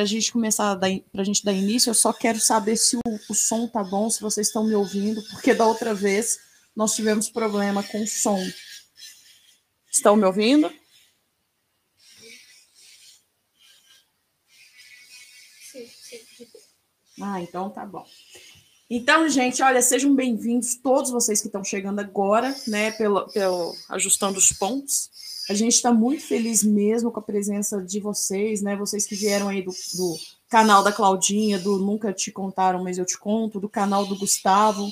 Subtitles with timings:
[0.00, 3.00] Para a gente começar, para a gente dar início, eu só quero saber se o,
[3.28, 6.38] o som tá bom, se vocês estão me ouvindo, porque da outra vez
[6.74, 8.42] nós tivemos problema com o som.
[9.92, 10.72] Estão me ouvindo?
[17.20, 18.06] Ah, então tá bom.
[18.88, 24.38] Então, gente, olha, sejam bem-vindos todos vocês que estão chegando agora, né, pelo, pelo ajustando
[24.38, 25.10] os pontos.
[25.48, 28.76] A gente está muito feliz mesmo com a presença de vocês, né?
[28.76, 30.16] Vocês que vieram aí do, do
[30.48, 34.88] canal da Claudinha, do Nunca Te Contaram, mas eu te conto, do canal do Gustavo.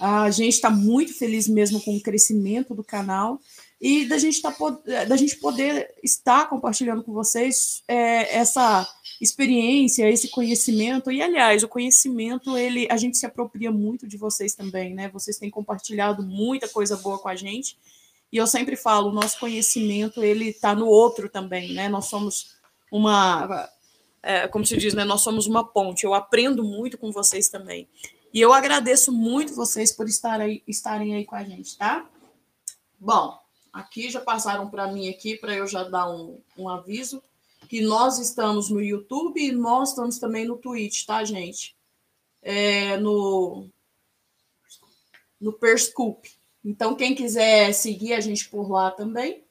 [0.00, 3.40] A gente está muito feliz mesmo com o crescimento do canal
[3.80, 4.54] e da gente, tá,
[5.08, 8.88] da gente poder estar compartilhando com vocês é, essa
[9.20, 11.10] experiência, esse conhecimento.
[11.10, 15.08] E, aliás, o conhecimento, ele a gente se apropria muito de vocês também, né?
[15.08, 17.76] Vocês têm compartilhado muita coisa boa com a gente.
[18.32, 21.88] E eu sempre falo, o nosso conhecimento, ele está no outro também, né?
[21.88, 22.56] Nós somos
[22.90, 23.68] uma...
[24.22, 25.04] É, como se diz, né?
[25.04, 26.04] Nós somos uma ponte.
[26.04, 27.88] Eu aprendo muito com vocês também.
[28.32, 32.08] E eu agradeço muito vocês por estar aí, estarem aí com a gente, tá?
[32.98, 33.38] Bom,
[33.70, 37.22] aqui, já passaram para mim aqui, para eu já dar um, um aviso,
[37.68, 41.76] que nós estamos no YouTube e nós estamos também no Twitch, tá, gente?
[42.40, 43.68] É, no,
[45.38, 46.30] no Periscope.
[46.64, 49.44] Então, quem quiser seguir a gente por lá também.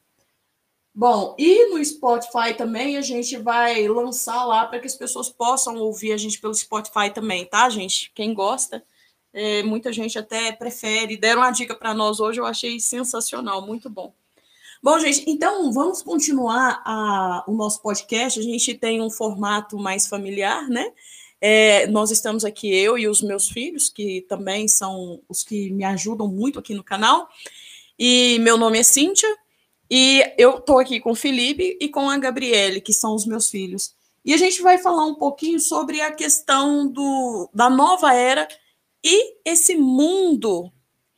[0.94, 5.78] Bom, e no Spotify também a gente vai lançar lá para que as pessoas possam
[5.78, 8.12] ouvir a gente pelo Spotify também, tá, gente?
[8.14, 8.84] Quem gosta,
[9.34, 11.16] é, muita gente até prefere.
[11.16, 14.14] Deram uma dica para nós hoje, eu achei sensacional, muito bom.
[14.84, 18.40] Bom, gente, então vamos continuar a, o nosso podcast.
[18.40, 20.92] A gente tem um formato mais familiar, né?
[21.42, 25.84] É, nós estamos aqui, eu e os meus filhos, que também são os que me
[25.84, 27.28] ajudam muito aqui no canal.
[27.98, 29.30] E meu nome é Cíntia,
[29.90, 33.50] e eu estou aqui com o Felipe e com a Gabriele, que são os meus
[33.50, 33.94] filhos.
[34.24, 38.48] E a gente vai falar um pouquinho sobre a questão do, da nova era
[39.04, 40.72] e esse mundo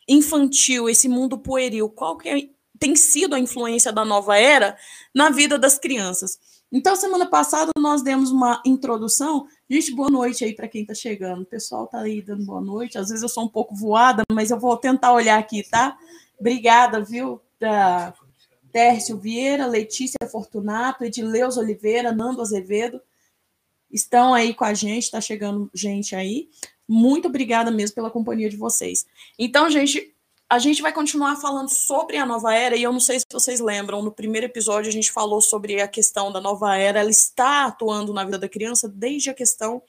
[0.07, 4.77] infantil, esse mundo pueril, qual que é, tem sido a influência da nova era
[5.13, 6.39] na vida das crianças?
[6.71, 9.47] Então, semana passada nós demos uma introdução.
[9.69, 11.43] Gente, boa noite aí para quem está chegando.
[11.43, 12.97] O pessoal está aí dando boa noite.
[12.97, 15.97] Às vezes eu sou um pouco voada, mas eu vou tentar olhar aqui, tá?
[16.37, 17.41] Obrigada, viu?
[17.59, 18.13] Da
[18.71, 23.01] Tércio Vieira, Letícia Fortunato, Edileus Oliveira, Nando Azevedo.
[23.89, 26.49] Estão aí com a gente, está chegando gente aí.
[26.85, 29.05] Muito obrigada mesmo pela companhia de vocês.
[29.39, 30.12] Então, gente,
[30.49, 33.59] a gente vai continuar falando sobre a nova era, e eu não sei se vocês
[33.59, 37.65] lembram, no primeiro episódio a gente falou sobre a questão da nova era, ela está
[37.65, 39.81] atuando na vida da criança desde a questão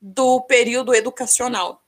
[0.00, 1.82] do período educacional.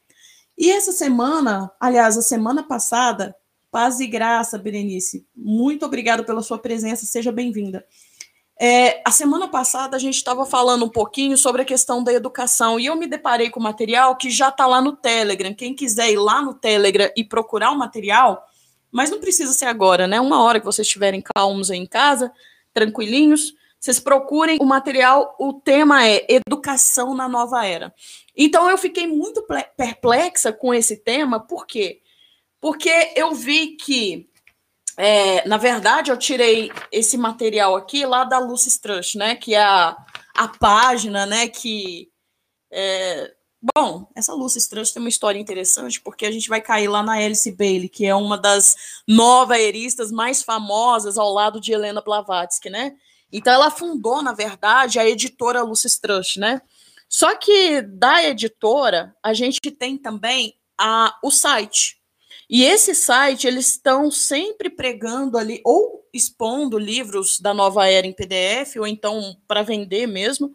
[0.58, 3.36] E essa semana, aliás, a semana passada,
[3.70, 7.86] paz e graça, Berenice, muito obrigada pela sua presença, seja bem-vinda.
[8.58, 12.80] É, a semana passada a gente estava falando um pouquinho sobre a questão da educação
[12.80, 15.52] e eu me deparei com material que já está lá no Telegram.
[15.52, 18.46] Quem quiser ir lá no Telegram e procurar o material,
[18.90, 20.18] mas não precisa ser agora, né?
[20.18, 22.32] Uma hora que vocês estiverem calmos aí em casa,
[22.72, 25.36] tranquilinhos, vocês procurem o material.
[25.38, 27.94] O tema é Educação na Nova Era.
[28.34, 29.46] Então eu fiquei muito
[29.76, 32.00] perplexa com esse tema, por quê?
[32.58, 34.28] Porque eu vi que
[34.96, 39.36] é, na verdade, eu tirei esse material aqui lá da Lucy Strush, né?
[39.36, 39.96] Que é a,
[40.34, 41.48] a página, né?
[41.48, 42.08] Que.
[42.72, 43.34] É,
[43.74, 47.12] bom, essa Lucy Strush tem uma história interessante, porque a gente vai cair lá na
[47.12, 48.74] Alice Bailey, que é uma das
[49.06, 52.96] nova-eristas mais famosas ao lado de Helena Blavatsky, né?
[53.30, 56.62] Então, ela fundou, na verdade, a editora Lucy Strush, né?
[57.08, 61.98] Só que da editora, a gente tem também a, o site,
[62.48, 68.12] e esse site, eles estão sempre pregando ali, ou expondo livros da nova era em
[68.12, 70.52] PDF, ou então para vender mesmo,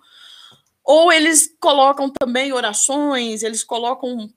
[0.84, 4.30] ou eles colocam também orações, eles colocam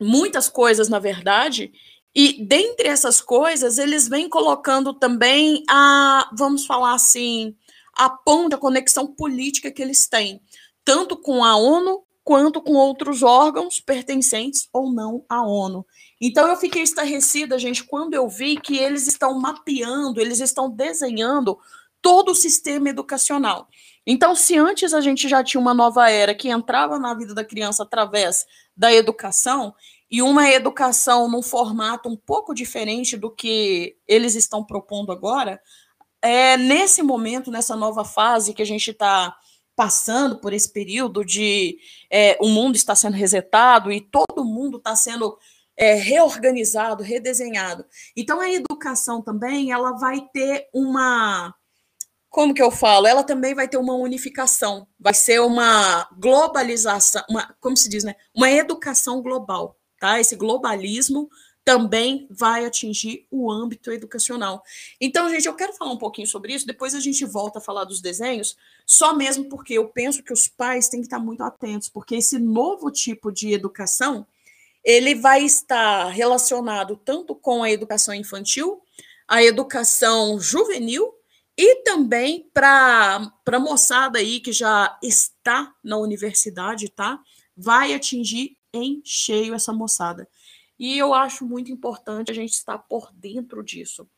[0.00, 1.72] muitas coisas, na verdade,
[2.14, 7.54] e dentre essas coisas, eles vêm colocando também a, vamos falar assim,
[7.96, 10.40] a ponta, a conexão política que eles têm,
[10.84, 15.86] tanto com a ONU quanto com outros órgãos pertencentes ou não à ONU.
[16.20, 21.58] Então eu fiquei estarrecida, gente, quando eu vi que eles estão mapeando, eles estão desenhando
[22.02, 23.68] todo o sistema educacional.
[24.06, 27.44] Então, se antes a gente já tinha uma nova era que entrava na vida da
[27.44, 28.46] criança através
[28.76, 29.74] da educação,
[30.10, 35.60] e uma educação num formato um pouco diferente do que eles estão propondo agora,
[36.20, 39.34] é nesse momento, nessa nova fase que a gente está
[39.76, 41.78] passando por esse período de
[42.10, 45.38] é, o mundo está sendo resetado e todo mundo está sendo
[45.80, 47.86] é, reorganizado, redesenhado.
[48.14, 51.54] Então a educação também ela vai ter uma
[52.28, 53.08] como que eu falo?
[53.08, 58.14] Ela também vai ter uma unificação, vai ser uma globalização, uma, como se diz, né?
[58.32, 60.20] Uma educação global, tá?
[60.20, 61.28] Esse globalismo
[61.64, 64.62] também vai atingir o âmbito educacional.
[65.00, 67.84] Então, gente, eu quero falar um pouquinho sobre isso, depois a gente volta a falar
[67.84, 68.56] dos desenhos,
[68.86, 72.38] só mesmo porque eu penso que os pais têm que estar muito atentos, porque esse
[72.38, 74.24] novo tipo de educação,
[74.84, 78.82] ele vai estar relacionado tanto com a educação infantil,
[79.28, 81.12] a educação juvenil
[81.56, 87.20] e também para a moçada aí que já está na universidade, tá?
[87.56, 90.28] Vai atingir em cheio essa moçada.
[90.78, 94.08] E eu acho muito importante a gente estar por dentro disso.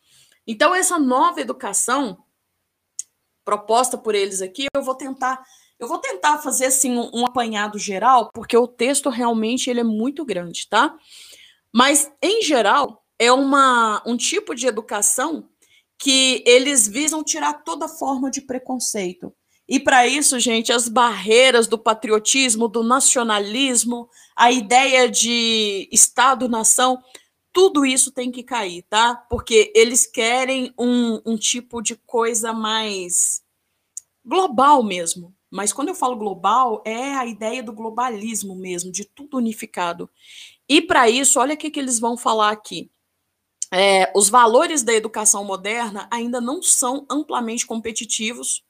[0.47, 2.25] Então, essa nova educação
[3.45, 5.45] proposta por eles aqui, eu vou tentar,
[5.83, 9.85] eu vou tentar fazer assim um, um apanhado geral, porque o texto realmente ele é
[9.85, 10.97] muito grande, tá?
[11.75, 15.49] Mas em geral, é uma um tipo de educação
[15.99, 19.35] que eles visam tirar toda forma de preconceito.
[19.69, 27.03] E para isso, gente, as barreiras do patriotismo, do nacionalismo, a ideia de Estado-nação,
[27.53, 29.17] tudo isso tem que cair, tá?
[29.29, 33.43] Porque eles querem um, um tipo de coisa mais
[34.25, 35.35] global mesmo.
[35.53, 40.11] Mas quando eu falo global, é a ideia do globalismo mesmo, de tudo unificado.
[40.69, 42.91] E para isso, olha o que, que eles vão falar aqui
[43.73, 48.63] é, os valores da educação moderna ainda não são amplamente competitivos.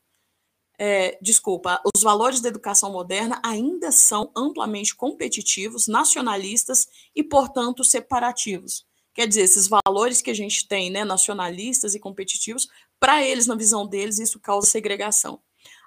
[0.78, 8.86] É, desculpa, os valores da educação moderna ainda são amplamente competitivos, nacionalistas e, portanto, separativos.
[9.12, 12.68] Quer dizer, esses valores que a gente tem, né, nacionalistas e competitivos,
[13.00, 15.40] para eles, na visão deles, isso causa segregação.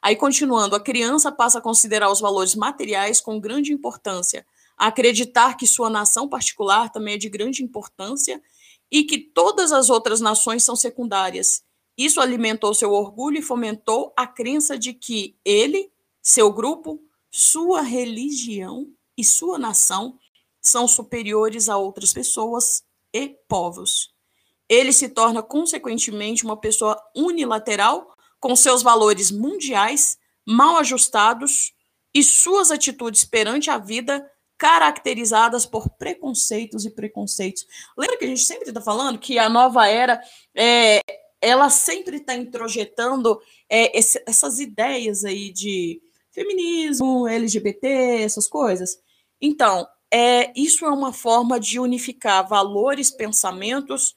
[0.06, 4.46] Aí, continuando, a criança passa a considerar os valores materiais com grande importância,
[4.78, 8.40] a acreditar que sua nação particular também é de grande importância
[8.92, 11.64] e que todas as outras nações são secundárias.
[11.98, 15.92] Isso alimentou seu orgulho e fomentou a crença de que ele,
[16.22, 17.02] seu grupo,
[17.32, 18.88] sua religião
[19.18, 20.20] e sua nação
[20.62, 24.14] são superiores a outras pessoas e povos.
[24.70, 28.15] Ele se torna, consequentemente, uma pessoa unilateral,
[28.46, 31.74] com seus valores mundiais mal ajustados
[32.14, 34.24] e suas atitudes perante a vida
[34.56, 37.66] caracterizadas por preconceitos e preconceitos.
[37.98, 40.22] Lembra que a gente sempre está falando que a nova era
[40.54, 41.02] é,
[41.42, 46.00] ela sempre está introjetando é, esse, essas ideias aí de
[46.30, 47.88] feminismo, LGBT,
[48.22, 49.00] essas coisas.
[49.42, 54.16] Então, é, isso é uma forma de unificar valores, pensamentos.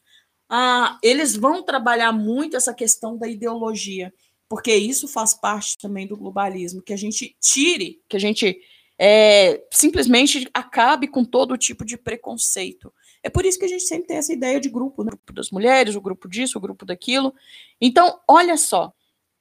[0.49, 4.13] Ah, eles vão trabalhar muito essa questão da ideologia,
[4.49, 8.59] porque isso faz parte também do globalismo, que a gente tire, que a gente
[8.99, 12.93] é, simplesmente acabe com todo tipo de preconceito.
[13.23, 15.09] É por isso que a gente sempre tem essa ideia de grupo, né?
[15.09, 17.35] o grupo das mulheres, o grupo disso, o grupo daquilo.
[17.81, 18.93] Então, olha só,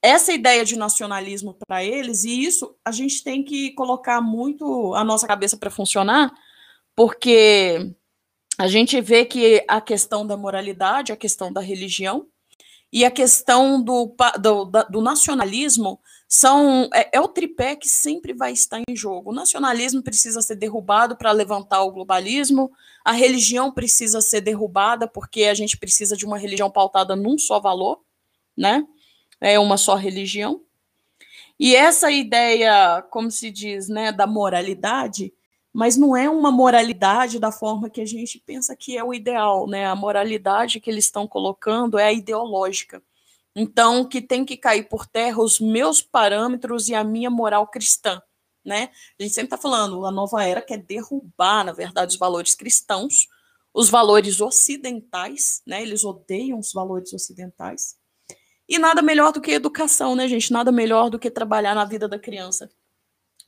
[0.02, 5.02] essa ideia de nacionalismo para eles, e isso a gente tem que colocar muito a
[5.02, 6.32] nossa cabeça para funcionar,
[6.94, 7.94] porque
[8.58, 12.26] a gente vê que a questão da moralidade, a questão da religião
[12.92, 18.52] e a questão do, do, do nacionalismo são é, é, o tripé que sempre vai
[18.52, 19.30] estar em jogo.
[19.30, 22.72] O nacionalismo precisa ser derrubado para levantar o globalismo,
[23.04, 27.60] a religião precisa ser derrubada porque a gente precisa de uma religião pautada num só
[27.60, 28.00] valor,
[28.56, 28.84] né?
[29.40, 30.62] É uma só religião.
[31.60, 35.32] E essa ideia, como se diz, né, da moralidade,
[35.78, 39.68] mas não é uma moralidade da forma que a gente pensa que é o ideal,
[39.68, 39.86] né?
[39.86, 43.00] A moralidade que eles estão colocando é a ideológica.
[43.54, 48.20] Então, que tem que cair por terra os meus parâmetros e a minha moral cristã,
[48.64, 48.90] né?
[49.16, 53.28] A gente sempre está falando, a nova era quer derrubar, na verdade, os valores cristãos,
[53.72, 55.80] os valores ocidentais, né?
[55.80, 57.96] Eles odeiam os valores ocidentais.
[58.68, 60.52] E nada melhor do que educação, né, gente?
[60.52, 62.68] Nada melhor do que trabalhar na vida da criança.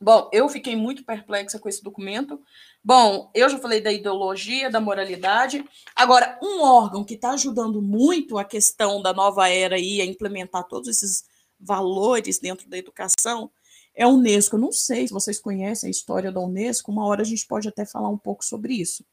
[0.03, 2.41] Bom, eu fiquei muito perplexa com esse documento.
[2.83, 5.63] Bom, eu já falei da ideologia, da moralidade.
[5.95, 10.67] Agora, um órgão que está ajudando muito a questão da nova era e a implementar
[10.67, 11.25] todos esses
[11.59, 13.51] valores dentro da educação
[13.95, 14.57] é a Unesco.
[14.57, 17.69] Eu não sei se vocês conhecem a história da Unesco, uma hora a gente pode
[17.69, 19.05] até falar um pouco sobre isso.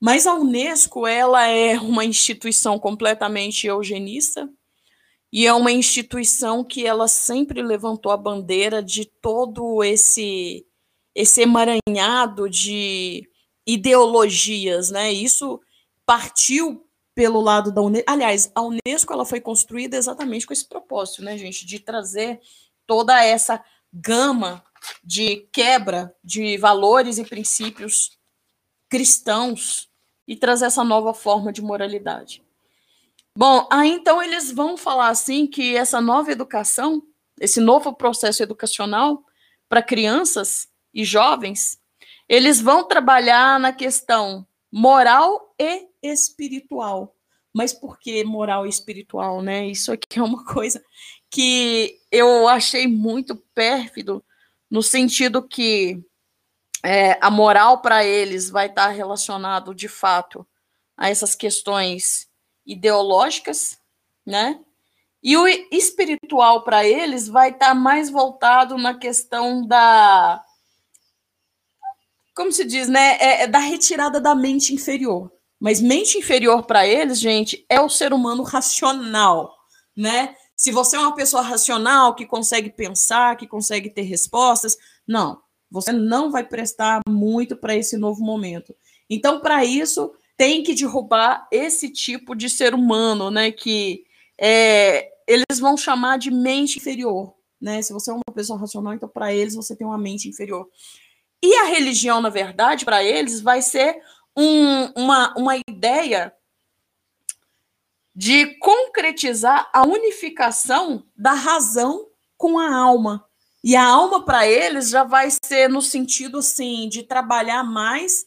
[0.00, 4.48] Mas a Unesco, ela é uma instituição completamente eugenista,
[5.32, 10.66] e é uma instituição que ela sempre levantou a bandeira de todo esse
[11.14, 13.26] esse emaranhado de
[13.66, 15.10] ideologias, né?
[15.10, 15.60] Isso
[16.04, 18.10] partiu pelo lado da Unesco.
[18.10, 22.38] Aliás, a Unesco ela foi construída exatamente com esse propósito, né, gente, de trazer
[22.86, 24.62] toda essa gama
[25.02, 28.18] de quebra de valores e princípios
[28.88, 29.88] cristãos
[30.28, 32.45] e trazer essa nova forma de moralidade.
[33.36, 37.02] Bom, aí então eles vão falar assim que essa nova educação,
[37.38, 39.22] esse novo processo educacional
[39.68, 41.78] para crianças e jovens,
[42.26, 47.14] eles vão trabalhar na questão moral e espiritual.
[47.52, 49.66] Mas por que moral e espiritual, né?
[49.66, 50.82] Isso aqui é uma coisa
[51.30, 54.24] que eu achei muito pérfido,
[54.70, 56.02] no sentido que
[56.82, 60.46] é, a moral para eles vai estar relacionado de fato
[60.96, 62.25] a essas questões
[62.66, 63.78] ideológicas,
[64.24, 64.60] né?
[65.22, 70.42] E o espiritual para eles vai estar mais voltado na questão da
[72.34, 73.16] como se diz, né?
[73.18, 75.32] É, é da retirada da mente inferior.
[75.58, 79.56] Mas mente inferior para eles, gente, é o ser humano racional,
[79.96, 80.34] né?
[80.54, 85.92] Se você é uma pessoa racional que consegue pensar, que consegue ter respostas, não, você
[85.92, 88.74] não vai prestar muito para esse novo momento.
[89.08, 93.50] Então, para isso, tem que derrubar esse tipo de ser humano, né?
[93.50, 94.04] Que
[94.38, 97.80] é, eles vão chamar de mente inferior, né?
[97.82, 100.68] Se você é uma pessoa racional, então para eles você tem uma mente inferior.
[101.42, 104.00] E a religião, na verdade, para eles vai ser
[104.36, 106.32] um, uma, uma ideia
[108.14, 113.24] de concretizar a unificação da razão com a alma.
[113.62, 118.26] E a alma para eles já vai ser no sentido assim de trabalhar mais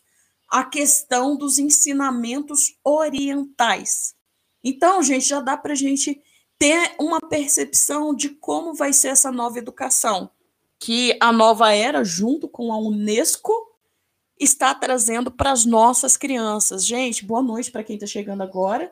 [0.50, 4.16] a questão dos ensinamentos orientais.
[4.64, 6.22] Então, gente, já dá para a gente
[6.58, 10.30] ter uma percepção de como vai ser essa nova educação,
[10.78, 13.54] que a nova era, junto com a Unesco,
[14.40, 16.86] está trazendo para as nossas crianças.
[16.86, 18.92] Gente, boa noite para quem está chegando agora.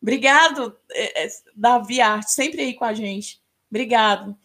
[0.00, 3.40] Obrigado, é, é, Davi Arte, sempre aí com a gente.
[3.70, 4.36] Obrigado.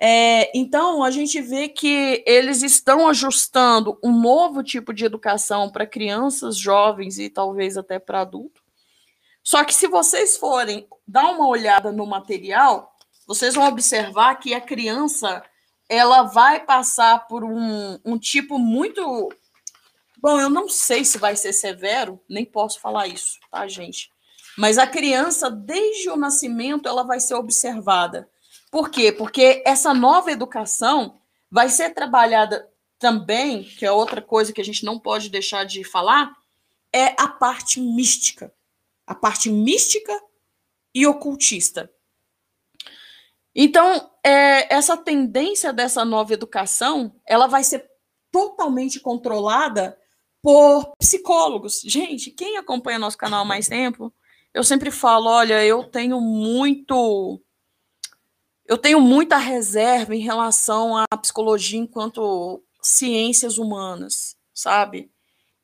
[0.00, 5.86] É, então, a gente vê que eles estão ajustando um novo tipo de educação para
[5.86, 8.62] crianças, jovens e talvez até para adultos.
[9.42, 12.94] Só que se vocês forem dar uma olhada no material,
[13.26, 15.42] vocês vão observar que a criança
[15.88, 19.30] ela vai passar por um, um tipo muito.
[20.18, 24.10] Bom, eu não sei se vai ser severo, nem posso falar isso, tá, gente?
[24.56, 28.28] Mas a criança, desde o nascimento, ela vai ser observada
[28.70, 29.12] por quê?
[29.12, 31.18] Porque essa nova educação
[31.50, 35.84] vai ser trabalhada também, que é outra coisa que a gente não pode deixar de
[35.84, 36.36] falar,
[36.92, 38.52] é a parte mística.
[39.06, 40.12] A parte mística
[40.94, 41.90] e ocultista.
[43.54, 47.88] Então, é, essa tendência dessa nova educação, ela vai ser
[48.30, 49.98] totalmente controlada
[50.42, 51.80] por psicólogos.
[51.84, 54.12] Gente, quem acompanha nosso canal há mais tempo,
[54.52, 57.40] eu sempre falo, olha, eu tenho muito
[58.68, 65.10] eu tenho muita reserva em relação à psicologia enquanto ciências humanas, sabe?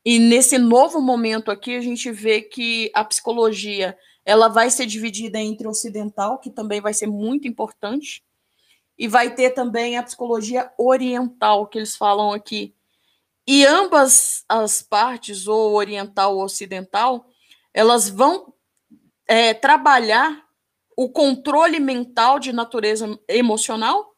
[0.02, 5.38] E nesse novo momento aqui a gente vê que a psicologia ela vai ser dividida
[5.38, 8.24] entre ocidental, que também vai ser muito importante,
[8.98, 12.74] e vai ter também a psicologia oriental, que eles falam aqui.
[13.46, 17.26] E ambas as partes, ou oriental ou ocidental,
[17.74, 18.54] elas vão
[19.26, 20.43] é, trabalhar
[20.96, 24.14] o controle mental de natureza emocional,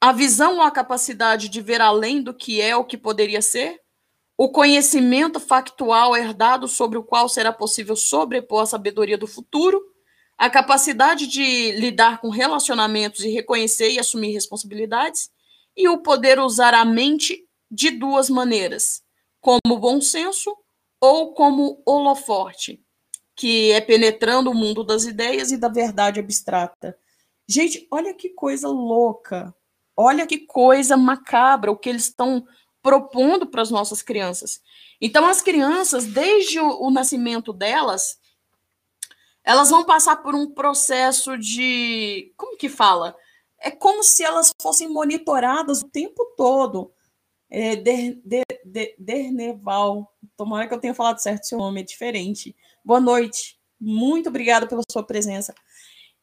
[0.00, 3.80] a visão ou a capacidade de ver além do que é ou que poderia ser,
[4.36, 9.80] o conhecimento factual herdado sobre o qual será possível sobrepor a sabedoria do futuro,
[10.36, 15.30] a capacidade de lidar com relacionamentos e reconhecer e assumir responsabilidades,
[15.74, 19.02] e o poder usar a mente de duas maneiras,
[19.40, 20.54] como bom senso
[21.00, 22.85] ou como holoforte
[23.36, 26.98] que é penetrando o mundo das ideias e da verdade abstrata.
[27.46, 29.54] Gente, olha que coisa louca.
[29.94, 32.46] Olha que coisa macabra o que eles estão
[32.82, 34.60] propondo para as nossas crianças.
[35.00, 38.18] Então, as crianças, desde o, o nascimento delas,
[39.44, 42.32] elas vão passar por um processo de.
[42.36, 43.16] Como que fala?
[43.58, 46.92] É como se elas fossem monitoradas o tempo todo.
[47.48, 50.12] É, der, der, der, Derneval.
[50.36, 52.56] Tomara que eu tenha falado certo seu nome, é diferente.
[52.86, 53.58] Boa noite.
[53.80, 55.52] Muito obrigada pela sua presença.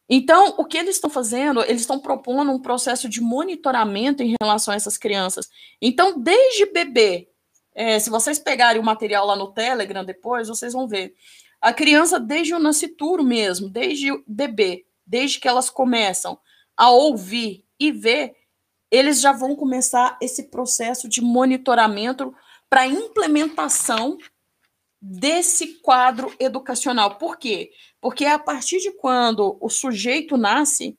[0.08, 1.60] Então, o que eles estão fazendo?
[1.60, 5.46] Eles estão propondo um processo de monitoramento em relação a essas crianças.
[5.78, 7.28] Então, desde bebê,
[7.74, 11.14] é, se vocês pegarem o material lá no Telegram depois, vocês vão ver.
[11.60, 16.38] A criança, desde o nascituro mesmo, desde bebê, desde que elas começam
[16.74, 18.34] a ouvir e ver,
[18.90, 22.34] eles já vão começar esse processo de monitoramento
[22.70, 24.16] para implementação
[25.06, 27.18] desse quadro educacional.
[27.18, 27.70] Por quê?
[28.00, 30.98] Porque a partir de quando o sujeito nasce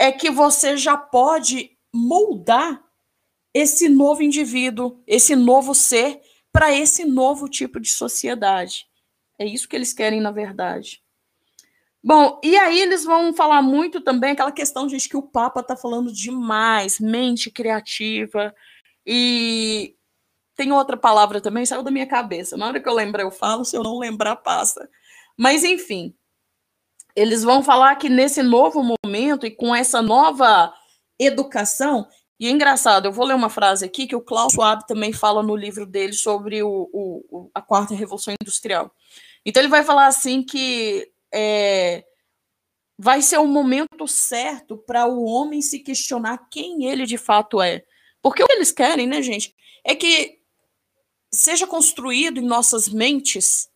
[0.00, 2.82] é que você já pode moldar
[3.54, 6.20] esse novo indivíduo, esse novo ser
[6.52, 8.88] para esse novo tipo de sociedade.
[9.38, 11.00] É isso que eles querem, na verdade.
[12.02, 15.76] Bom, e aí eles vão falar muito também aquela questão, gente, que o Papa está
[15.76, 18.52] falando demais, mente criativa,
[19.06, 19.94] e
[20.60, 22.54] tem outra palavra também, saiu da minha cabeça.
[22.54, 24.90] Na hora que eu lembrar, eu falo, se eu não lembrar, passa.
[25.34, 26.14] Mas, enfim,
[27.16, 30.70] eles vão falar que nesse novo momento e com essa nova
[31.18, 32.06] educação,
[32.38, 35.42] e é engraçado, eu vou ler uma frase aqui que o Klaus Schwab também fala
[35.42, 38.94] no livro dele sobre o, o, a quarta revolução industrial.
[39.46, 42.04] Então ele vai falar assim que é,
[42.98, 47.82] vai ser o momento certo para o homem se questionar quem ele de fato é.
[48.20, 50.39] Porque o que eles querem, né, gente, é que
[51.32, 53.68] seja construído em nossas mentes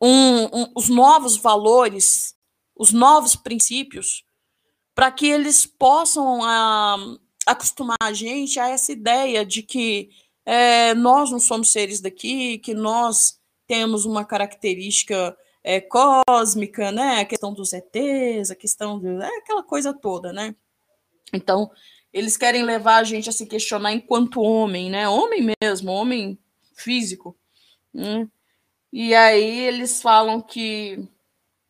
[0.00, 2.34] um, um, os novos valores,
[2.74, 4.24] os novos princípios,
[4.94, 6.96] para que eles possam ah,
[7.46, 10.10] acostumar a gente a essa ideia de que
[10.44, 17.20] é, nós não somos seres daqui, que nós temos uma característica é, cósmica, né?
[17.20, 20.54] A questão dos ETs, a questão de é, aquela coisa toda, né?
[21.32, 21.70] Então,
[22.12, 25.08] eles querem levar a gente a se questionar enquanto homem, né?
[25.08, 26.38] Homem mesmo, homem
[26.76, 27.36] físico.
[27.92, 28.28] Né?
[28.92, 31.08] E aí eles falam que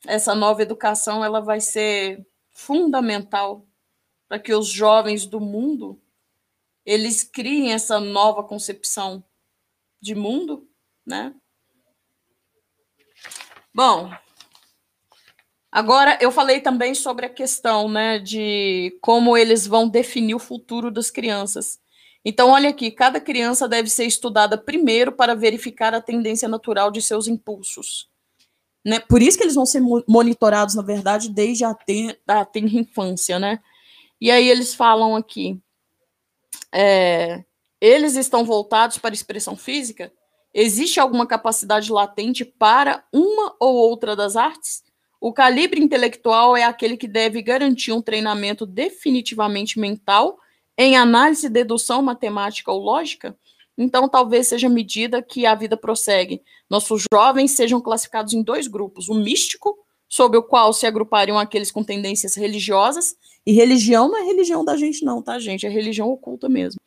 [0.05, 3.67] essa nova educação ela vai ser fundamental
[4.29, 5.99] para que os jovens do mundo
[6.85, 9.25] eles criem essa nova concepção
[10.01, 10.69] de mundo,
[11.05, 11.35] né?
[13.75, 14.11] Bom,
[15.71, 20.91] agora eu falei também sobre a questão, né, de como eles vão definir o futuro
[20.91, 21.81] das crianças.
[22.29, 27.01] Então, olha aqui, cada criança deve ser estudada primeiro para verificar a tendência natural de
[27.01, 28.11] seus impulsos.
[28.85, 28.99] Né?
[28.99, 33.39] Por isso que eles vão ser monitorados, na verdade, desde a, ten a tenra infância,
[33.39, 33.61] né?
[34.21, 35.61] E aí eles falam aqui,
[36.75, 37.45] é,
[37.81, 40.13] eles estão voltados para a expressão física?
[40.53, 44.83] Existe alguma capacidade latente para uma ou outra das artes?
[45.21, 50.41] O calibre intelectual é aquele que deve garantir um treinamento definitivamente mental
[50.79, 53.37] em análise, dedução, matemática ou lógica?
[53.79, 56.43] Então, talvez seja a medida que a vida prossegue.
[56.69, 59.77] Nossos jovens sejam classificados em dois grupos: o místico,
[60.09, 64.77] sob o qual se agrupariam aqueles com tendências religiosas, e religião não é religião da
[64.77, 65.67] gente, não, tá, gente?
[65.67, 66.81] É religião oculta mesmo.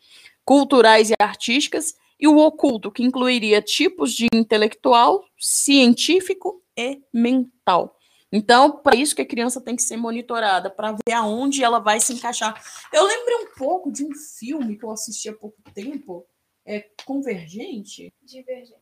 [0.43, 7.95] Culturais e artísticas, e o oculto, que incluiria tipos de intelectual, científico e mental.
[8.31, 11.99] Então, para isso que a criança tem que ser monitorada, para ver aonde ela vai
[11.99, 12.61] se encaixar.
[12.93, 16.25] Eu lembrei um pouco de um filme que eu assisti há pouco tempo,
[16.65, 18.13] é Convergente?
[18.21, 18.75] Divergente.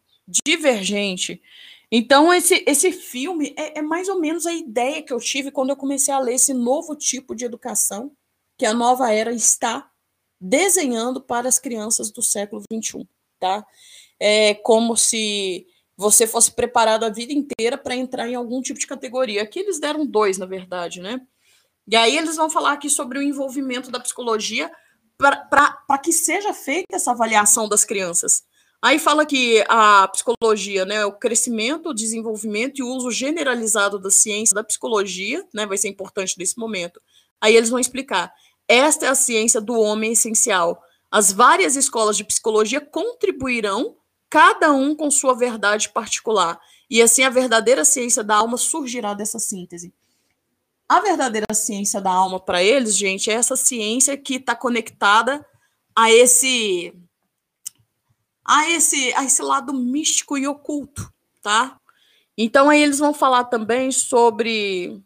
[0.46, 1.42] Divergente.
[1.90, 5.70] Então, esse, esse filme é, é, mais ou menos a ideia que eu tive quando
[5.70, 8.12] eu comecei a ler esse novo tipo de educação
[8.58, 9.90] que a nova era está
[10.40, 13.08] desenhando para as crianças do século XXI,
[13.40, 13.66] tá?
[14.20, 15.66] É como se
[15.98, 19.42] você fosse preparado a vida inteira para entrar em algum tipo de categoria.
[19.42, 21.20] Aqui eles deram dois, na verdade, né?
[21.88, 24.72] E aí eles vão falar aqui sobre o envolvimento da psicologia
[25.18, 28.44] para que seja feita essa avaliação das crianças.
[28.80, 34.12] Aí fala que a psicologia, né, o crescimento, o desenvolvimento e o uso generalizado da
[34.12, 37.02] ciência da psicologia, né, vai ser importante nesse momento.
[37.42, 38.32] Aí eles vão explicar.
[38.68, 40.84] Esta é a ciência do homem essencial.
[41.10, 43.96] As várias escolas de psicologia contribuirão,
[44.30, 46.60] cada um com sua verdade particular.
[46.90, 49.94] E assim a verdadeira ciência da alma surgirá dessa síntese.
[50.88, 55.46] A verdadeira ciência da alma para eles, gente, é essa ciência que está conectada
[55.96, 56.94] a esse
[58.46, 61.12] a esse, a esse lado místico e oculto,
[61.42, 61.78] tá?
[62.38, 65.04] Então aí eles vão falar também sobre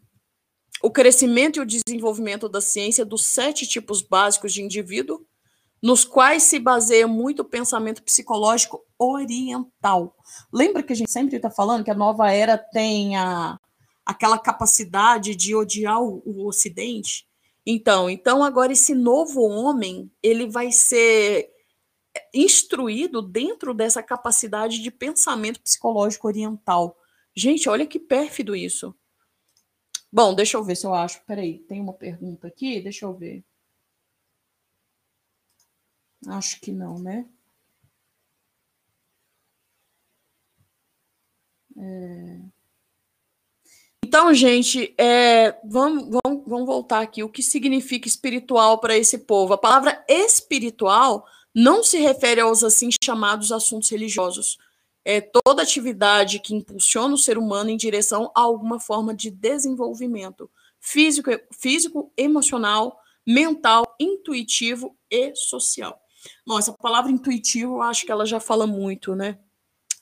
[0.80, 5.26] o crescimento e o desenvolvimento da ciência dos sete tipos básicos de indivíduo,
[5.82, 10.16] nos quais se baseia muito o pensamento psicológico oriental.
[10.52, 13.58] Lembra que a gente sempre está falando que a nova era tem a,
[14.04, 17.26] aquela capacidade de odiar o, o Ocidente?
[17.64, 21.50] Então, então agora esse novo homem ele vai ser
[22.34, 26.96] instruído dentro dessa capacidade de pensamento psicológico oriental.
[27.34, 28.94] Gente, olha que pérfido isso.
[30.12, 31.24] Bom, deixa eu ver se eu acho.
[31.24, 32.80] Peraí, tem uma pergunta aqui?
[32.80, 33.42] Deixa eu ver.
[36.28, 37.26] Acho que não, né?
[44.22, 47.24] Então, gente, é, vamos, vamos, vamos voltar aqui.
[47.24, 49.52] O que significa espiritual para esse povo?
[49.52, 54.58] A palavra espiritual não se refere aos assim chamados assuntos religiosos.
[55.04, 60.48] É toda atividade que impulsiona o ser humano em direção a alguma forma de desenvolvimento
[60.78, 66.00] físico, físico emocional, mental, intuitivo e social.
[66.46, 69.36] Bom, essa palavra intuitivo, eu acho que ela já fala muito, né?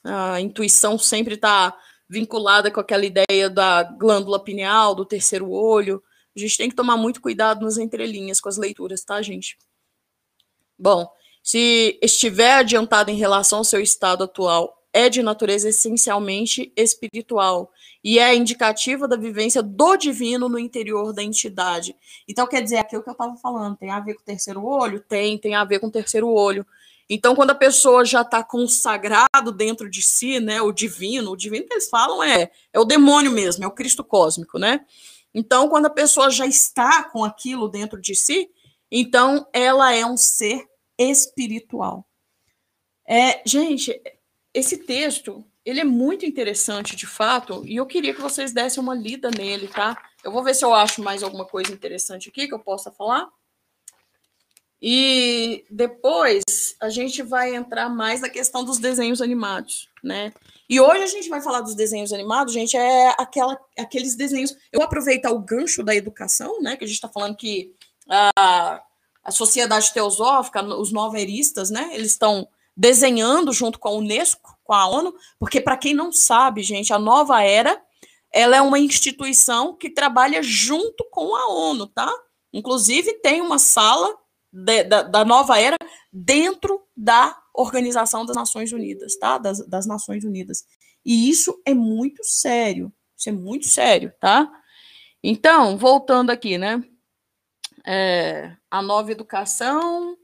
[0.03, 1.75] A intuição sempre está
[2.11, 6.03] vinculada com aquela ideia da glândula pineal, do terceiro olho.
[6.35, 9.57] A gente tem que tomar muito cuidado nas entrelinhas com as leituras, tá, gente?
[10.77, 11.09] Bom,
[11.41, 17.71] se estiver adiantado em relação ao seu estado atual, é de natureza essencialmente espiritual
[18.03, 21.95] e é indicativa da vivência do divino no interior da entidade.
[22.27, 24.99] Então, quer dizer, aquilo que eu estava falando, tem a ver com o terceiro olho?
[24.99, 26.67] Tem, tem a ver com o terceiro olho.
[27.13, 31.67] Então, quando a pessoa já está consagrado dentro de si, né, o divino, o divino
[31.67, 34.85] que eles falam é, é o demônio mesmo, é o Cristo cósmico, né?
[35.33, 38.49] Então, quando a pessoa já está com aquilo dentro de si,
[38.89, 40.65] então ela é um ser
[40.97, 42.07] espiritual.
[43.05, 44.01] É, gente,
[44.53, 48.95] esse texto, ele é muito interessante de fato, e eu queria que vocês dessem uma
[48.95, 50.01] lida nele, tá?
[50.23, 53.27] Eu vou ver se eu acho mais alguma coisa interessante aqui que eu possa falar.
[54.81, 56.43] E depois
[56.81, 60.33] a gente vai entrar mais na questão dos desenhos animados, né?
[60.67, 64.51] E hoje a gente vai falar dos desenhos animados, gente, é aquela, aqueles desenhos.
[64.71, 66.75] Eu vou aproveitar o gancho da educação, né?
[66.75, 67.75] Que a gente está falando que
[68.09, 68.81] a,
[69.23, 71.89] a sociedade teosófica, os noveristas, né?
[71.93, 76.63] Eles estão desenhando junto com a Unesco, com a ONU, porque para quem não sabe,
[76.63, 77.79] gente, a Nova Era,
[78.33, 82.11] ela é uma instituição que trabalha junto com a ONU, tá?
[82.51, 84.17] Inclusive tem uma sala
[84.51, 85.77] de, da, da, nova era
[86.11, 89.37] dentro da Organização das Nações Unidas, tá?
[89.37, 90.65] Das, das Nações Unidas.
[91.05, 92.91] E isso é muito sério.
[93.17, 94.51] Isso é muito sério, tá?
[95.23, 96.83] Então, voltando aqui, né?
[97.85, 100.17] É, a nova educação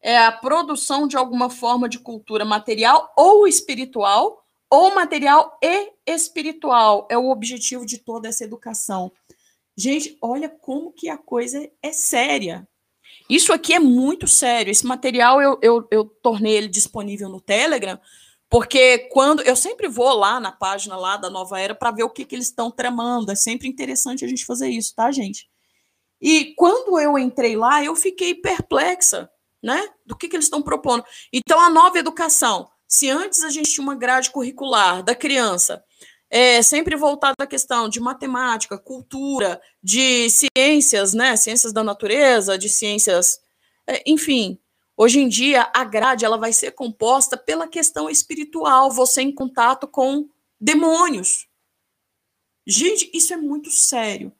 [0.00, 7.06] é a produção de alguma forma de cultura material ou espiritual, ou material e espiritual.
[7.10, 9.12] É o objetivo de toda essa educação.
[9.76, 12.68] Gente, olha como que a coisa é séria.
[13.28, 14.70] Isso aqui é muito sério.
[14.70, 17.98] Esse material eu, eu, eu tornei ele disponível no Telegram,
[18.48, 22.10] porque quando eu sempre vou lá na página lá da Nova Era para ver o
[22.10, 23.32] que, que eles estão tramando.
[23.32, 25.48] É sempre interessante a gente fazer isso, tá, gente?
[26.20, 29.28] E quando eu entrei lá, eu fiquei perplexa,
[29.62, 29.88] né?
[30.06, 31.04] Do que, que eles estão propondo.
[31.32, 32.68] Então, a nova educação.
[32.86, 35.82] Se antes a gente tinha uma grade curricular da criança
[36.34, 42.70] é, sempre voltado à questão de matemática, cultura, de ciências, né, ciências da natureza, de
[42.70, 43.38] ciências,
[43.86, 44.58] é, enfim.
[44.96, 49.86] Hoje em dia, a grade ela vai ser composta pela questão espiritual, você em contato
[49.86, 50.26] com
[50.58, 51.48] demônios.
[52.66, 54.32] Gente, isso é muito sério.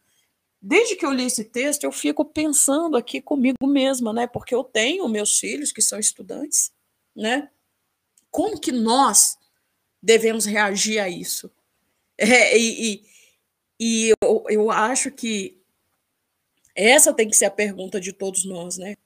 [0.63, 4.27] Desde que eu li esse texto, eu fico pensando aqui comigo mesma, né?
[4.27, 6.73] Porque eu tenho meus filhos que são estudantes,
[7.15, 7.51] né?
[8.31, 9.37] Como que nós
[10.01, 11.51] devemos reagir a isso?
[12.23, 13.03] É, e, e,
[13.81, 15.61] e eu, eu acho que
[16.73, 18.97] essa tem que ser a pergunta de todos nós, né?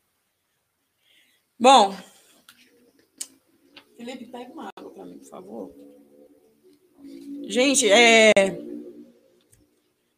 [1.58, 1.96] Bom,
[3.96, 5.74] Felipe, pega uma água para mim, por favor.
[7.48, 8.32] Gente, é...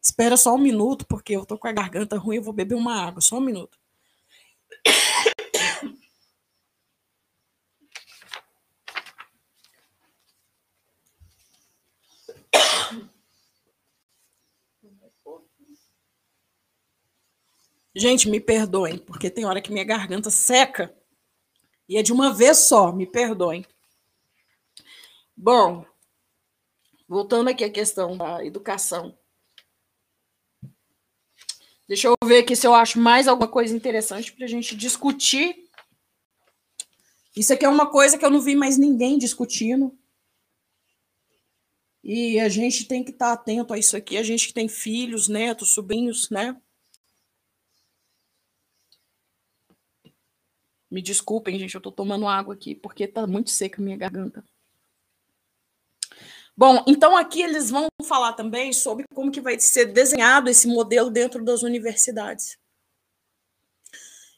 [0.01, 3.01] espera só um minuto, porque eu tô com a garganta ruim, eu vou beber uma
[3.01, 3.79] água, só um minuto.
[17.95, 20.95] Gente, me perdoem, porque tem hora que minha garganta seca
[21.87, 23.65] e é de uma vez só, me perdoem.
[25.35, 25.83] Bom,
[27.07, 29.17] voltando aqui à questão da educação.
[31.87, 35.67] Deixa eu ver aqui se eu acho mais alguma coisa interessante para a gente discutir.
[37.35, 39.97] Isso aqui é uma coisa que eu não vi mais ninguém discutindo.
[42.03, 44.17] E a gente tem que estar atento a isso aqui.
[44.17, 46.55] A gente que tem filhos, netos, sobrinhos, né?
[50.89, 54.43] Me desculpem, gente, eu tô tomando água aqui porque tá muito seca a minha garganta.
[56.57, 61.09] Bom, então aqui eles vão falar também sobre como que vai ser desenhado esse modelo
[61.09, 62.57] dentro das universidades.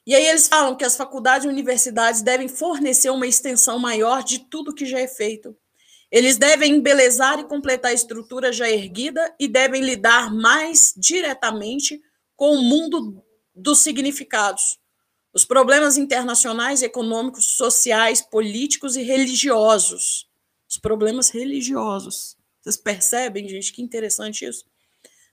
[0.06, 4.40] E aí eles falam que as faculdades e universidades devem fornecer uma extensão maior de
[4.40, 5.56] tudo que já é feito.
[6.12, 12.02] Eles devem embelezar e completar a estrutura já erguida e devem lidar mais diretamente
[12.36, 13.24] com o mundo
[13.56, 14.78] dos significados,
[15.34, 20.30] os problemas internacionais, econômicos, sociais, políticos e religiosos.
[20.70, 22.38] Os problemas religiosos.
[22.62, 24.66] Vocês percebem, gente, que interessante isso?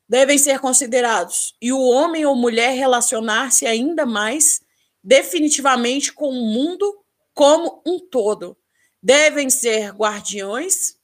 [0.08, 1.54] Devem ser considerados.
[1.60, 4.62] E o homem ou mulher relacionar-se ainda mais
[5.02, 8.56] definitivamente com o mundo como um todo.
[9.02, 10.96] Devem ser guardiões,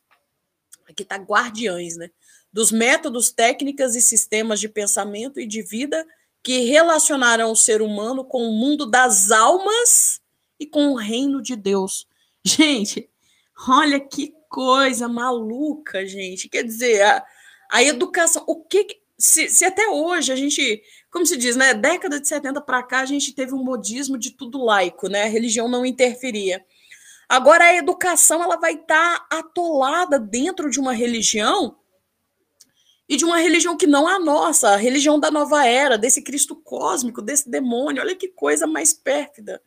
[0.88, 2.10] aqui está guardiões, né?
[2.52, 6.06] Dos métodos, técnicas e sistemas de pensamento e de vida
[6.44, 10.20] que relacionarão o ser humano com o mundo das almas
[10.60, 12.06] e com o reino de Deus.
[12.44, 13.08] Gente,
[13.66, 16.48] olha que coisa maluca, gente.
[16.48, 17.24] Quer dizer, a,
[17.72, 18.86] a educação, o que.
[19.18, 21.72] Se, se, até hoje a gente, como se diz, né?
[21.72, 25.22] Década de 70 para cá, a gente teve um modismo de tudo laico, né?
[25.22, 26.64] A religião não interferia.
[27.28, 31.76] Agora a educação ela vai estar tá atolada dentro de uma religião
[33.08, 36.22] e de uma religião que não é a nossa, a religião da nova era, desse
[36.22, 38.02] Cristo cósmico, desse demônio.
[38.02, 39.62] Olha que coisa mais pérfida.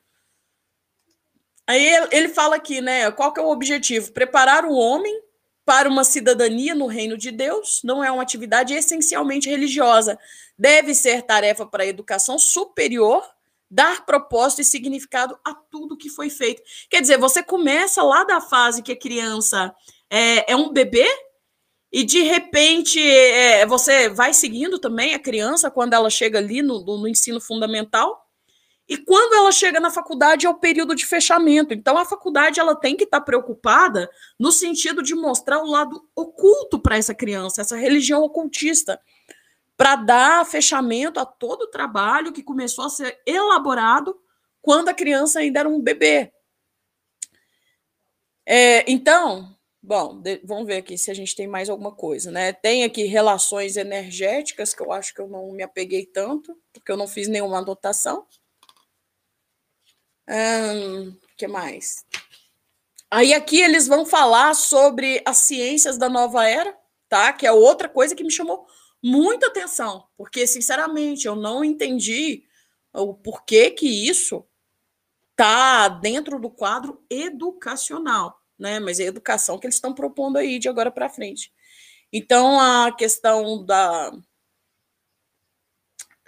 [1.68, 3.12] Aí ele fala aqui, né?
[3.12, 4.12] Qual que é o objetivo?
[4.12, 5.22] Preparar o homem
[5.66, 10.18] para uma cidadania no reino de Deus não é uma atividade essencialmente religiosa.
[10.58, 13.22] Deve ser tarefa para a educação superior,
[13.70, 16.62] dar propósito e significado a tudo que foi feito.
[16.90, 19.76] Quer dizer, você começa lá da fase que a criança
[20.10, 21.06] é, é um bebê,
[21.98, 26.80] e de repente é, você vai seguindo também a criança quando ela chega ali no,
[26.86, 28.24] no ensino fundamental.
[28.88, 31.74] E quando ela chega na faculdade é o período de fechamento.
[31.74, 34.08] Então a faculdade ela tem que estar tá preocupada
[34.40, 39.02] no sentido de mostrar o lado oculto para essa criança, essa religião ocultista,
[39.76, 44.16] para dar fechamento a todo o trabalho que começou a ser elaborado
[44.62, 46.32] quando a criança ainda era um bebê.
[48.46, 49.57] É, então,
[49.88, 52.52] bom, de, vamos ver aqui se a gente tem mais alguma coisa, né?
[52.52, 56.98] Tem aqui relações energéticas que eu acho que eu não me apeguei tanto, porque eu
[56.98, 58.28] não fiz nenhuma anotação.
[60.28, 62.06] O que mais?
[63.10, 67.32] Aí aqui eles vão falar sobre as ciências da nova era, tá?
[67.32, 68.68] Que é outra coisa que me chamou
[69.02, 72.44] muita atenção, porque sinceramente eu não entendi
[72.94, 74.46] o porquê que isso
[75.34, 78.80] tá dentro do quadro educacional, né?
[78.80, 81.52] Mas é a educação que eles estão propondo aí de agora para frente.
[82.12, 84.12] Então a questão da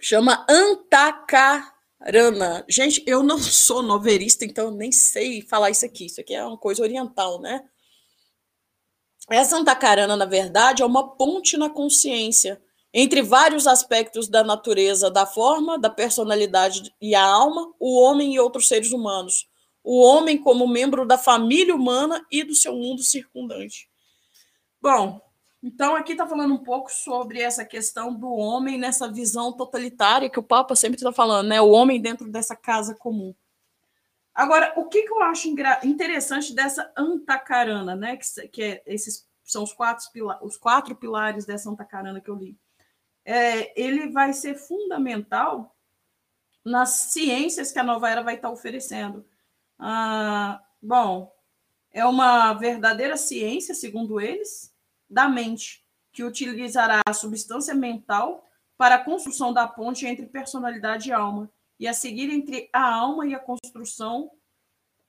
[0.02, 2.66] chama Antaca Rana.
[2.70, 6.06] Gente, eu não sou novelista, então nem sei falar isso aqui.
[6.06, 7.64] Isso aqui é uma coisa oriental, né?
[9.30, 12.60] Essa antacarana, na verdade, é uma ponte na consciência
[12.92, 18.40] entre vários aspectos da natureza, da forma, da personalidade e a alma, o homem e
[18.40, 19.48] outros seres humanos.
[19.84, 23.90] O homem como membro da família humana e do seu mundo circundante.
[24.82, 25.22] Bom,
[25.62, 30.40] então, aqui está falando um pouco sobre essa questão do homem nessa visão totalitária que
[30.40, 31.60] o Papa sempre está falando, né?
[31.60, 33.36] O homem dentro dessa casa comum.
[34.34, 35.50] Agora, o que, que eu acho
[35.84, 38.16] interessante dessa antacarana, né?
[38.16, 40.06] Que, que é, esses são os quatro,
[40.42, 42.58] os quatro pilares dessa antacarana que eu li.
[43.26, 45.76] É, ele vai ser fundamental
[46.64, 49.26] nas ciências que a nova era vai estar tá oferecendo.
[49.80, 51.34] Ah, bom,
[51.92, 54.74] é uma verdadeira ciência, segundo eles,
[55.10, 58.46] da mente, que utilizará a substância mental
[58.78, 63.26] para a construção da ponte entre personalidade e alma, e a seguir entre a alma
[63.26, 64.32] e a construção,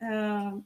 [0.00, 0.64] uh,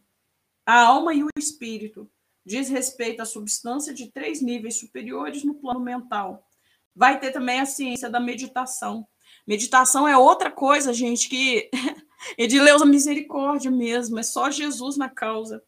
[0.66, 2.10] a alma e o espírito.
[2.44, 6.46] Diz respeito à substância de três níveis superiores no plano mental.
[6.94, 9.06] Vai ter também a ciência da meditação.
[9.46, 11.70] Meditação é outra coisa, gente, que
[12.38, 15.62] é de Deus a misericórdia mesmo, é só Jesus na causa.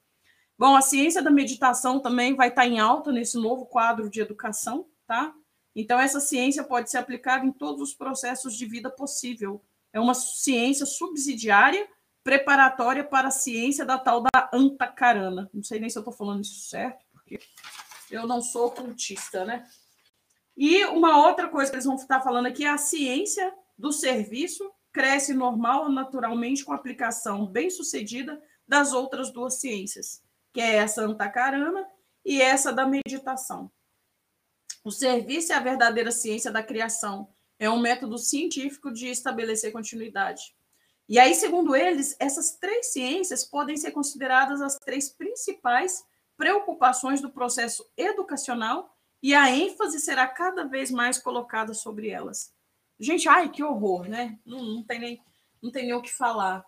[0.58, 4.86] Bom, a ciência da meditação também vai estar em alta nesse novo quadro de educação,
[5.06, 5.34] tá?
[5.74, 9.62] Então, essa ciência pode ser aplicada em todos os processos de vida possível.
[9.92, 11.86] É uma ciência subsidiária,
[12.24, 15.50] preparatória para a ciência da tal da antacarana.
[15.52, 17.38] Não sei nem se eu estou falando isso certo, porque
[18.10, 19.66] eu não sou cultista, né?
[20.56, 24.72] E uma outra coisa que eles vão estar falando aqui é a ciência do serviço
[24.96, 30.24] cresce normal naturalmente com a aplicação bem sucedida das outras duas ciências
[30.56, 31.86] que é essa antacarana,
[32.24, 33.70] e essa da meditação.
[34.82, 37.28] O serviço é a verdadeira ciência da criação,
[37.58, 40.56] é um método científico de estabelecer continuidade.
[41.06, 46.02] E aí, segundo eles, essas três ciências podem ser consideradas as três principais
[46.38, 52.50] preocupações do processo educacional e a ênfase será cada vez mais colocada sobre elas.
[52.98, 54.38] Gente, ai, que horror, né?
[54.44, 55.22] Não, não tem, nem,
[55.62, 56.64] não tem nem o que falar.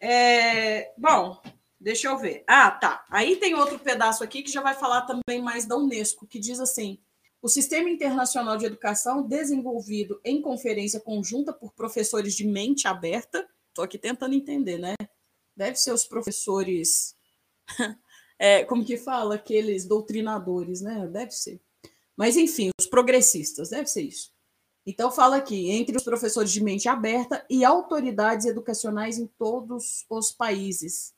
[0.00, 1.40] É, bom,
[1.84, 2.42] Deixa eu ver.
[2.46, 3.04] Ah, tá.
[3.10, 6.58] Aí tem outro pedaço aqui que já vai falar também mais da Unesco, que diz
[6.58, 6.98] assim:
[7.42, 13.84] o Sistema Internacional de Educação, desenvolvido em conferência conjunta por professores de mente aberta, estou
[13.84, 14.94] aqui tentando entender, né?
[15.54, 17.14] Deve ser os professores,
[18.38, 21.06] é, como que fala, aqueles doutrinadores, né?
[21.06, 21.60] Deve ser.
[22.16, 24.32] Mas, enfim, os progressistas, deve ser isso.
[24.86, 30.30] Então, fala aqui, entre os professores de mente aberta e autoridades educacionais em todos os
[30.30, 31.14] países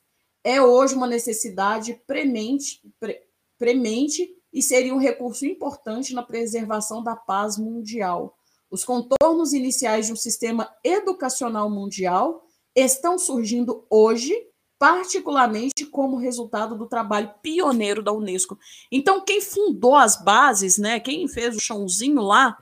[0.47, 3.21] é hoje uma necessidade premente, pre,
[3.59, 8.39] premente e seria um recurso importante na preservação da paz mundial.
[8.71, 14.33] Os contornos iniciais de um sistema educacional mundial estão surgindo hoje
[14.79, 18.57] particularmente como resultado do trabalho pioneiro da Unesco.
[18.93, 22.57] Então, quem fundou as bases, né, quem fez o chãozinho lá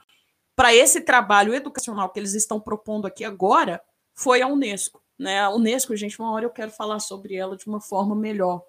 [0.57, 3.83] para esse trabalho educacional que eles estão propondo aqui agora,
[4.14, 5.03] foi a Unesco.
[5.19, 5.40] Né?
[5.40, 8.62] A Unesco, gente, uma hora eu quero falar sobre ela de uma forma melhor,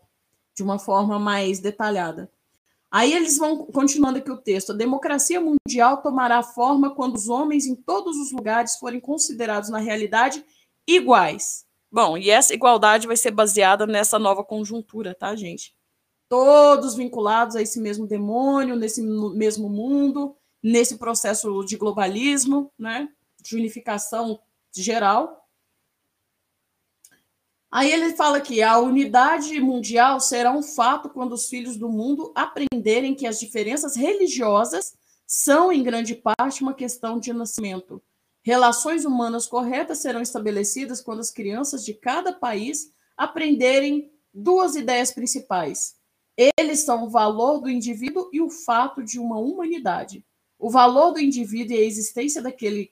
[0.56, 2.30] de uma forma mais detalhada.
[2.92, 4.72] Aí eles vão continuando aqui o texto.
[4.72, 9.80] A democracia mundial tomará forma quando os homens em todos os lugares forem considerados na
[9.80, 10.46] realidade
[10.88, 11.66] iguais.
[11.92, 15.76] Bom, e essa igualdade vai ser baseada nessa nova conjuntura, tá, gente?
[16.30, 23.08] Todos vinculados a esse mesmo demônio, nesse mesmo mundo, nesse processo de globalismo, né?
[23.40, 24.40] De unificação
[24.76, 25.48] geral.
[27.72, 32.32] Aí ele fala que a unidade mundial será um fato quando os filhos do mundo
[32.34, 34.98] aprenderem que as diferenças religiosas
[35.28, 38.02] são, em grande parte, uma questão de nascimento.
[38.44, 45.96] Relações humanas corretas serão estabelecidas quando as crianças de cada país aprenderem duas ideias principais.
[46.58, 50.26] Eles são o valor do indivíduo e o fato de uma humanidade.
[50.58, 52.92] O valor do indivíduo e a existência daquele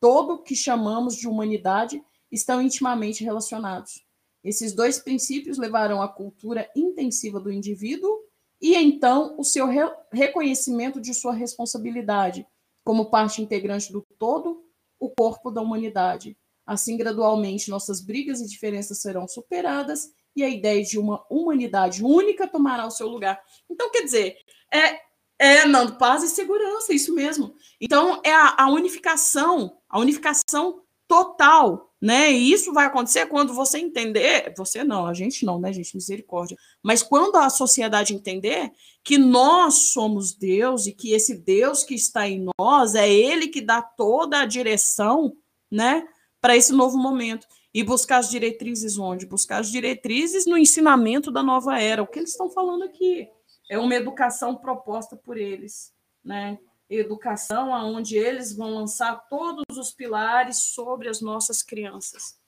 [0.00, 4.04] todo que chamamos de humanidade estão intimamente relacionados.
[4.44, 8.20] Esses dois princípios levarão à cultura intensiva do indivíduo
[8.60, 9.80] e então o seu re
[10.12, 12.46] reconhecimento de sua responsabilidade
[12.84, 14.64] como parte integrante do todo,
[14.98, 16.36] o corpo da humanidade.
[16.66, 22.46] Assim, gradualmente, nossas brigas e diferenças serão superadas e a ideia de uma humanidade única
[22.46, 23.42] tomará o seu lugar.
[23.68, 24.38] Então, quer dizer,
[24.72, 25.00] é,
[25.38, 27.54] é Nando, paz e segurança, isso mesmo.
[27.80, 32.30] Então, é a, a unificação, a unificação total né?
[32.30, 36.56] E isso vai acontecer quando você entender, você não, a gente não, né, gente, misericórdia.
[36.82, 38.70] Mas quando a sociedade entender
[39.02, 43.60] que nós somos Deus e que esse Deus que está em nós é ele que
[43.60, 45.36] dá toda a direção,
[45.70, 46.06] né,
[46.40, 47.46] para esse novo momento.
[47.74, 49.26] E buscar as diretrizes onde?
[49.26, 52.02] Buscar as diretrizes no ensinamento da nova era.
[52.02, 53.28] O que eles estão falando aqui
[53.68, 56.58] é uma educação proposta por eles, né?
[56.90, 62.38] educação, aonde eles vão lançar todos os pilares sobre as nossas crianças.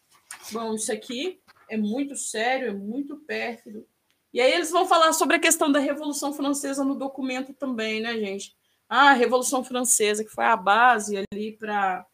[0.51, 3.87] Bom, isso aqui é muito sério, é muito pérfido.
[4.33, 8.15] E aí eles vão falar sobre a questão da Revolução Francesa no documento também, né,
[8.19, 8.57] gente?
[8.89, 12.07] Ah, a Revolução Francesa, que foi a base ali para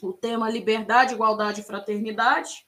[0.00, 2.66] o tema liberdade, igualdade e fraternidade.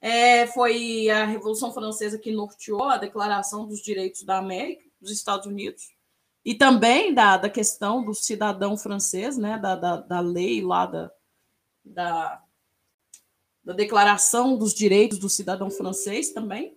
[0.00, 5.46] É, foi a Revolução Francesa que norteou a Declaração dos Direitos da América, dos Estados
[5.46, 5.98] Unidos
[6.44, 11.10] e também da, da questão do cidadão francês, né, da, da, da lei lá da,
[11.84, 12.42] da,
[13.62, 16.74] da Declaração dos Direitos do Cidadão Francês também,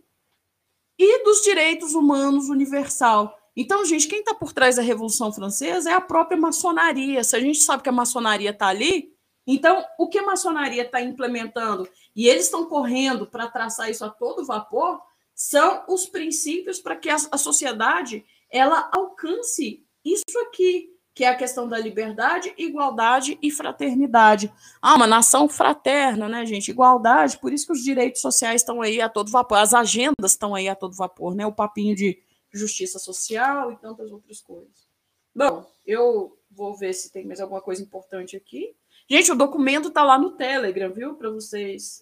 [0.97, 3.38] e dos direitos humanos universal.
[3.55, 7.23] Então, gente, quem está por trás da Revolução Francesa é a própria maçonaria.
[7.23, 11.01] Se a gente sabe que a maçonaria está ali, então o que a maçonaria está
[11.01, 15.01] implementando e eles estão correndo para traçar isso a todo vapor
[15.34, 21.36] são os princípios para que a, a sociedade ela alcance isso aqui, que é a
[21.36, 24.51] questão da liberdade, igualdade e fraternidade.
[24.82, 26.71] Ah, uma nação fraterna, né, gente?
[26.71, 30.54] Igualdade, por isso que os direitos sociais estão aí a todo vapor, as agendas estão
[30.54, 31.45] aí a todo vapor, né?
[31.45, 34.88] O papinho de justiça social e tantas outras coisas.
[35.34, 38.75] Bom, eu vou ver se tem mais alguma coisa importante aqui.
[39.12, 41.15] Gente, o documento está lá no Telegram, viu?
[41.15, 42.02] Para vocês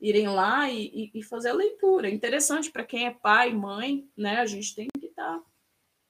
[0.00, 2.08] irem lá e, e, fazer a leitura.
[2.08, 4.40] É interessante para quem é pai, mãe, né?
[4.40, 5.44] A gente tem que estar tá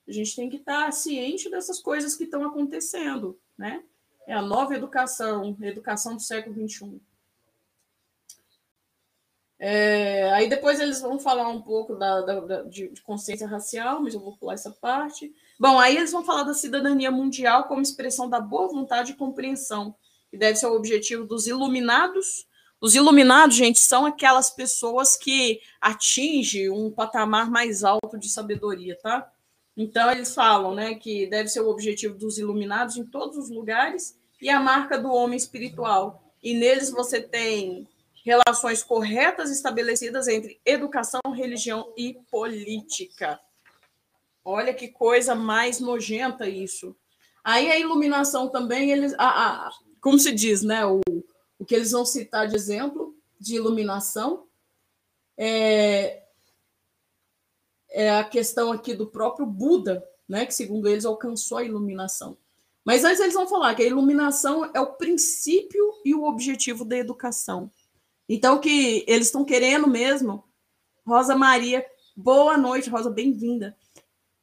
[0.07, 3.83] a gente tem que estar tá ciente dessas coisas que estão acontecendo, né?
[4.25, 6.99] É a nova educação, a educação do século XXI.
[9.59, 14.01] É, aí depois eles vão falar um pouco da, da, da de, de, consciência racial,
[14.01, 15.31] mas eu vou pular essa parte.
[15.59, 19.93] Bom, aí eles vão falar da cidadania mundial como expressão da boa vontade e compreensão,
[20.31, 22.47] que deve ser o objetivo dos iluminados.
[22.79, 29.29] Os iluminados, gente, são aquelas pessoas que atingem um patamar mais alto de sabedoria, tá?
[29.75, 34.17] Então, eles falam né, que deve ser o objetivo dos iluminados em todos os lugares
[34.41, 36.23] e a marca do homem espiritual.
[36.41, 37.85] E neles você tem
[38.23, 43.39] relações corretas estabelecidas entre educação, religião e política.
[44.43, 46.95] Olha que coisa mais nojenta isso.
[47.43, 49.71] Aí a iluminação também, eles, a, a,
[50.01, 50.85] como se diz, né?
[50.85, 51.01] O,
[51.57, 54.47] o que eles vão citar de exemplo de iluminação
[55.37, 56.23] é,
[57.89, 62.37] é a questão aqui do próprio Buda, né, que segundo eles alcançou a iluminação.
[62.83, 66.97] Mas antes eles vão falar que a iluminação é o princípio e o objetivo da
[66.97, 67.71] educação.
[68.27, 70.43] Então que eles estão querendo mesmo,
[71.05, 71.85] Rosa Maria,
[72.15, 73.77] boa noite, Rosa, bem-vinda.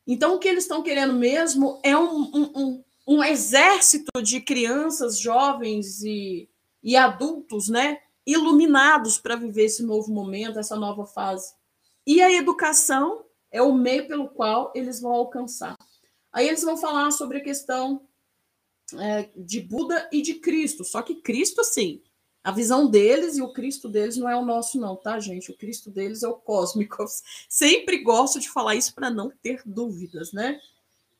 [0.07, 5.18] Então o que eles estão querendo mesmo é um, um, um, um exército de crianças,
[5.18, 6.48] jovens e,
[6.82, 11.52] e adultos, né, iluminados para viver esse novo momento, essa nova fase.
[12.07, 15.76] E a educação é o meio pelo qual eles vão alcançar.
[16.32, 18.07] Aí eles vão falar sobre a questão
[18.94, 20.84] é, de Buda e de Cristo.
[20.84, 22.02] Só que Cristo, sim,
[22.47, 25.51] a visão deles e o Cristo deles não é o nosso, não, tá, gente?
[25.51, 27.05] O Cristo deles é o cósmico.
[27.51, 30.61] Sempre gosto de falar isso para não ter dúvidas, né?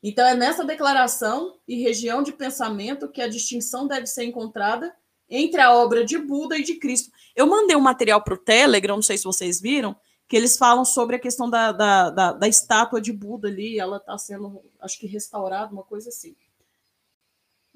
[0.01, 4.95] Então, é nessa declaração e região de pensamento que a distinção deve ser encontrada
[5.29, 7.11] entre a obra de Buda e de Cristo.
[7.35, 9.97] Eu mandei um material para o Telegram, não sei se vocês viram,
[10.29, 13.97] que eles falam sobre a questão da, da, da, da estátua de Buda ali, ela
[13.97, 16.37] está sendo, acho que restaurada, uma coisa assim.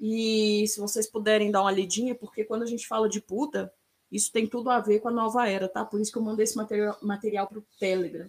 [0.04, 3.72] E se vocês puderem dar uma lidinha, porque quando a gente fala de Buda,
[4.10, 5.84] isso tem tudo a ver com a nova era, tá?
[5.84, 8.26] Por isso que eu mandei esse material, material para o Telegram.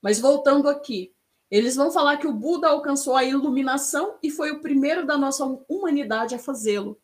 [0.00, 1.12] Mas voltando aqui,
[1.50, 5.44] eles vão falar que o Buda alcançou a iluminação e foi o primeiro da nossa
[5.68, 6.98] humanidade a fazê-lo.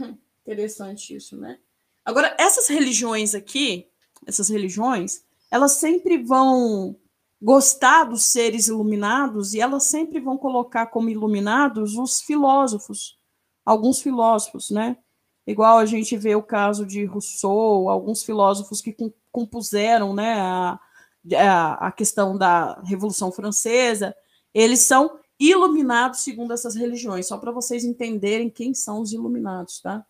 [0.00, 1.58] Hum, interessante isso, né?
[2.04, 3.88] Agora, essas religiões aqui,
[4.24, 6.94] essas religiões, elas sempre vão
[7.42, 13.18] gostar dos seres iluminados e elas sempre vão colocar como iluminados os filósofos,
[13.70, 14.96] alguns filósofos, né?
[15.46, 18.96] Igual a gente vê o caso de Rousseau, alguns filósofos que
[19.30, 20.80] compuseram, né, a,
[21.86, 24.14] a, questão da Revolução Francesa,
[24.52, 30.04] eles são iluminados segundo essas religiões, só para vocês entenderem quem são os iluminados, tá?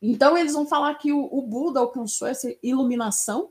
[0.00, 3.50] Então eles vão falar que o, o Buda alcançou essa iluminação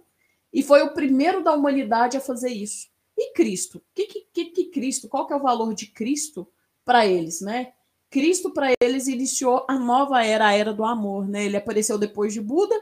[0.51, 2.87] e foi o primeiro da humanidade a fazer isso.
[3.15, 3.83] E Cristo?
[3.93, 5.07] Que, que, que Cristo?
[5.07, 6.47] Qual que é o valor de Cristo
[6.83, 7.73] para eles, né?
[8.09, 11.45] Cristo para eles iniciou a nova era, a era do amor, né?
[11.45, 12.75] Ele apareceu depois de Buda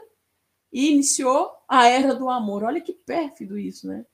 [0.72, 2.62] e iniciou a era do amor.
[2.64, 4.04] Olha que pérfido isso, né?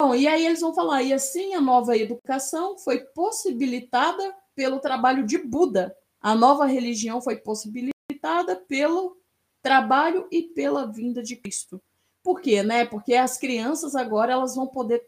[0.00, 5.26] Bom, e aí eles vão falar, e assim a nova educação foi possibilitada pelo trabalho
[5.26, 5.94] de Buda.
[6.20, 9.18] A nova religião foi possibilitada pelo
[9.62, 11.82] trabalho e pela vinda de Cristo.
[12.22, 12.86] Por quê, né?
[12.86, 15.02] Porque as crianças agora elas vão poder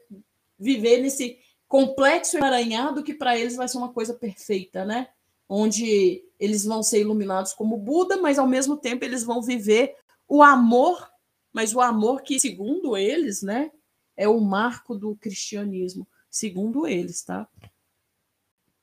[0.59, 1.39] viver nesse
[1.73, 5.09] complexo emaranhado que para eles vai ser uma coisa perfeita, né?
[5.49, 9.97] Onde eles vão ser iluminados como Buda, mas ao mesmo tempo eles vão viver
[10.29, 11.11] o amor,
[11.51, 13.71] mas o amor que, segundo eles, né,
[14.15, 17.49] é o marco do cristianismo, segundo eles, tá?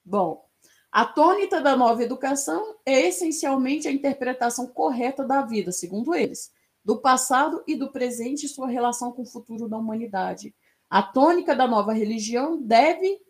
[0.04, 0.44] Bom,
[0.92, 6.52] a tônica da nova educação é essencialmente a interpretação correta da vida, segundo eles
[6.84, 10.56] do passado e do presente e sua relação com o futuro da humanidade.
[10.90, 13.22] A tônica da nova religião deve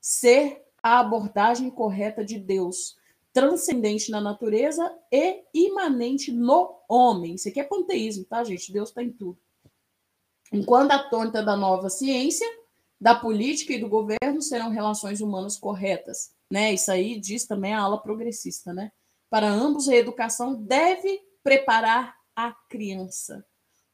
[0.00, 2.96] ser a abordagem correta de Deus,
[3.32, 7.34] transcendente na natureza e imanente no homem.
[7.34, 8.72] Isso aqui é panteísmo, tá, gente?
[8.72, 9.38] Deus está em tudo.
[10.52, 12.46] Enquanto a tônica da nova ciência,
[13.00, 16.72] da política e do governo serão relações humanas corretas, né?
[16.72, 18.92] Isso aí diz também a ala progressista, né?
[19.30, 23.44] Para ambos, a educação deve preparar a criança.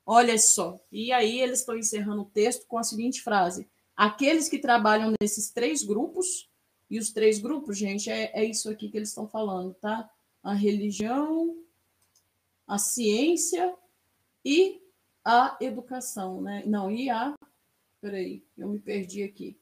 [0.06, 0.78] Olha só.
[0.92, 5.50] E aí eles estão encerrando o texto com a seguinte frase: aqueles que trabalham nesses
[5.50, 6.50] três grupos,
[6.90, 10.08] e os três grupos, gente, é, é isso aqui que eles estão falando, tá?
[10.42, 11.56] A religião,
[12.66, 13.74] a ciência
[14.44, 14.82] e
[15.24, 16.62] a educação, né?
[16.66, 17.34] Não, e a.
[18.00, 19.58] Peraí, eu me perdi aqui.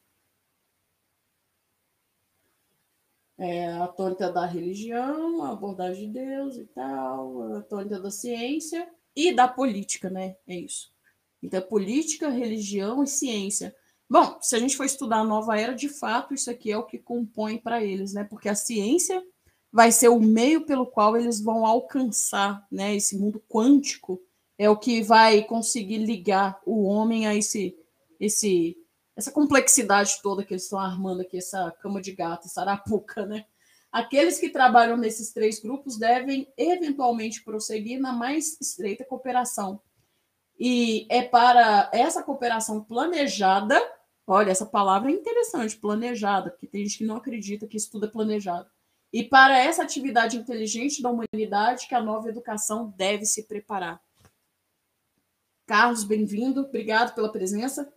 [3.42, 8.88] é, a tônica da religião, a abordagem de Deus e tal, a tônica da ciência
[9.14, 10.36] e da política, né?
[10.46, 10.90] É isso.
[11.42, 13.74] Então, é política, religião e ciência.
[14.08, 16.86] Bom, se a gente for estudar a nova era, de fato, isso aqui é o
[16.86, 18.24] que compõe para eles, né?
[18.24, 19.22] Porque a ciência
[19.72, 22.94] vai ser o meio pelo qual eles vão alcançar, né?
[22.94, 24.20] Esse mundo quântico
[24.58, 27.76] é o que vai conseguir ligar o homem a esse
[28.20, 28.76] esse
[29.16, 33.44] essa complexidade toda que eles estão armando aqui, essa cama de gato, essa arapuca, né?
[33.92, 39.78] Aqueles que trabalham nesses três grupos devem eventualmente prosseguir na mais estreita cooperação.
[40.58, 43.78] E é para essa cooperação planejada,
[44.26, 48.06] olha, essa palavra é interessante, planejada, porque tem gente que não acredita que isso tudo
[48.06, 48.70] é planejado.
[49.12, 54.00] E para essa atividade inteligente da humanidade que a nova educação deve se preparar.
[55.66, 57.92] Carlos, bem-vindo, obrigado pela presença.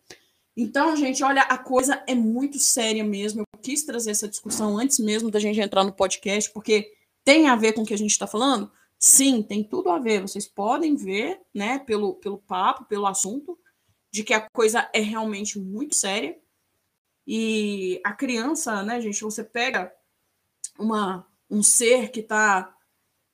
[0.55, 3.41] Então, gente, olha, a coisa é muito séria mesmo.
[3.41, 6.93] Eu quis trazer essa discussão antes mesmo da gente entrar no podcast, porque
[7.25, 8.71] tem a ver com o que a gente está falando?
[8.97, 10.21] Sim, tem tudo a ver.
[10.21, 13.59] Vocês podem ver, né, pelo, pelo papo, pelo assunto,
[14.11, 16.37] de que a coisa é realmente muito séria.
[17.27, 19.93] E a criança, né, gente, você pega
[20.79, 22.73] uma, um ser que está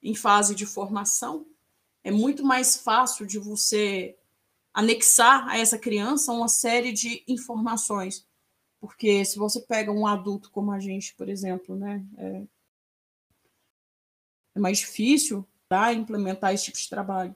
[0.01, 1.45] em fase de formação,
[2.03, 4.17] é muito mais fácil de você
[4.73, 8.25] anexar a essa criança uma série de informações.
[8.79, 12.43] Porque se você pega um adulto como a gente, por exemplo, né, é,
[14.55, 17.35] é mais difícil a implementar esse tipo de trabalho.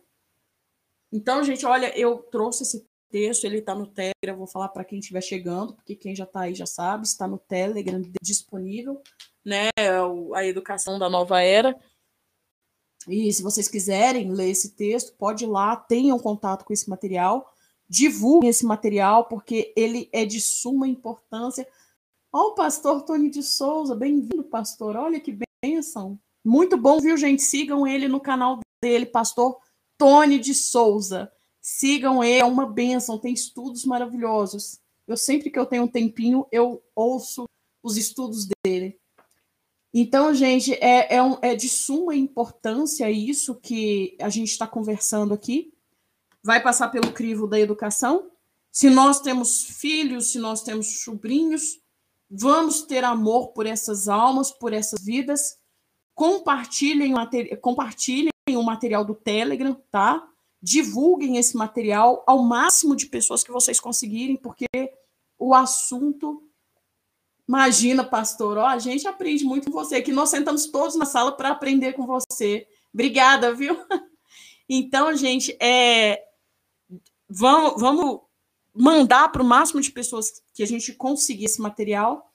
[1.11, 4.99] Então, gente, olha, eu trouxe esse texto, ele está no Telegram, vou falar para quem
[4.99, 9.01] estiver chegando, porque quem já está aí já sabe, está no Telegram disponível,
[9.45, 9.69] né,
[10.33, 11.79] a educação da nova era.
[13.07, 17.53] E se vocês quiserem ler esse texto, pode ir lá, tenham contato com esse material,
[17.87, 21.67] divulguem esse material, porque ele é de suma importância.
[22.31, 24.95] Ó, o pastor Tony de Souza, bem-vindo, pastor.
[24.95, 26.19] Olha que bênção.
[26.43, 27.41] Muito bom, viu, gente?
[27.41, 29.57] Sigam ele no canal dele, pastor
[29.97, 31.31] Tony de Souza.
[31.61, 34.79] Sigam ele, é uma bênção, tem estudos maravilhosos.
[35.07, 37.45] Eu sempre que eu tenho um tempinho, eu ouço
[37.83, 38.99] os estudos dele.
[39.97, 45.33] Então, gente, é, é, um, é de suma importância isso que a gente está conversando
[45.33, 45.73] aqui.
[46.43, 48.29] Vai passar pelo crivo da educação.
[48.69, 51.79] Se nós temos filhos, se nós temos sobrinhos,
[52.29, 55.57] vamos ter amor por essas almas, por essas vidas.
[56.13, 57.13] Compartilhem,
[57.61, 60.27] compartilhem o material do Telegram, tá?
[60.61, 64.67] Divulguem esse material ao máximo de pessoas que vocês conseguirem, porque
[65.39, 66.43] o assunto.
[67.47, 71.49] Imagina, pastor, a gente aprende muito com você, que nós sentamos todos na sala para
[71.49, 72.67] aprender com você.
[72.93, 73.77] Obrigada, viu?
[74.67, 76.23] Então, gente, é,
[77.29, 78.21] vamos, vamos
[78.73, 82.33] mandar para o máximo de pessoas que a gente conseguir esse material,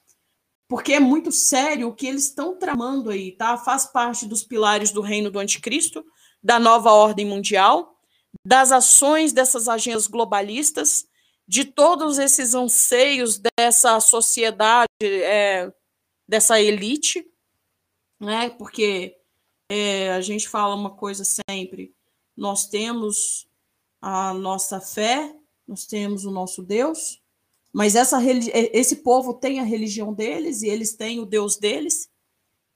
[0.69, 3.59] porque é muito sério o que eles estão tramando aí, tá?
[3.59, 6.05] Faz parte dos pilares do reino do anticristo,
[6.41, 7.99] da nova ordem mundial,
[8.47, 11.07] das ações dessas agendas globalistas,
[11.51, 15.69] de todos esses anseios dessa sociedade, é,
[16.29, 17.29] dessa elite,
[18.21, 18.51] né?
[18.51, 19.17] Porque
[19.69, 21.93] é, a gente fala uma coisa sempre:
[22.37, 23.49] nós temos
[24.01, 25.35] a nossa fé,
[25.67, 27.21] nós temos o nosso Deus,
[27.73, 28.19] mas essa,
[28.73, 32.09] esse povo tem a religião deles e eles têm o Deus deles.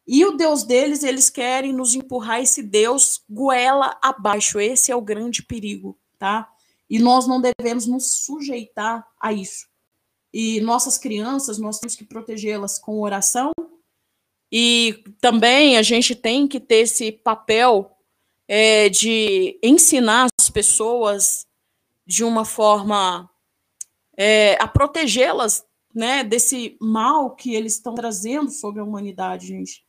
[0.04, 4.58] E o Deus deles, eles querem nos empurrar esse Deus goela abaixo.
[4.58, 6.52] Esse é o grande perigo, tá?
[6.88, 9.66] E nós não devemos nos sujeitar a isso.
[10.32, 13.52] E nossas crianças, nós temos que protegê-las com oração.
[14.50, 17.96] E também a gente tem que ter esse papel
[18.46, 21.46] é, de ensinar as pessoas
[22.06, 23.30] de uma forma
[24.16, 25.64] é, a protegê-las
[25.94, 29.84] né, desse mal que eles estão trazendo sobre a humanidade, gente.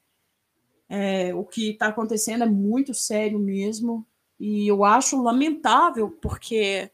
[0.87, 4.05] É, o que está acontecendo é muito sério mesmo,
[4.39, 6.91] e eu acho lamentável, porque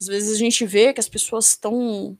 [0.00, 2.16] às vezes a gente vê que as pessoas estão.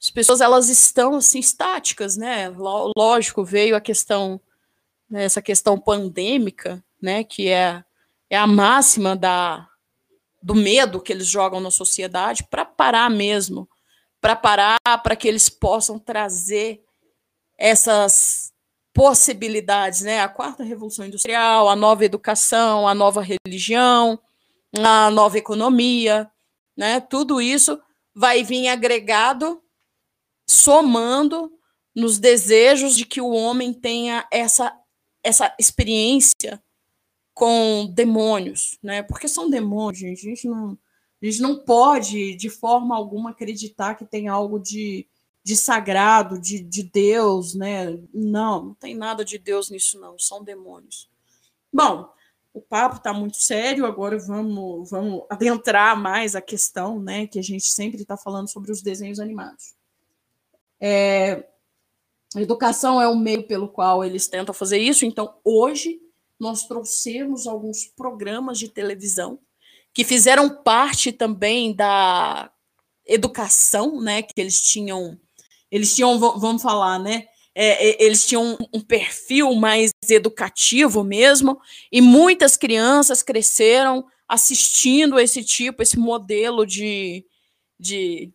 [0.00, 2.52] As pessoas elas estão assim estáticas, né?
[2.96, 4.40] Lógico, veio a questão,
[5.08, 7.24] né, essa questão pandêmica, né?
[7.24, 7.82] Que é,
[8.30, 9.68] é a máxima da,
[10.42, 13.68] do medo que eles jogam na sociedade para parar mesmo,
[14.20, 16.84] para parar, para que eles possam trazer
[17.58, 18.53] essas
[18.94, 20.20] possibilidades, né?
[20.20, 24.18] A quarta revolução industrial, a nova educação, a nova religião,
[24.72, 26.30] a nova economia,
[26.76, 27.00] né?
[27.00, 27.80] Tudo isso
[28.14, 29.60] vai vir agregado,
[30.48, 31.52] somando
[31.94, 34.72] nos desejos de que o homem tenha essa
[35.22, 36.62] essa experiência
[37.32, 39.02] com demônios, né?
[39.02, 40.26] Porque são demônios, gente.
[40.26, 40.78] A gente não,
[41.22, 45.08] a gente não pode, de forma alguma, acreditar que tem algo de,
[45.44, 47.98] de sagrado, de, de Deus, né?
[48.12, 50.18] Não, não tem nada de Deus nisso, não.
[50.18, 51.08] São demônios.
[51.72, 52.10] Bom,
[52.52, 57.26] o papo está muito sério, agora vamos, vamos adentrar mais a questão, né?
[57.26, 59.74] Que a gente sempre está falando sobre os desenhos animados.
[60.80, 61.46] É,
[62.34, 66.00] a educação é o meio pelo qual eles tentam fazer isso, então hoje
[66.38, 69.38] nós trouxemos alguns programas de televisão
[69.92, 72.50] que fizeram parte também da
[73.06, 75.18] educação, né, que eles tinham,
[75.74, 81.60] eles tinham, vamos falar, né, é, eles tinham um perfil mais educativo mesmo,
[81.90, 87.24] e muitas crianças cresceram assistindo esse tipo, esse modelo de,
[87.78, 88.32] de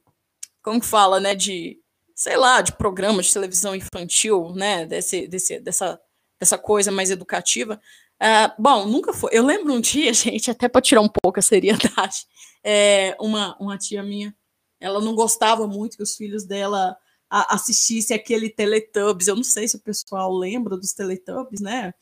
[0.63, 1.79] como que fala, né, de,
[2.15, 5.99] sei lá, de programa de televisão infantil, né, desse, desse, dessa
[6.39, 7.79] dessa coisa mais educativa.
[8.21, 9.31] Uh, bom, nunca foi.
[9.33, 12.25] Eu lembro um dia, gente, até para tirar um pouco a seriedade,
[12.63, 14.33] é, uma, uma tia minha,
[14.79, 16.97] ela não gostava muito que os filhos dela
[17.29, 19.27] assistissem aquele Teletubbies.
[19.27, 21.93] Eu não sei se o pessoal lembra dos Teletubbies, né?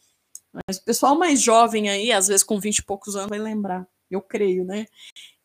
[0.54, 3.88] Mas o pessoal mais jovem aí, às vezes com 20 e poucos anos, vai lembrar.
[4.10, 4.86] Eu creio, né?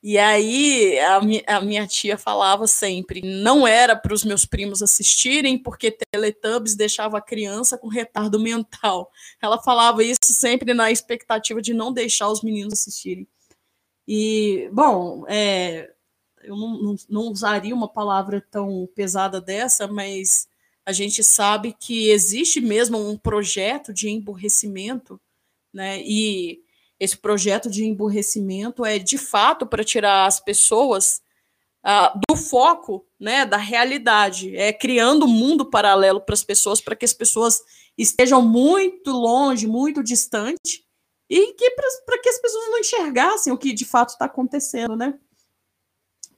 [0.03, 4.83] E aí a, mi a minha tia falava sempre: não era para os meus primos
[4.83, 9.11] assistirem, porque Teletubbies deixava a criança com retardo mental.
[9.41, 13.29] Ela falava isso sempre na expectativa de não deixar os meninos assistirem.
[14.07, 15.93] E, bom, é,
[16.45, 20.49] eu não, não, não usaria uma palavra tão pesada dessa, mas
[20.85, 25.21] a gente sabe que existe mesmo um projeto de emborrecimento,
[25.73, 26.01] né?
[26.03, 26.61] E
[26.99, 31.21] esse projeto de emburrecimento é de fato para tirar as pessoas
[31.85, 36.97] uh, do foco né, da realidade, é criando um mundo paralelo para as pessoas, para
[36.97, 37.61] que as pessoas
[37.97, 40.85] estejam muito longe, muito distante,
[41.29, 45.19] e que para que as pessoas não enxergassem o que de fato está acontecendo, né?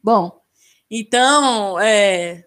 [0.05, 0.39] Bom,
[0.91, 2.45] então é,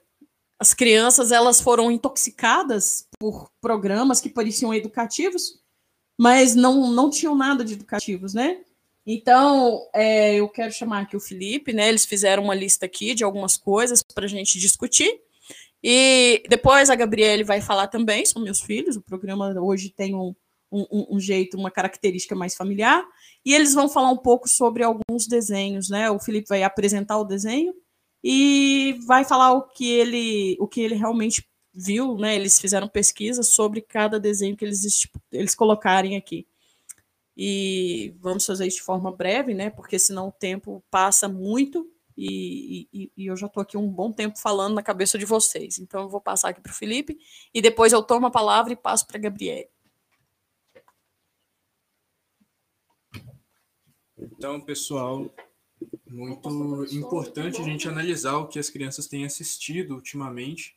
[0.59, 5.59] as crianças elas foram intoxicadas por programas que pareciam educativos,
[6.15, 8.63] mas não, não tinham nada de educativos, né?
[9.07, 11.89] Então, é, eu quero chamar aqui o Felipe, né?
[11.89, 15.19] Eles fizeram uma lista aqui de algumas coisas para a gente discutir.
[15.81, 18.97] E depois a Gabriele vai falar também, são meus filhos.
[18.97, 20.35] O programa hoje tem um,
[20.71, 23.03] um, um, jeito, uma característica mais familiar.
[23.47, 26.11] E eles vão falar um pouco sobre alguns desenhos, né?
[26.11, 27.73] O Felipe vai apresentar o desenho
[28.21, 32.35] e vai falar o que ele, o que ele realmente viu, né?
[32.35, 36.45] Eles fizeram pesquisa sobre cada desenho que eles, eles colocarem aqui.
[37.37, 39.69] E vamos fazer isso de forma breve, né?
[39.69, 44.11] Porque senão o tempo passa muito e, e, e eu já estou aqui um bom
[44.11, 45.79] tempo falando na cabeça de vocês.
[45.79, 47.17] Então eu vou passar aqui para o Felipe
[47.53, 49.69] e depois eu tomo a palavra e passo para a Gabriele.
[54.19, 55.33] Então, pessoal,
[56.07, 56.49] muito
[56.91, 60.75] importante a gente analisar o que as crianças têm assistido ultimamente.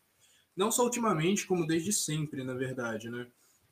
[0.56, 3.26] Não só ultimamente, como desde sempre, na verdade, né?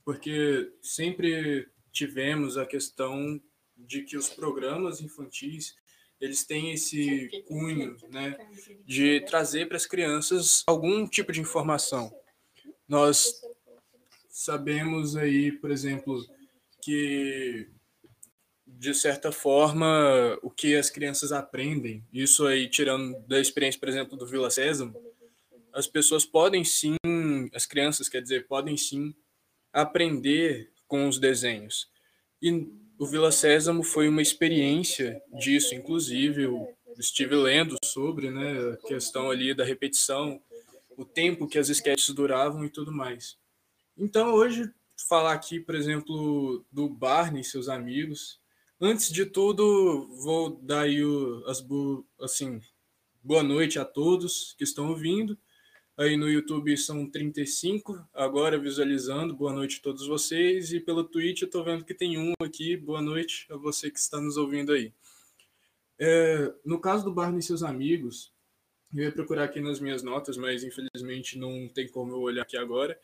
[0.05, 3.41] Porque sempre tivemos a questão
[3.77, 5.77] de que os programas infantis
[6.21, 8.37] eles têm esse cunho né,
[8.85, 12.13] de trazer para as crianças algum tipo de informação.
[12.89, 13.41] Nós
[14.29, 16.25] sabemos aí, por exemplo,
[16.83, 17.69] que
[18.79, 24.17] de certa forma o que as crianças aprendem, isso aí tirando da experiência, por exemplo,
[24.17, 24.95] do Vila Sésamo,
[25.73, 26.97] as pessoas podem sim,
[27.53, 29.13] as crianças, quer dizer, podem sim
[29.73, 31.91] aprender com os desenhos.
[32.41, 32.69] E
[32.99, 39.29] o Vila Sésamo foi uma experiência disso, inclusive eu estive lendo sobre né, a questão
[39.29, 40.41] ali da repetição,
[40.97, 43.37] o tempo que as sketches duravam e tudo mais.
[43.97, 44.71] Então, hoje,
[45.09, 48.41] falar aqui, por exemplo, do Barney e seus amigos.
[48.81, 51.67] Antes de tudo, vou dar aí o, as,
[52.21, 52.61] assim,
[53.21, 55.37] boa noite a todos que estão ouvindo.
[55.97, 59.35] Aí no YouTube são 35, agora visualizando.
[59.35, 60.73] Boa noite a todos vocês.
[60.73, 62.77] E pelo Twitch eu estou vendo que tem um aqui.
[62.77, 64.93] Boa noite a você que está nos ouvindo aí.
[65.99, 68.33] É, no caso do Barney e seus amigos,
[68.95, 72.57] eu ia procurar aqui nas minhas notas, mas infelizmente não tem como eu olhar aqui
[72.57, 72.97] agora.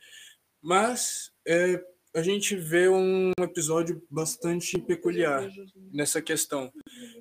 [0.63, 1.85] Mas é,
[2.15, 5.51] a gente vê um episódio bastante peculiar
[5.93, 6.73] nessa questão.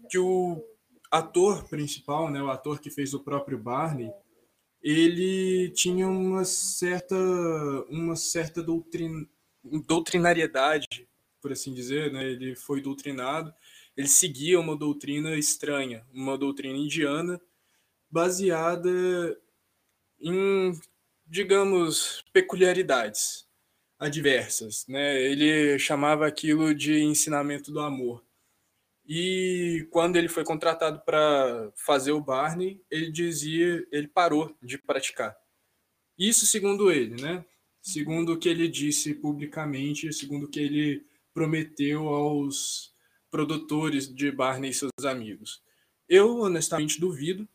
[0.08, 0.64] Que o
[1.10, 4.12] ator principal, né, o ator que fez o próprio Barney,
[4.84, 7.16] ele tinha uma certa,
[7.90, 9.28] uma certa doutrin,
[9.88, 11.08] doutrinariedade,
[11.42, 12.24] por assim dizer, né?
[12.24, 13.52] ele foi doutrinado,
[13.98, 17.42] ele seguia uma doutrina estranha, uma doutrina indiana,
[18.12, 18.90] baseada
[20.20, 20.72] em,
[21.26, 23.43] digamos, peculiaridades
[24.04, 24.86] adversas.
[24.88, 25.22] Né?
[25.22, 28.24] Ele chamava aquilo de ensinamento do amor.
[29.06, 35.36] E quando ele foi contratado para fazer o Barney, ele dizia, ele parou de praticar.
[36.18, 37.44] Isso segundo ele, né?
[37.82, 42.94] Segundo o que ele disse publicamente, segundo o que ele prometeu aos
[43.30, 45.62] produtores de Barney e seus amigos.
[46.08, 47.48] Eu honestamente duvido.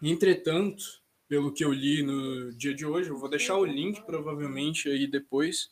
[0.00, 1.01] Entretanto,
[1.32, 5.06] pelo que eu li no dia de hoje, eu vou deixar o link provavelmente aí
[5.06, 5.70] depois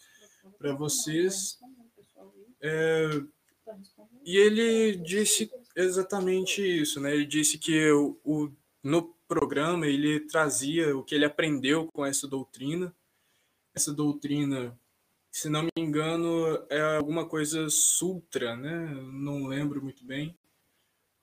[0.57, 1.59] para vocês.
[2.63, 3.21] É,
[4.25, 7.15] e ele disse exatamente isso, né?
[7.15, 8.51] Ele disse que o, o,
[8.83, 12.97] no programa ele trazia o que ele aprendeu com essa doutrina.
[13.75, 14.75] Essa doutrina,
[15.31, 18.95] se não me engano, é alguma coisa sutra, né?
[19.13, 20.35] Não lembro muito bem.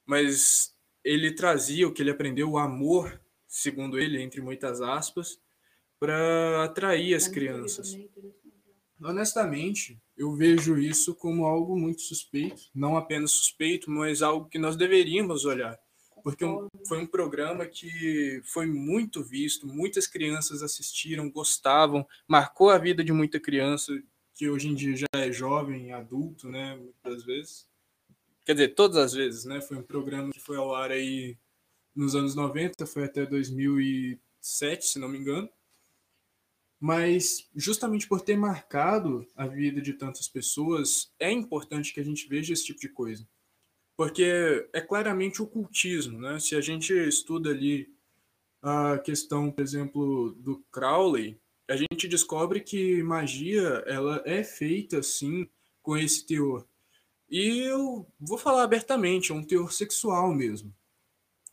[0.05, 5.39] Mas ele trazia o que ele aprendeu, o amor, segundo ele, entre muitas aspas,
[5.99, 7.97] para atrair as crianças.
[9.01, 14.75] Honestamente, eu vejo isso como algo muito suspeito, não apenas suspeito, mas algo que nós
[14.75, 15.79] deveríamos olhar,
[16.23, 16.43] porque
[16.87, 23.13] foi um programa que foi muito visto, muitas crianças assistiram, gostavam, marcou a vida de
[23.13, 23.93] muita criança
[24.35, 27.67] que hoje em dia já é jovem, adulto, né, muitas vezes.
[28.45, 29.59] Quer dizer, todas as vezes, né?
[29.59, 31.35] Foi um programa que foi ao ar aí
[31.97, 35.49] nos anos 90, foi até 2007, se não me engano
[36.79, 42.27] mas justamente por ter marcado a vida de tantas pessoas, é importante que a gente
[42.27, 43.27] veja esse tipo de coisa.
[43.95, 46.39] Porque é claramente ocultismo, né?
[46.39, 47.91] Se a gente estuda ali
[48.61, 55.49] a questão, por exemplo, do Crowley, a gente descobre que magia ela é feita sim
[55.81, 56.65] com esse teor.
[57.29, 60.73] E eu vou falar abertamente, é um teor sexual mesmo.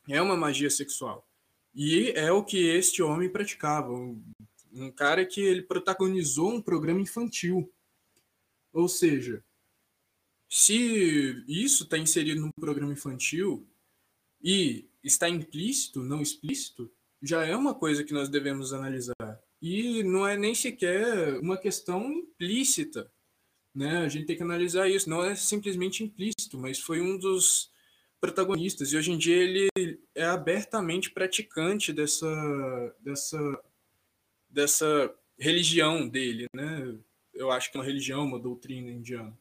[0.09, 1.27] É uma magia sexual.
[1.75, 3.93] E é o que este homem praticava.
[3.93, 4.23] Um,
[4.73, 7.73] um cara que ele protagonizou um programa infantil.
[8.73, 9.43] Ou seja,
[10.49, 13.67] se isso está inserido num programa infantil
[14.43, 16.91] e está implícito, não explícito,
[17.23, 19.43] já é uma coisa que nós devemos analisar.
[19.61, 23.11] E não é nem sequer uma questão implícita.
[23.75, 23.99] Né?
[23.99, 25.09] A gente tem que analisar isso.
[25.09, 27.73] Não é simplesmente implícito, mas foi um dos
[28.25, 28.91] protagonistas.
[28.91, 29.69] E hoje em dia ele
[30.15, 33.61] é abertamente praticante dessa, dessa,
[34.49, 36.47] dessa religião dele.
[36.55, 36.97] Né?
[37.35, 39.37] Eu acho que é uma religião, uma doutrina indiana.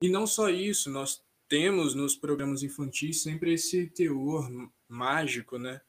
[0.00, 4.50] E não só isso, nós temos nos programas infantis sempre esse teor
[4.88, 5.80] mágico, né?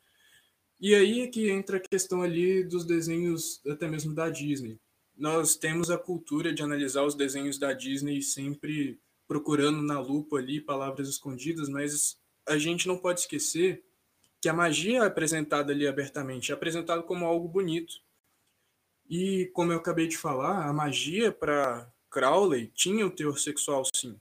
[0.79, 4.77] E aí é que entra a questão ali dos desenhos até mesmo da Disney.
[5.17, 8.99] Nós temos a cultura de analisar os desenhos da Disney sempre
[9.33, 12.15] procurando na lupa ali palavras escondidas, mas
[12.45, 13.83] a gente não pode esquecer
[14.39, 17.95] que a magia é apresentada ali abertamente, é apresentada como algo bonito.
[19.09, 24.19] E como eu acabei de falar, a magia para Crowley tinha um teor sexual sim.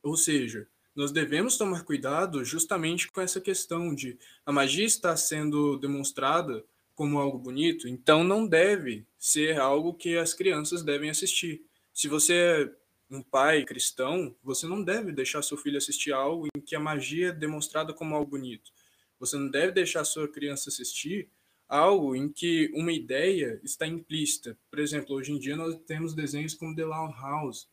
[0.00, 5.76] Ou seja, nós devemos tomar cuidado justamente com essa questão de a magia está sendo
[5.76, 11.66] demonstrada como algo bonito, então não deve ser algo que as crianças devem assistir.
[11.92, 12.72] Se você
[13.10, 17.28] um pai cristão, você não deve deixar seu filho assistir algo em que a magia
[17.28, 18.72] é demonstrada como algo bonito.
[19.18, 21.28] Você não deve deixar sua criança assistir
[21.68, 24.58] algo em que uma ideia está implícita.
[24.70, 27.68] Por exemplo, hoje em dia nós temos desenhos como The Loud House.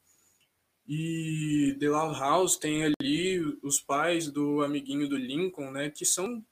[0.88, 6.46] E The Loud House tem ali os pais do amiguinho do Lincoln, né, que são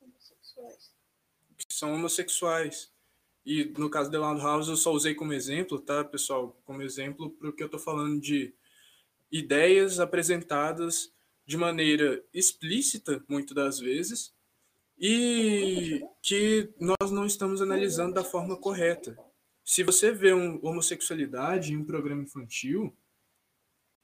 [0.00, 0.92] homossexuais.
[1.56, 2.93] Que são homossexuais.
[3.44, 6.58] E no caso The Loud House eu só usei como exemplo, tá, pessoal?
[6.64, 8.54] Como exemplo porque eu estou falando de
[9.30, 11.12] ideias apresentadas
[11.46, 14.34] de maneira explícita, muitas das vezes,
[14.98, 19.18] e que nós não estamos analisando da forma correta.
[19.64, 22.96] Se você vê um, homossexualidade em um programa infantil,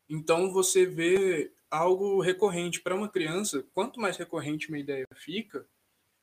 [0.09, 3.64] então você vê algo recorrente para uma criança.
[3.72, 5.66] Quanto mais recorrente uma ideia fica,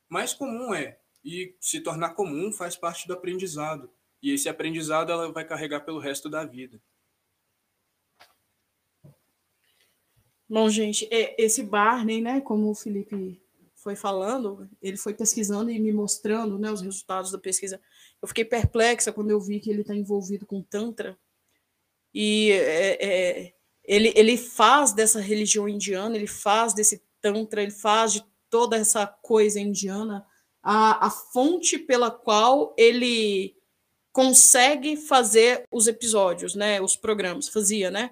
[0.08, 1.00] mais comum é.
[1.30, 3.90] E se tornar comum faz parte do aprendizado.
[4.22, 6.80] E esse aprendizado ela vai carregar pelo resto da vida.
[10.48, 13.42] Bom, gente, é, esse Barney, né, como o Felipe
[13.74, 17.78] foi falando, ele foi pesquisando e me mostrando né, os resultados da pesquisa.
[18.22, 21.14] Eu fiquei perplexa quando eu vi que ele está envolvido com Tantra.
[22.14, 23.54] E é, é,
[23.84, 29.06] ele, ele faz dessa religião indiana, ele faz desse Tantra, ele faz de toda essa
[29.06, 30.26] coisa indiana
[30.70, 33.56] a, a fonte pela qual ele
[34.12, 38.10] consegue fazer os episódios, né, os programas, fazia, né?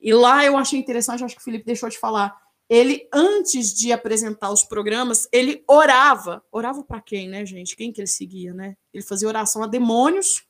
[0.00, 2.36] E lá eu achei interessante, acho que o Felipe deixou de falar,
[2.68, 6.44] ele, antes de apresentar os programas, ele orava.
[6.50, 7.76] Orava para quem, né, gente?
[7.76, 8.74] Quem que ele seguia, né?
[8.92, 10.42] Ele fazia oração a demônios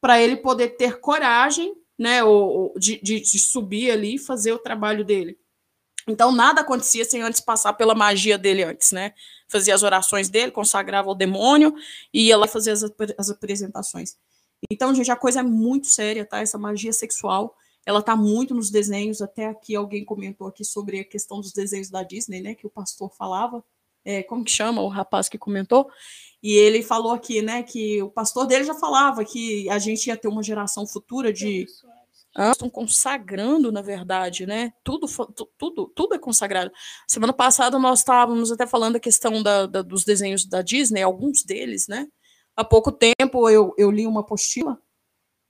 [0.00, 4.58] para ele poder ter coragem, né, ou, de, de, de subir ali e fazer o
[4.58, 5.38] trabalho dele.
[6.08, 9.12] Então, nada acontecia sem antes passar pela magia dele antes, né?
[9.48, 11.74] Fazia as orações dele, consagrava o demônio
[12.12, 12.84] e ia lá fazer as,
[13.16, 14.16] as apresentações.
[14.70, 16.40] Então, gente, a coisa é muito séria, tá?
[16.40, 21.04] Essa magia sexual ela está muito nos desenhos, até aqui alguém comentou aqui sobre a
[21.04, 23.64] questão dos desenhos da Disney, né, que o pastor falava,
[24.04, 25.88] é, como que chama o rapaz que comentou,
[26.42, 30.16] e ele falou aqui, né, que o pastor dele já falava que a gente ia
[30.16, 31.64] ter uma geração futura de
[32.36, 34.72] estão consagrando, na verdade, né?
[34.84, 35.06] Tudo,
[35.58, 36.70] tudo, tudo é consagrado.
[37.08, 41.42] Semana passada nós estávamos até falando da questão da, da, dos desenhos da Disney, alguns
[41.42, 42.06] deles, né?
[42.54, 44.78] Há pouco tempo eu, eu li uma apostila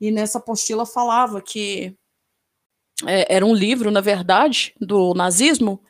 [0.00, 1.96] e nessa apostila falava que
[3.06, 5.82] é, era um livro, na verdade, do nazismo,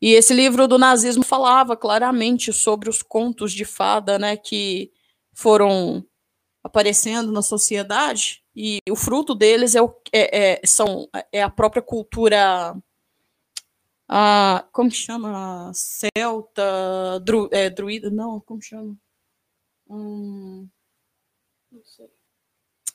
[0.00, 4.92] e esse livro do nazismo falava claramente sobre os contos de fada, né, que
[5.32, 6.04] foram
[6.62, 11.82] aparecendo na sociedade, e o fruto deles é, o, é, é são, é a própria
[11.82, 12.76] cultura,
[14.08, 15.72] a, como que chama?
[15.74, 18.96] Celta, dru, é, druida, não, como chama?
[19.88, 20.68] Hum,
[21.70, 22.06] não sei.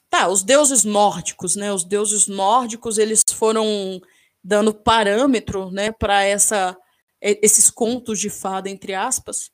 [0.09, 1.71] Tá, os deuses nórdicos, né?
[1.71, 4.01] Os deuses nórdicos, eles foram
[4.43, 6.77] dando parâmetro, né, para essa
[7.21, 9.51] esses contos de fada entre aspas.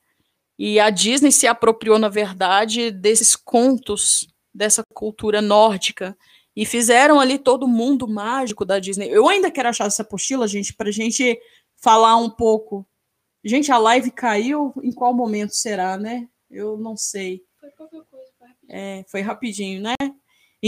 [0.58, 6.18] E a Disney se apropriou, na verdade, desses contos dessa cultura nórdica
[6.56, 9.10] e fizeram ali todo o mundo mágico da Disney.
[9.10, 11.38] Eu ainda quero achar essa apostila, gente, para a gente
[11.76, 12.88] falar um pouco.
[13.44, 14.74] Gente, a live caiu.
[14.82, 16.28] Em qual momento será, né?
[16.50, 17.44] Eu não sei.
[17.60, 18.32] Foi qualquer coisa.
[18.38, 19.96] Foi rapidinho, é, foi rapidinho né?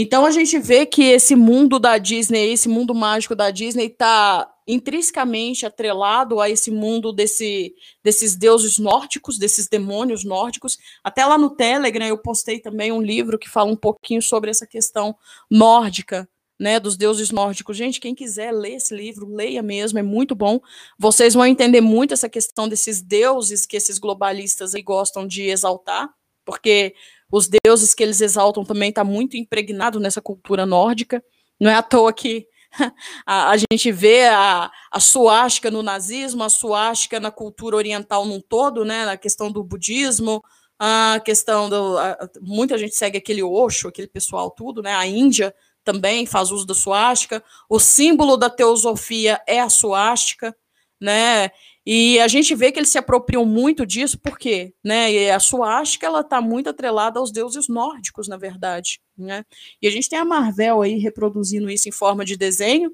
[0.00, 4.48] Então a gente vê que esse mundo da Disney, esse mundo mágico da Disney, está
[4.64, 10.78] intrinsecamente atrelado a esse mundo desse, desses deuses nórdicos, desses demônios nórdicos.
[11.02, 14.68] Até lá no Telegram eu postei também um livro que fala um pouquinho sobre essa
[14.68, 15.16] questão
[15.50, 16.28] nórdica,
[16.60, 17.76] né, dos deuses nórdicos.
[17.76, 20.60] Gente, quem quiser ler esse livro, leia mesmo, é muito bom.
[20.96, 26.08] Vocês vão entender muito essa questão desses deuses que esses globalistas aí gostam de exaltar,
[26.44, 26.94] porque
[27.30, 31.22] os deuses que eles exaltam também está muito impregnado nessa cultura nórdica.
[31.60, 32.46] Não é à toa que
[33.26, 38.40] a, a, gente vê a, a suástica no nazismo, a suástica na cultura oriental num
[38.40, 40.42] todo, né, na questão do budismo,
[40.78, 41.98] a questão do.
[41.98, 44.94] A, muita gente segue aquele Osho, aquele pessoal, tudo, né?
[44.94, 47.42] A Índia também faz uso da suástica.
[47.68, 50.56] O símbolo da teosofia é a suástica,
[51.00, 51.50] né?
[51.90, 56.06] E a gente vê que eles se apropriam muito disso, porque né, e a suástica
[56.06, 59.00] ela está muito atrelada aos deuses nórdicos, na verdade.
[59.16, 59.42] Né?
[59.80, 62.92] E a gente tem a Marvel aí reproduzindo isso em forma de desenho,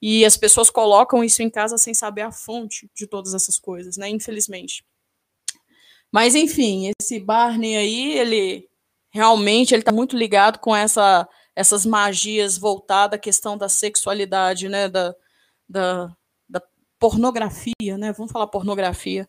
[0.00, 3.96] e as pessoas colocam isso em casa sem saber a fonte de todas essas coisas,
[3.96, 4.10] né?
[4.10, 4.84] Infelizmente.
[6.12, 8.68] Mas enfim, esse Barney aí, ele
[9.10, 11.26] realmente ele está muito ligado com essa,
[11.56, 14.86] essas magias voltadas à questão da sexualidade, né?
[14.86, 15.14] Da,
[15.66, 16.14] da,
[17.04, 18.14] pornografia, né?
[18.14, 19.28] Vamos falar pornografia.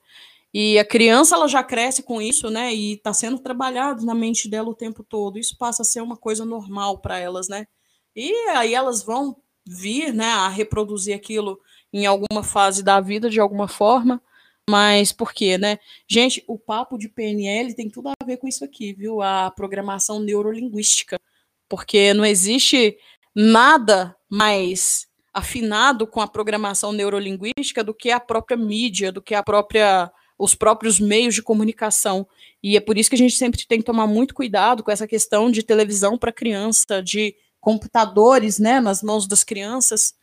[0.53, 2.73] E a criança ela já cresce com isso, né?
[2.73, 5.37] E está sendo trabalhado na mente dela o tempo todo.
[5.37, 7.67] Isso passa a ser uma coisa normal para elas, né?
[8.15, 9.35] E aí elas vão
[9.67, 11.59] vir, né, a reproduzir aquilo
[11.91, 14.21] em alguma fase da vida de alguma forma.
[14.69, 15.77] Mas por quê, né?
[16.07, 19.21] Gente, o papo de PNL tem tudo a ver com isso aqui, viu?
[19.21, 21.19] A programação neurolinguística.
[21.67, 22.97] Porque não existe
[23.35, 29.43] nada mais afinado com a programação neurolinguística do que a própria mídia, do que a
[29.43, 32.27] própria os próprios meios de comunicação.
[32.63, 35.07] E é por isso que a gente sempre tem que tomar muito cuidado com essa
[35.07, 40.13] questão de televisão para criança, de computadores, né, nas mãos das crianças.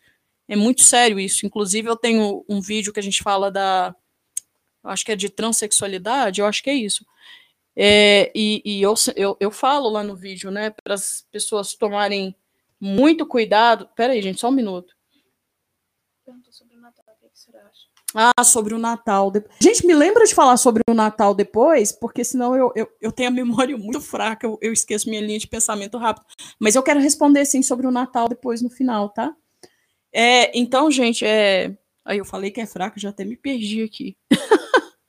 [0.49, 1.47] É muito sério isso.
[1.47, 3.95] Inclusive eu tenho um vídeo que a gente fala da
[4.85, 7.07] acho que é de transexualidade, eu acho que é isso.
[7.77, 12.35] É, e, e eu, eu, eu falo lá no vídeo, né, para as pessoas tomarem
[12.81, 13.89] muito cuidado.
[13.95, 14.95] Peraí, gente, só um minuto
[16.33, 17.05] perguntou sobre o Natal.
[17.21, 17.89] O que, você acha?
[18.15, 19.33] Ah, sobre o Natal.
[19.61, 23.31] Gente, me lembra de falar sobre o Natal depois, porque senão eu, eu, eu tenho
[23.31, 26.27] a memória muito fraca, eu, eu esqueço minha linha de pensamento rápido.
[26.59, 29.35] Mas eu quero responder sim sobre o Natal depois no final, tá?
[30.13, 31.77] É, então, gente, é.
[32.05, 34.17] Aí eu falei que é fraca, já até me perdi aqui.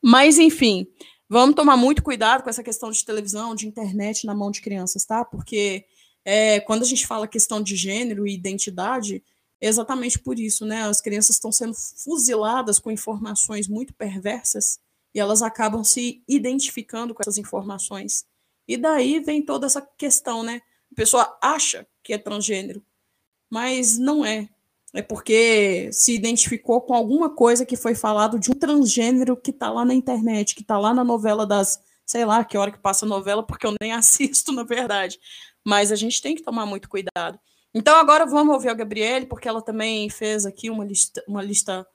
[0.00, 0.86] Mas, enfim,
[1.28, 5.04] vamos tomar muito cuidado com essa questão de televisão, de internet na mão de crianças,
[5.04, 5.24] tá?
[5.24, 5.84] Porque
[6.24, 9.22] é, quando a gente fala questão de gênero e identidade,
[9.68, 10.82] exatamente por isso, né?
[10.82, 14.80] As crianças estão sendo fuziladas com informações muito perversas
[15.14, 18.24] e elas acabam se identificando com essas informações.
[18.66, 20.60] E daí vem toda essa questão, né?
[20.90, 22.84] A pessoa acha que é transgênero,
[23.50, 24.48] mas não é.
[24.94, 29.70] É porque se identificou com alguma coisa que foi falado de um transgênero que está
[29.70, 33.06] lá na internet, que está lá na novela das, sei lá, que hora que passa
[33.06, 35.18] a novela, porque eu nem assisto, na verdade.
[35.64, 37.38] Mas a gente tem que tomar muito cuidado.
[37.74, 41.86] Então agora vamos ouvir a Gabriele, porque ela também fez aqui uma lista, uma lista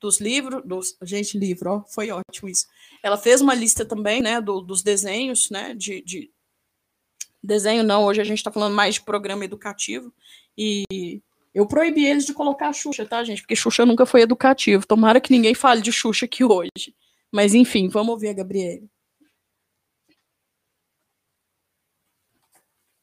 [0.00, 2.66] dos livros, dos, gente, livro, ó, foi ótimo isso.
[3.02, 6.30] Ela fez uma lista também, né, do, dos desenhos, né, de, de,
[7.42, 10.12] desenho não, hoje a gente está falando mais de programa educativo,
[10.56, 11.22] e
[11.54, 15.20] eu proibi eles de colocar a Xuxa, tá, gente, porque Xuxa nunca foi educativo, tomara
[15.20, 16.94] que ninguém fale de Xuxa aqui hoje.
[17.32, 18.88] Mas enfim, vamos ouvir a Gabriele.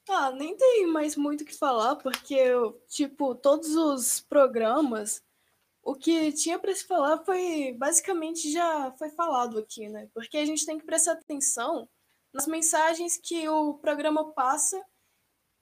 [0.10, 2.38] Ah, nem tem mais muito o que falar, porque,
[2.90, 5.24] tipo, todos os programas,
[5.82, 10.10] o que tinha para se falar foi, basicamente, já foi falado aqui, né?
[10.14, 11.88] Porque a gente tem que prestar atenção
[12.34, 14.84] nas mensagens que o programa passa,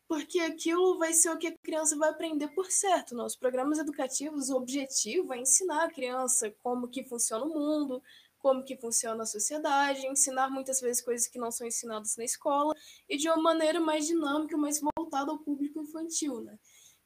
[0.07, 3.15] porque aquilo vai ser o que a criança vai aprender por certo.
[3.15, 3.25] Né?
[3.39, 8.01] programas educativos, o objetivo é ensinar a criança como que funciona o mundo,
[8.41, 12.75] como que funciona a sociedade, ensinar muitas vezes coisas que não são ensinadas na escola
[13.07, 16.57] e de uma maneira mais dinâmica, mais voltada ao público infantil, né?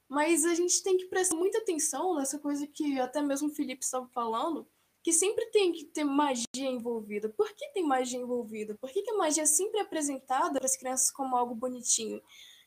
[0.08, 3.84] Mas a gente tem que prestar muita atenção nessa coisa que até mesmo o Felipe
[3.84, 4.66] estava falando,
[5.02, 7.28] que sempre tem que ter magia envolvida.
[7.28, 8.74] Por que tem magia envolvida?
[8.80, 12.20] Por que, que a magia é sempre apresentada para as crianças como algo bonitinho?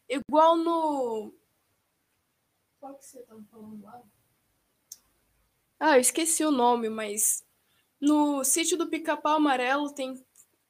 [0.08, 1.34] Igual no.
[2.80, 4.02] Qual que você estava falando lá?
[5.80, 7.44] Ah, eu esqueci o nome, mas
[8.00, 10.14] no sítio do Pica-Pau Amarelo tem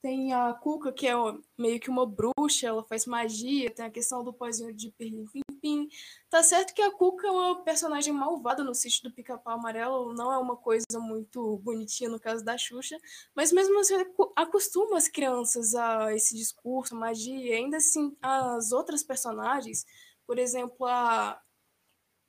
[0.02, 1.14] Tem a Cuca, que é
[1.58, 5.42] meio que uma bruxa, ela faz magia, tem a questão do pozinho de Pirlim Pim
[5.62, 5.90] Pim.
[6.30, 10.32] Tá certo que a Cuca é uma personagem malvada no sítio do Pica-Pau Amarelo, não
[10.32, 12.98] é uma coisa muito bonitinha no caso da Xuxa,
[13.36, 13.96] mas mesmo assim
[14.36, 19.86] acostuma as crianças a esse discurso, magia, ainda assim as outras personagens,
[20.26, 21.42] por exemplo, a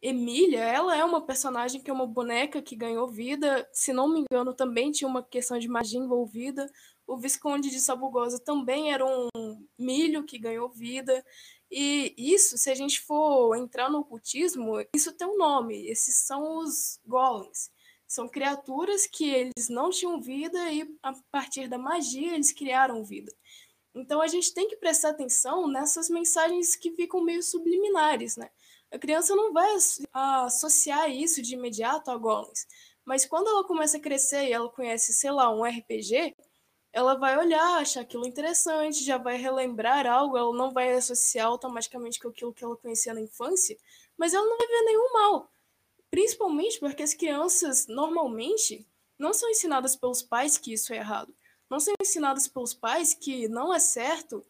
[0.02, 4.20] Emília, ela é uma personagem que é uma boneca que ganhou vida, se não me
[4.20, 6.70] engano também tinha uma questão de magia envolvida,
[7.10, 9.28] o Visconde de Sabugosa também era um
[9.76, 11.24] milho que ganhou vida.
[11.68, 15.88] E isso, se a gente for entrar no ocultismo, isso tem um nome.
[15.88, 17.70] Esses são os golems.
[18.06, 23.32] São criaturas que eles não tinham vida e a partir da magia eles criaram vida.
[23.92, 28.50] Então a gente tem que prestar atenção nessas mensagens que ficam meio subliminares, né?
[28.92, 29.76] A criança não vai
[30.12, 32.66] associar isso de imediato a golems,
[33.04, 36.34] mas quando ela começa a crescer e ela conhece, sei lá, um RPG,
[36.92, 42.18] ela vai olhar, achar aquilo interessante, já vai relembrar algo, ela não vai associar automaticamente
[42.18, 43.76] com aquilo que ela conhecia na infância,
[44.18, 45.52] mas ela não vai ver nenhum mal.
[46.10, 48.84] Principalmente porque as crianças, normalmente,
[49.16, 51.32] não são ensinadas pelos pais que isso é errado.
[51.70, 54.44] Não são ensinadas pelos pais que não é certo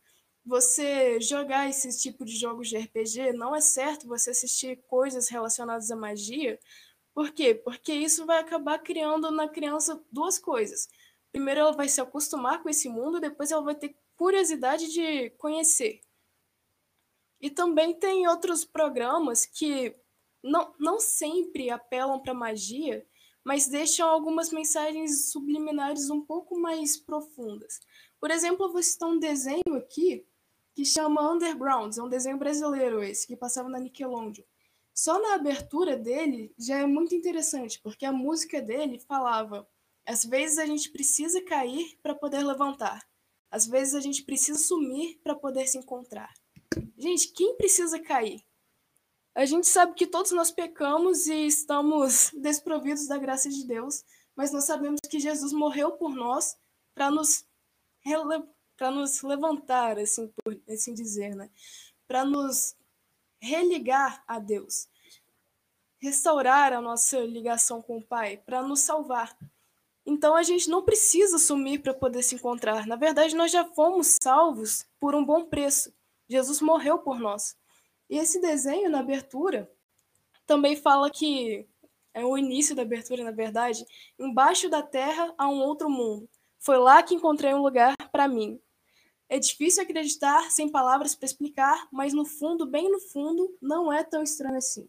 [0.45, 5.91] você jogar esse tipo de jogos de RPG, não é certo você assistir coisas relacionadas
[5.91, 6.59] à magia.
[7.15, 7.55] Por quê?
[7.55, 10.89] Porque isso vai acabar criando na criança duas coisas
[11.31, 16.01] primeiro ela vai se acostumar com esse mundo, depois ela vai ter curiosidade de conhecer.
[17.41, 19.97] E também tem outros programas que
[20.43, 23.07] não, não sempre apelam para magia,
[23.43, 27.81] mas deixam algumas mensagens subliminares um pouco mais profundas.
[28.21, 30.27] Por exemplo, eu vou citar um desenho aqui
[30.81, 34.43] que chama Underground, é um desenho brasileiro esse, que passava na Nickelodeon.
[34.95, 39.69] Só na abertura dele já é muito interessante, porque a música dele falava
[40.07, 43.07] às vezes a gente precisa cair para poder levantar.
[43.51, 46.33] Às vezes a gente precisa sumir para poder se encontrar.
[46.97, 48.43] Gente, quem precisa cair?
[49.35, 54.03] A gente sabe que todos nós pecamos e estamos desprovidos da graça de Deus,
[54.35, 56.57] mas nós sabemos que Jesus morreu por nós
[56.95, 57.45] para nos
[58.81, 61.51] para nos levantar, assim por assim dizer, né?
[62.09, 62.75] Para nos
[63.39, 64.89] religar a Deus,
[65.99, 69.37] restaurar a nossa ligação com o Pai, para nos salvar.
[70.07, 72.87] Então a gente não precisa sumir para poder se encontrar.
[72.87, 75.93] Na verdade, nós já fomos salvos por um bom preço.
[76.27, 77.59] Jesus morreu por nós.
[78.09, 79.71] E esse desenho na abertura
[80.47, 81.69] também fala que
[82.15, 83.85] é o início da abertura, na verdade,
[84.19, 86.27] embaixo da terra há um outro mundo.
[86.59, 88.59] Foi lá que encontrei um lugar para mim.
[89.31, 94.05] É difícil acreditar sem palavras para explicar, mas no fundo, bem no fundo, não é
[94.05, 94.87] tão estranho assim.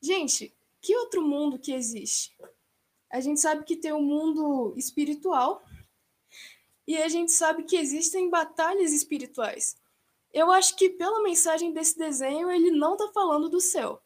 [0.00, 2.34] Gente, que outro mundo que existe?
[3.10, 5.62] a gente sabe que tem um mundo espiritual
[6.86, 9.76] e a gente sabe que existem batalhas espirituais.
[10.32, 14.00] Eu acho que pela mensagem desse desenho ele não está falando do céu.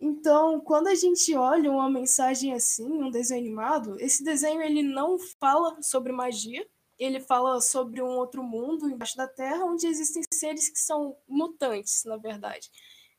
[0.00, 5.16] Então, quando a gente olha uma mensagem assim, um desenho animado, esse desenho ele não
[5.18, 6.66] fala sobre magia,
[6.98, 12.04] ele fala sobre um outro mundo embaixo da Terra, onde existem seres que são mutantes,
[12.04, 12.70] na verdade.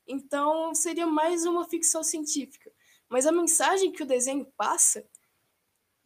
[0.08, 2.72] Então, seria mais uma ficção científica.
[3.10, 5.06] Mas a mensagem que o desenho passa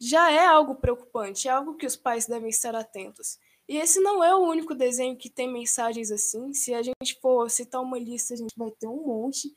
[0.00, 3.38] já é algo preocupante, é algo que os pais devem estar atentos.
[3.68, 6.52] E esse não é o único desenho que tem mensagens assim.
[6.52, 9.54] Se a gente for citar uma lista, a gente vai ter um monte.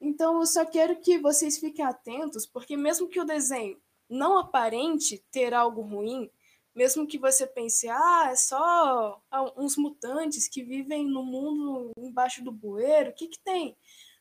[0.00, 5.22] Então, eu só quero que vocês fiquem atentos, porque mesmo que o desenho não aparente
[5.30, 6.30] ter algo ruim,
[6.74, 9.20] mesmo que você pense, ah, é só
[9.56, 13.76] uns mutantes que vivem no mundo embaixo do bueiro, o que, que tem?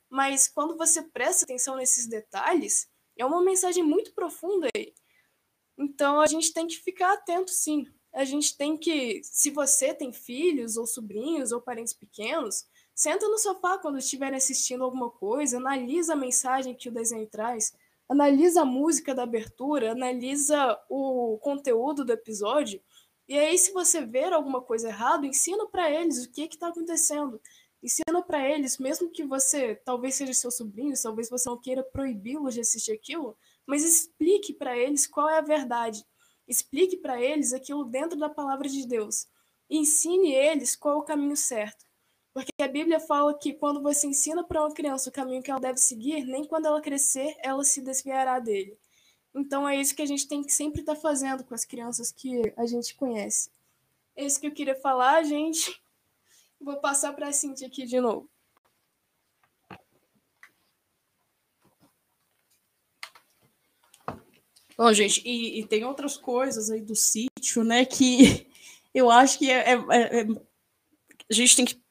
[0.10, 4.94] Mas quando você presta atenção nesses detalhes, é uma mensagem muito profunda aí.
[5.78, 7.86] Então a gente tem que ficar atento, sim.
[8.12, 13.38] A gente tem que, se você tem filhos ou sobrinhos ou parentes pequenos, senta no
[13.38, 17.74] sofá quando estiverem assistindo alguma coisa, analisa a mensagem que o desenho traz,
[18.10, 22.82] analisa a música da abertura, analisa o conteúdo do episódio.
[23.28, 27.40] E aí, se você ver alguma coisa errada, ensina para eles o que está acontecendo.
[27.82, 32.56] Ensina para eles, mesmo que você talvez seja seu sobrinho, talvez você não queira proibi-los
[32.56, 36.04] de assistir aquilo, mas explique para eles qual é a verdade.
[36.48, 39.28] Explique para eles aquilo dentro da palavra de Deus.
[39.70, 41.86] Ensine eles qual é o caminho certo.
[42.46, 45.60] Porque a Bíblia fala que quando você ensina para uma criança o caminho que ela
[45.60, 48.78] deve seguir, nem quando ela crescer ela se desviará dele.
[49.36, 52.12] Então é isso que a gente tem que sempre estar tá fazendo com as crianças
[52.12, 53.50] que a gente conhece.
[54.16, 55.82] É isso que eu queria falar, gente.
[56.60, 58.30] Vou passar para a Cintia aqui de novo.
[64.78, 68.48] Bom, gente, e, e, tem outras coisas aí do sítio, né, que
[68.96, 70.28] eu acho que é, é, é,
[71.30, 71.82] a gente tem que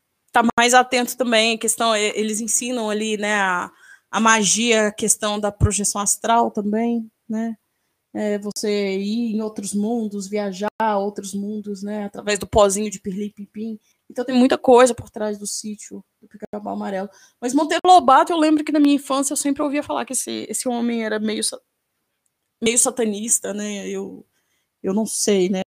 [0.40, 1.58] estar tá mais atento também.
[1.58, 3.70] Questão, eles ensinam ali, né, a,
[4.10, 7.56] a magia, a questão da projeção astral também, né?
[8.14, 12.04] É, você ir em outros mundos, viajar a outros mundos, né?
[12.04, 13.78] Através do pozinho de pirlim.
[14.10, 17.10] Então tem muita coisa por trás do sítio do Pica-Pau Amarelo.
[17.40, 20.46] Mas Monteiro Lobato, eu lembro que na minha infância eu sempre ouvia falar que esse,
[20.48, 21.42] esse homem era meio,
[22.62, 23.86] meio satanista, né?
[23.86, 24.26] Eu,
[24.82, 25.60] eu não sei, né?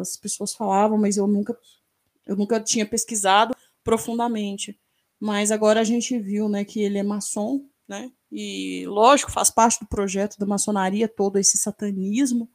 [0.00, 1.56] As pessoas falavam, mas eu nunca,
[2.26, 3.54] eu nunca tinha pesquisado
[3.84, 4.78] profundamente.
[5.20, 8.10] Mas agora a gente viu, né, que ele é maçom, né?
[8.30, 12.50] E lógico, faz parte do projeto da maçonaria todo esse satanismo.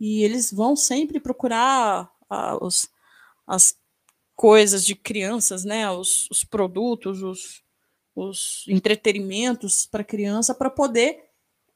[0.00, 2.88] E eles vão sempre procurar ah, os,
[3.46, 3.76] as
[4.34, 5.90] coisas de crianças, né?
[5.90, 7.62] Os, os produtos, os,
[8.14, 11.24] os entretenimentos para criança para poder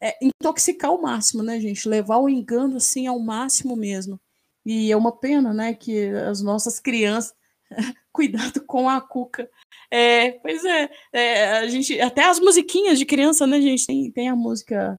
[0.01, 1.89] é, intoxicar ao máximo, né, gente?
[1.89, 4.19] Levar o engano assim ao máximo mesmo.
[4.65, 7.35] E é uma pena, né, que as nossas crianças
[8.13, 9.49] cuidado com a cuca.
[9.91, 13.87] É, pois é, é, a gente até as musiquinhas de criança, né, gente?
[13.87, 14.99] Tem, tem a música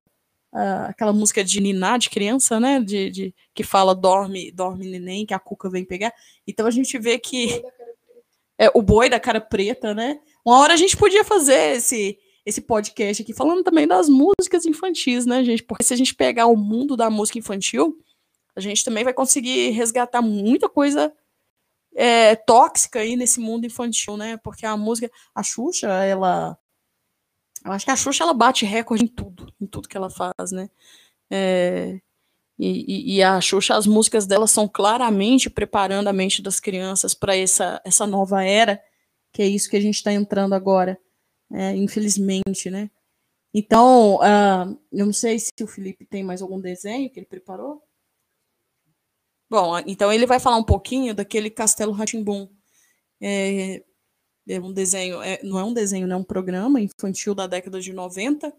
[0.88, 2.80] aquela música de Niná de criança, né?
[2.82, 6.14] De, de, que fala dorme, dorme neném, que a cuca vem pegar.
[6.46, 7.64] Então a gente vê que
[8.58, 10.20] é o boi da cara preta, né?
[10.46, 15.28] Uma hora a gente podia fazer esse esse podcast aqui falando também das músicas infantis,
[15.28, 15.62] né, gente?
[15.62, 17.96] Porque se a gente pegar o mundo da música infantil,
[18.56, 21.14] a gente também vai conseguir resgatar muita coisa
[21.96, 24.38] é, tóxica aí nesse mundo infantil, né?
[24.38, 26.58] Porque a música, a Xuxa, ela
[27.64, 30.52] eu acho que a Xuxa ela bate recorde em tudo, em tudo que ela faz,
[30.52, 30.70] né?
[31.30, 32.00] É,
[32.58, 37.36] e, e, a Xuxa, as músicas dela são claramente preparando a mente das crianças para
[37.36, 38.82] essa, essa nova era,
[39.32, 41.00] que é isso que a gente está entrando agora,
[41.52, 42.90] é, infelizmente, né?
[43.54, 47.82] Então, uh, eu não sei se o Felipe tem mais algum desenho que ele preparou.
[49.52, 52.48] Bom, então ele vai falar um pouquinho daquele Castelo Ratimbum.
[53.20, 53.84] É,
[54.48, 57.82] é um desenho, é, não é um desenho, né, é um programa infantil da década
[57.82, 58.56] de 90.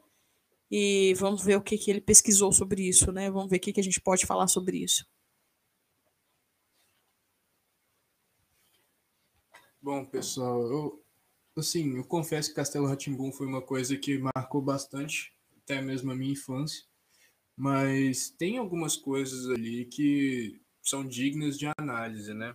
[0.71, 3.31] E vamos ver o que, que ele pesquisou sobre isso, né?
[3.31, 5.07] Vamos ver o que, que a gente pode falar sobre isso.
[9.81, 11.03] Bom, pessoal, eu,
[11.57, 15.33] assim, eu confesso que Castelo Ratimbum foi uma coisa que marcou bastante,
[15.63, 16.85] até mesmo a minha infância.
[17.57, 22.55] Mas tem algumas coisas ali que são dignas de análise, né?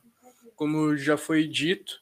[0.56, 2.02] Como já foi dito,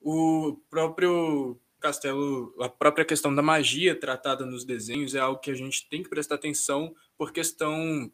[0.00, 5.54] o próprio castelo, a própria questão da magia tratada nos desenhos é algo que a
[5.54, 8.10] gente tem que prestar atenção por questão,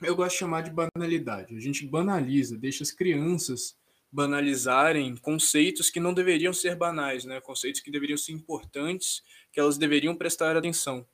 [0.00, 1.56] eu gosto de chamar de banalidade.
[1.56, 3.76] A gente banaliza, deixa as crianças
[4.10, 7.40] banalizarem conceitos que não deveriam ser banais, né?
[7.40, 11.06] Conceitos que deveriam ser importantes, que elas deveriam prestar atenção.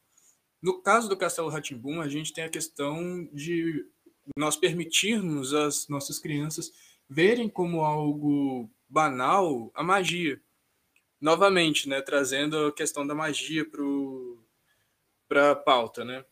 [0.61, 3.87] No caso do Castelo Ratimbum, a gente tem a questão de
[4.37, 6.73] nós permitirmos as nossas crianças
[7.09, 10.41] verem como algo banal a magia.
[11.21, 13.67] Novamente, né, trazendo a questão da magia
[15.29, 16.25] para a pauta, né?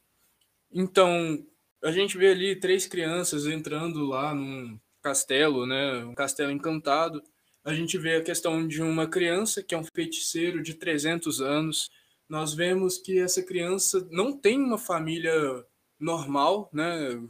[0.72, 1.44] Então,
[1.82, 7.22] a gente vê ali três crianças entrando lá num castelo, né, um castelo encantado.
[7.64, 11.90] A gente vê a questão de uma criança que é um feiticeiro de 300 anos.
[12.28, 15.64] Nós vemos que essa criança não tem uma família
[15.99, 17.20] normal, né?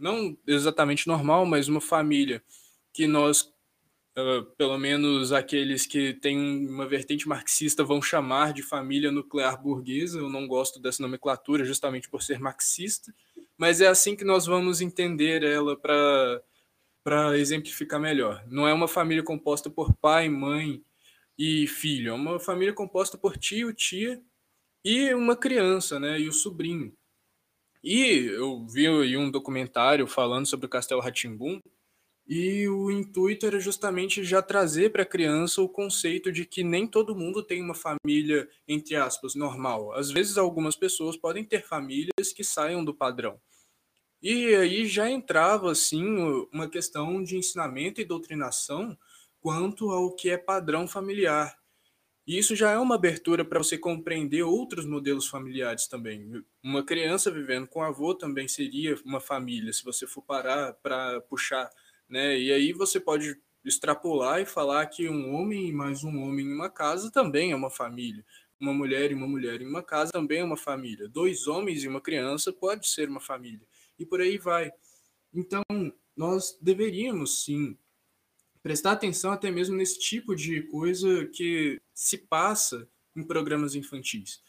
[0.00, 2.42] Não exatamente normal, mas uma família
[2.92, 3.52] que nós
[4.16, 10.18] uh, pelo menos aqueles que têm uma vertente marxista vão chamar de família nuclear burguesa.
[10.18, 13.12] Eu não gosto dessa nomenclatura justamente por ser marxista,
[13.56, 16.42] mas é assim que nós vamos entender ela para
[17.02, 18.44] para exemplificar melhor.
[18.46, 20.82] Não é uma família composta por pai, mãe
[21.38, 24.22] e filho, é uma família composta por tio, tia
[24.84, 26.92] e uma criança, né, e o sobrinho.
[27.82, 31.60] E eu vi um documentário falando sobre o Castelo Ratimbum,
[32.26, 36.86] e o intuito era justamente já trazer para a criança o conceito de que nem
[36.86, 39.92] todo mundo tem uma família, entre aspas, normal.
[39.94, 43.40] Às vezes, algumas pessoas podem ter famílias que saiam do padrão.
[44.22, 46.04] E aí já entrava, assim,
[46.52, 48.98] uma questão de ensinamento e doutrinação
[49.40, 51.59] quanto ao que é padrão familiar.
[52.30, 56.44] E isso já é uma abertura para você compreender outros modelos familiares também.
[56.62, 61.68] Uma criança vivendo com avô também seria uma família, se você for parar para puxar
[62.08, 62.38] né?
[62.38, 66.54] E aí você pode extrapolar e falar que um homem e mais um homem em
[66.54, 68.24] uma casa também é uma família.
[68.60, 71.08] Uma mulher e uma mulher em uma casa também é uma família.
[71.08, 73.66] Dois homens e uma criança pode ser uma família.
[73.98, 74.70] E por aí vai.
[75.34, 75.62] Então,
[76.16, 77.76] nós deveríamos sim
[78.62, 84.42] prestar atenção até mesmo nesse tipo de coisa que se passa em programas infantis.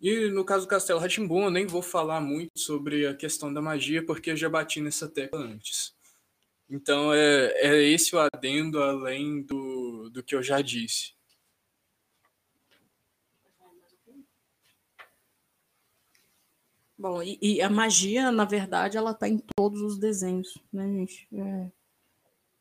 [0.00, 3.62] E no caso do Castelo Ratimbun, eu nem vou falar muito sobre a questão da
[3.62, 5.94] magia, porque eu já bati nessa tecla antes.
[6.68, 11.16] Então é, é esse o adendo além do, do que eu já disse.
[16.98, 21.28] Bom, e, e, a magia, na verdade, ela está em todos os desenhos, né, gente?
[21.30, 21.70] É,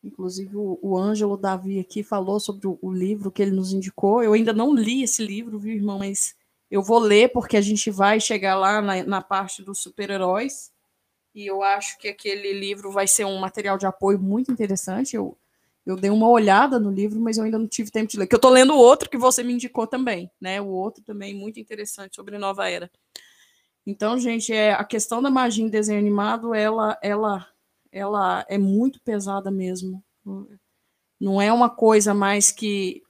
[0.05, 4.23] inclusive, o, o Ângelo Davi aqui falou sobre o, o, livro que ele nos indicou.
[4.23, 5.97] Eu ainda não li esse livro, viu, irmão?
[5.99, 6.35] Mas
[6.69, 10.71] eu vou ler, porque a gente vai chegar lá na, na parte dos super-heróis.
[11.33, 15.15] E eu acho que aquele livro vai ser um material de apoio muito interessante.
[15.15, 15.37] Eu,
[15.85, 18.27] eu dei uma olhada no livro, mas eu ainda não tive tempo de ler.
[18.27, 20.61] Que eu estou lendo outro que você me indicou também, né?
[20.61, 22.89] O outro também muito interessante sobre Nova Era.
[23.85, 27.47] Então, gente, é, a questão da magia em desenho animado, ela, ela,
[27.95, 30.03] ela é muito pesada mesmo.
[31.19, 33.01] Não é uma coisa mais que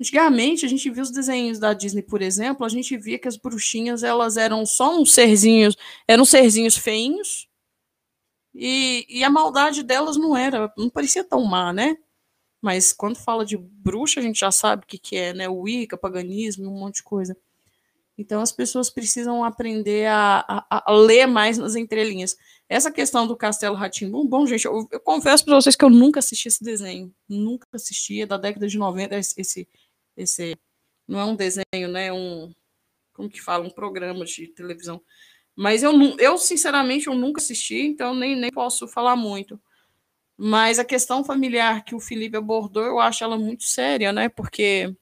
[0.00, 3.36] Antigamente, a gente viu os desenhos da Disney, por exemplo, a gente via que as
[3.36, 5.76] bruxinhas, elas eram só uns serzinhos,
[6.08, 7.48] eram serzinhos feinhos,
[8.54, 11.96] e, e a maldade delas não era, não parecia tão má, né?
[12.62, 15.48] Mas quando fala de bruxa, a gente já sabe o que, que é, né?
[15.48, 17.36] Wicca, paganismo, um monte de coisa.
[18.16, 22.36] Então as pessoas precisam aprender a, a, a ler mais nas entrelinhas.
[22.68, 26.20] Essa questão do Castelo Ratimbum, bom, gente, eu, eu confesso para vocês que eu nunca
[26.20, 27.12] assisti esse desenho.
[27.28, 29.68] Nunca assisti, é da década de 90, esse,
[30.16, 30.56] esse
[31.06, 32.12] não é um desenho, né?
[32.12, 32.52] Um,
[33.12, 33.64] como que fala?
[33.64, 35.02] Um programa de televisão.
[35.56, 39.60] Mas eu, eu sinceramente, eu nunca assisti, então nem, nem posso falar muito.
[40.36, 44.28] Mas a questão familiar que o Felipe abordou, eu acho ela muito séria, né?
[44.28, 44.92] Porque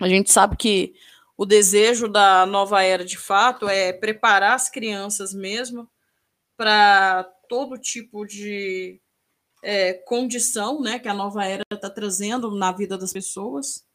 [0.00, 0.94] a gente sabe que
[1.38, 5.88] o desejo da nova era, de fato, é preparar as crianças mesmo
[6.56, 9.00] para todo tipo de
[9.62, 13.86] é, condição né, que a nova era está trazendo na vida das pessoas.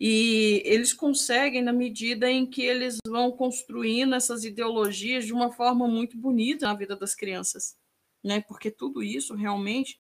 [0.00, 5.86] E eles conseguem na medida em que eles vão construindo essas ideologias de uma forma
[5.86, 7.76] muito bonita na vida das crianças,
[8.22, 8.40] né?
[8.40, 10.00] Porque tudo isso realmente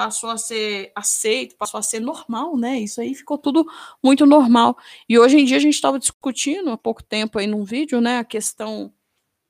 [0.00, 2.78] passou a ser aceito, passou a ser normal, né?
[2.78, 3.66] Isso aí ficou tudo
[4.02, 4.78] muito normal.
[5.06, 8.16] E hoje em dia a gente estava discutindo há pouco tempo aí num vídeo, né,
[8.16, 8.90] a questão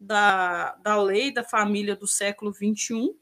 [0.01, 3.15] da, da lei da família do século XXI,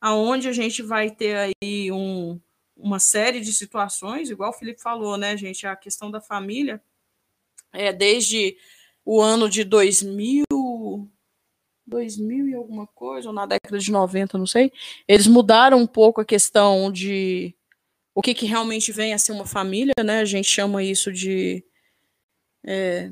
[0.00, 2.40] aonde a gente vai ter aí um,
[2.76, 6.82] uma série de situações, igual o Felipe falou, né, gente, a questão da família
[7.72, 8.56] é desde
[9.04, 10.44] o ano de 2000
[11.86, 14.72] 2000 e alguma coisa, ou na década de 90, não sei,
[15.06, 17.54] eles mudaram um pouco a questão de
[18.14, 20.20] o que, que realmente vem a ser uma família, né?
[20.20, 21.64] A gente chama isso de.
[22.64, 23.10] É...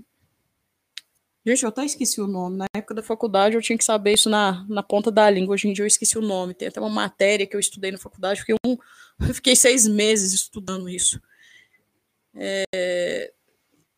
[1.45, 2.57] Gente, eu até esqueci o nome.
[2.57, 5.55] Na época da faculdade eu tinha que saber isso na, na ponta da língua.
[5.55, 6.55] Hoje em dia eu esqueci o nome.
[6.55, 8.77] Tem até uma matéria que eu estudei na faculdade, fiquei, um,
[9.35, 11.21] fiquei seis meses estudando isso.
[12.37, 13.33] É...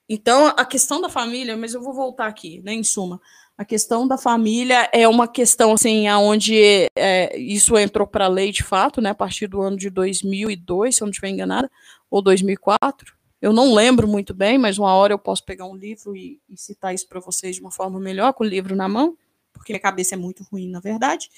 [0.08, 2.72] Então, a questão da família, mas eu vou voltar aqui, né?
[2.72, 3.20] Em suma,
[3.56, 8.50] a questão da família é uma questão assim, aonde é, isso entrou para a lei
[8.50, 11.70] de fato, né, a partir do ano de 2002, se eu não estiver enganada,
[12.10, 13.14] ou 2004.
[13.40, 16.56] Eu não lembro muito bem, mas uma hora eu posso pegar um livro e, e
[16.56, 19.16] citar isso para vocês de uma forma melhor, com o livro na mão,
[19.52, 21.30] porque minha cabeça é muito ruim, na verdade.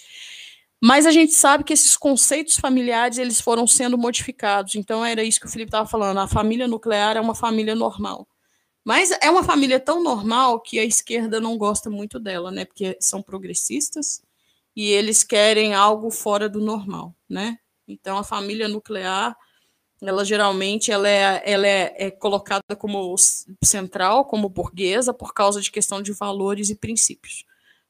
[0.83, 4.75] Mas a gente sabe que esses conceitos familiares eles foram sendo modificados.
[4.75, 6.19] Então era isso que o Felipe estava falando.
[6.19, 8.27] A família nuclear é uma família normal.
[8.87, 12.65] Mas é uma família tão normal que a esquerda não gosta muito dela, né?
[12.65, 14.23] Porque são progressistas
[14.77, 17.59] e eles querem algo fora do normal, né?
[17.89, 19.37] Então a família nuclear,
[20.01, 23.13] ela geralmente ela é, ela é, é colocada como
[23.65, 27.45] central, como burguesa, por causa de questão de valores e princípios.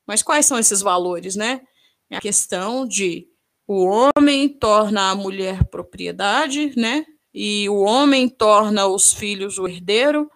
[0.06, 1.60] Mas quais são esses valores, né?
[2.08, 3.28] É a questão de
[3.66, 7.04] o homem torna a mulher propriedade, né?
[7.34, 10.30] E o homem torna os filhos o herdeiro,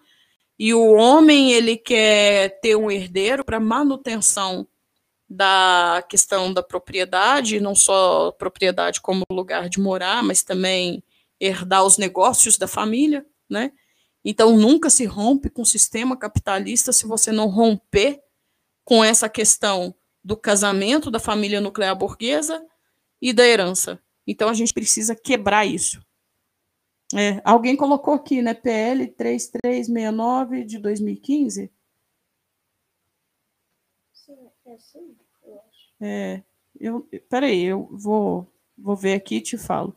[0.63, 4.67] e o homem ele quer ter um herdeiro para manutenção
[5.27, 11.03] da questão da propriedade, não só propriedade como lugar de morar, mas também
[11.39, 13.71] herdar os negócios da família, né?
[14.23, 18.21] Então nunca se rompe com o sistema capitalista se você não romper
[18.85, 22.63] com essa questão do casamento da família nuclear burguesa
[23.19, 23.99] e da herança.
[24.27, 25.99] Então a gente precisa quebrar isso.
[27.15, 28.53] É, alguém colocou aqui, né?
[28.53, 31.71] PL 3369 de 2015.
[34.13, 35.91] Sim, é sim, eu acho.
[35.99, 36.43] É,
[36.79, 38.47] eu, peraí, eu vou,
[38.77, 39.95] vou ver aqui e te falo.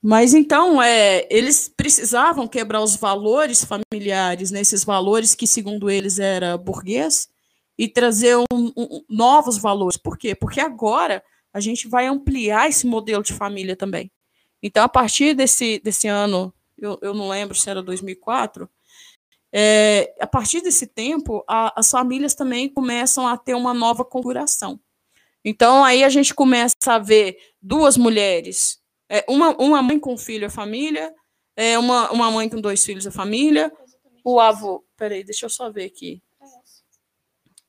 [0.00, 6.18] Mas então, é, eles precisavam quebrar os valores familiares, né, esses valores que, segundo eles,
[6.18, 7.28] era burguês,
[7.78, 9.96] e trazer um, um, novos valores.
[9.96, 10.34] Por quê?
[10.34, 11.22] Porque agora
[11.52, 14.10] a gente vai ampliar esse modelo de família também.
[14.62, 18.68] Então, a partir desse, desse ano, eu, eu não lembro se era 2004,
[19.52, 24.80] é, a partir desse tempo, a, as famílias também começam a ter uma nova configuração.
[25.44, 30.46] Então aí a gente começa a ver duas mulheres, é, uma, uma mãe com filho
[30.46, 31.12] é família,
[31.54, 33.70] é, uma, uma mãe com dois filhos é família,
[34.24, 34.82] o avô.
[34.96, 36.22] Peraí, deixa eu só ver aqui.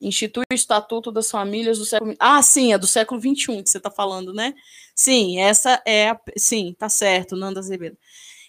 [0.03, 2.13] Institui o Estatuto das Famílias do século.
[2.19, 4.53] Ah, sim, é do século XXI que você está falando, né?
[4.93, 6.19] Sim, essa é a.
[6.37, 7.97] Sim, tá certo, Nanda Azevedo.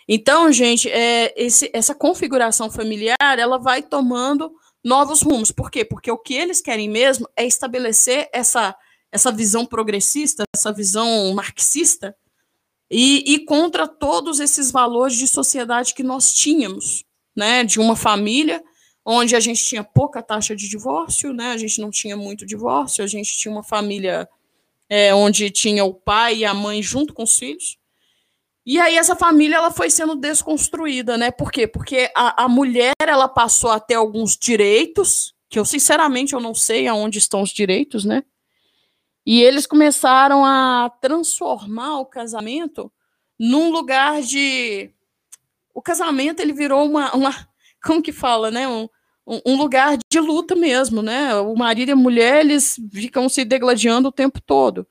[0.06, 4.52] Então, gente, é, esse, essa configuração familiar ela vai tomando
[4.82, 5.50] novos rumos.
[5.50, 5.84] Por quê?
[5.84, 8.76] Porque o que eles querem mesmo é estabelecer essa,
[9.10, 12.14] essa visão progressista, essa visão marxista,
[12.90, 17.04] e, e contra todos esses valores de sociedade que nós tínhamos,
[17.34, 17.64] né?
[17.64, 18.62] De uma família
[19.04, 21.50] onde a gente tinha pouca taxa de divórcio, né?
[21.50, 24.28] A gente não tinha muito divórcio, a gente tinha uma família
[24.88, 27.78] é, onde tinha o pai e a mãe junto com os filhos.
[28.66, 31.30] E aí essa família ela foi sendo desconstruída, né?
[31.30, 31.66] Por quê?
[31.66, 36.54] Porque a, a mulher ela passou a ter alguns direitos, que eu sinceramente eu não
[36.54, 38.24] sei aonde estão os direitos, né?
[39.26, 42.90] E eles começaram a transformar o casamento
[43.38, 44.90] num lugar de
[45.74, 47.48] o casamento ele virou uma, uma
[47.82, 48.66] como que fala, né?
[48.66, 48.88] Um,
[49.26, 51.34] um lugar de luta mesmo, né?
[51.36, 54.86] O marido e a mulher, eles ficam se degladiando o tempo todo.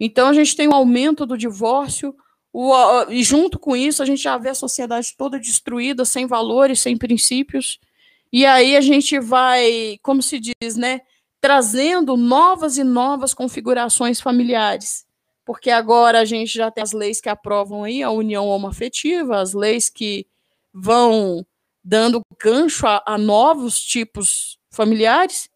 [0.00, 2.14] Então, a gente tem um aumento do divórcio,
[2.52, 2.72] o,
[3.10, 6.96] e junto com isso, a gente já vê a sociedade toda destruída, sem valores, sem
[6.96, 7.78] princípios.
[8.32, 11.02] E aí a gente vai, como se diz, né?
[11.38, 15.04] Trazendo novas e novas configurações familiares.
[15.44, 19.52] Porque agora a gente já tem as leis que aprovam aí a união homoafetiva, as
[19.52, 20.26] leis que
[20.72, 21.46] vão
[21.86, 25.48] dando gancho a, a novos tipos familiares.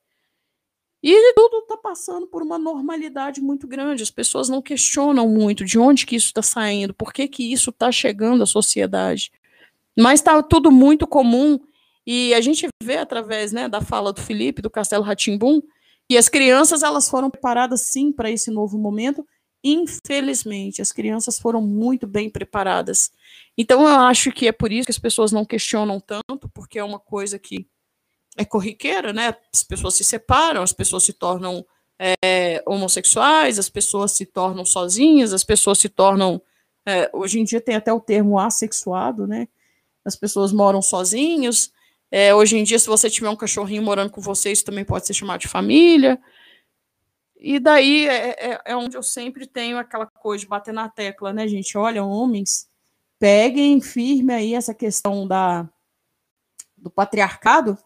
[1.03, 4.05] E tudo está passando por uma normalidade muito grande.
[4.05, 7.71] As pessoas não questionam muito de onde que isso está saindo, por que, que isso
[7.71, 9.33] está chegando à sociedade.
[9.99, 11.59] Mas está tudo muito comum.
[12.07, 15.61] E a gente vê através né, da fala do Felipe, do Castelo Ratimbum,
[16.09, 19.27] e as crianças elas foram preparadas sim para esse novo momento
[19.63, 23.11] Infelizmente, as crianças foram muito bem preparadas.
[23.57, 26.85] Então, eu acho que é por isso que as pessoas não questionam tanto, porque é
[26.85, 27.67] uma coisa que
[28.37, 29.37] é corriqueira, né?
[29.53, 31.65] As pessoas se separam, as pessoas se tornam
[31.99, 36.41] é, homossexuais, as pessoas se tornam sozinhas, as pessoas se tornam.
[36.87, 39.47] É, hoje em dia tem até o termo assexuado, né?
[40.05, 41.71] As pessoas moram sozinhos.
[42.11, 45.07] É, hoje em dia, se você tiver um cachorrinho morando com você, isso também pode
[45.07, 46.19] ser chamado de família.
[47.43, 51.33] E daí é, é, é, onde eu sempre tenho aquela coisa de bater na tecla,
[51.33, 51.77] né, gente?
[51.79, 52.69] Olha, homens,
[53.19, 55.67] peguem firme aí essa questão da,
[56.77, 57.79] do patriarcado,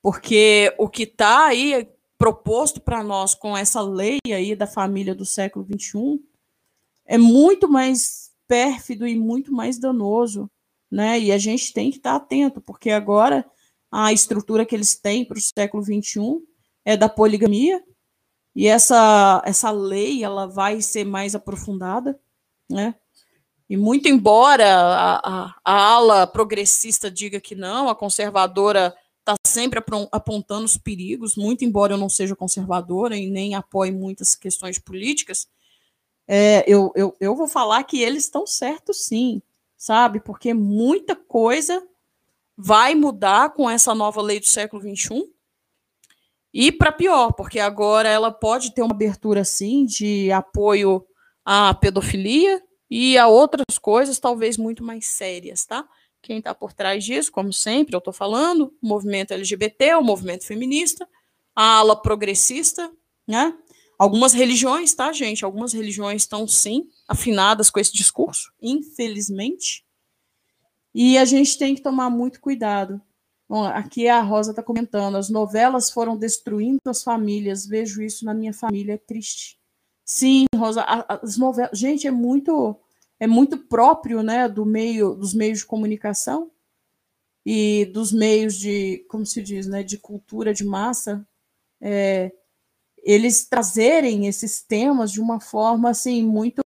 [0.00, 5.24] porque o que está aí proposto para nós com essa lei aí da família do
[5.24, 6.20] século XXI
[7.04, 10.48] é muito mais pérfido e muito mais danoso,
[10.88, 11.18] né?
[11.18, 13.44] E a gente tem que estar tá atento, porque agora
[13.90, 16.40] a estrutura que eles têm para o século XXI
[16.84, 17.82] é da poligamia,
[18.58, 22.18] e essa, essa lei ela vai ser mais aprofundada,
[22.68, 22.96] né?
[23.70, 29.80] E muito embora a, a, a ala progressista diga que não, a conservadora está sempre
[30.10, 35.46] apontando os perigos, muito embora eu não seja conservadora e nem apoie muitas questões políticas,
[36.26, 39.40] é, eu, eu, eu vou falar que eles estão certos sim,
[39.76, 40.18] sabe?
[40.18, 41.80] Porque muita coisa
[42.56, 45.30] vai mudar com essa nova lei do século XXI,
[46.60, 51.06] e para pior, porque agora ela pode ter uma abertura sim de apoio
[51.44, 52.60] à pedofilia
[52.90, 55.88] e a outras coisas talvez muito mais sérias, tá?
[56.20, 60.44] Quem está por trás disso, como sempre, eu estou falando, o movimento LGBT, o movimento
[60.44, 61.08] feminista,
[61.54, 62.90] a ala progressista,
[63.24, 63.56] né?
[63.96, 65.44] Algumas religiões, tá, gente?
[65.44, 69.84] Algumas religiões estão sim afinadas com esse discurso, infelizmente.
[70.92, 73.00] E a gente tem que tomar muito cuidado,
[73.48, 77.66] Bom, aqui a Rosa está comentando: as novelas foram destruindo as famílias.
[77.66, 79.58] Vejo isso na minha família, é triste.
[80.04, 81.78] Sim, Rosa, as novelas.
[81.78, 82.76] Gente, é muito,
[83.18, 86.50] é muito próprio, né, do meio, dos meios de comunicação
[87.44, 91.26] e dos meios de, como se diz, né, de cultura de massa.
[91.80, 92.32] É,
[93.02, 96.62] eles trazerem esses temas de uma forma assim muito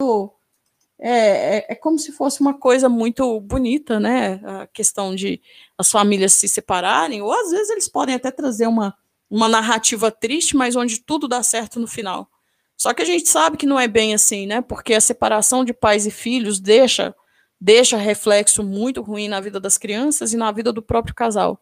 [1.05, 4.41] é, é, é, como se fosse uma coisa muito bonita, né?
[4.45, 5.43] A questão de
[5.77, 8.95] as famílias se separarem, ou às vezes eles podem até trazer uma,
[9.29, 12.31] uma narrativa triste, mas onde tudo dá certo no final.
[12.77, 14.61] Só que a gente sabe que não é bem assim, né?
[14.61, 17.13] Porque a separação de pais e filhos deixa
[17.61, 21.61] deixa reflexo muito ruim na vida das crianças e na vida do próprio casal.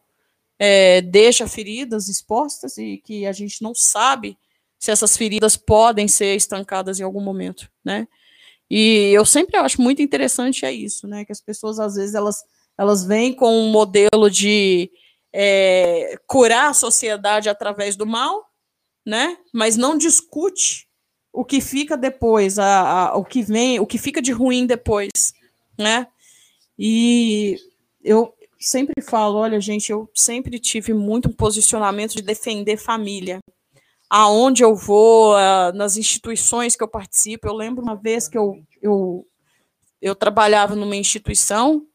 [0.58, 4.38] É, deixa feridas expostas e que a gente não sabe
[4.78, 8.06] se essas feridas podem ser estancadas em algum momento, né?
[8.70, 11.24] E eu sempre acho muito interessante é isso, né?
[11.24, 12.36] Que as pessoas às vezes elas
[12.78, 14.90] elas vêm com um modelo de
[15.32, 18.46] é, curar a sociedade através do mal,
[19.04, 19.36] né?
[19.52, 20.88] Mas não discute
[21.32, 25.10] o que fica depois, a, a, o que vem, o que fica de ruim depois,
[25.78, 26.06] né?
[26.78, 27.56] E
[28.02, 33.38] eu sempre falo, olha, gente, eu sempre tive muito um posicionamento de defender família.
[34.10, 35.36] Aonde eu vou,
[35.72, 39.24] nas instituições que eu participo, eu lembro uma vez que eu, eu,
[40.02, 41.86] eu trabalhava numa instituição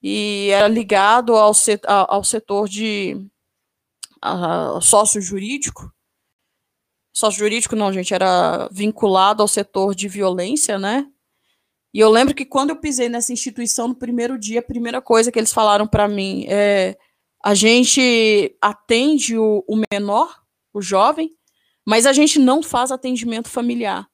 [0.00, 1.52] e era ligado ao,
[1.88, 3.16] ao setor de
[4.24, 5.92] uh, sócio jurídico,
[7.12, 11.08] sócio jurídico não, gente, era vinculado ao setor de violência, né?
[11.92, 15.30] E eu lembro que quando eu pisei nessa instituição no primeiro dia, a primeira coisa
[15.30, 16.98] que eles falaram para mim é:
[17.42, 20.43] a gente atende o, o menor,
[20.74, 21.30] o jovem,
[21.86, 24.06] mas a gente não faz atendimento familiar,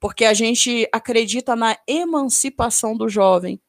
[0.00, 3.60] porque a gente acredita na emancipação do jovem.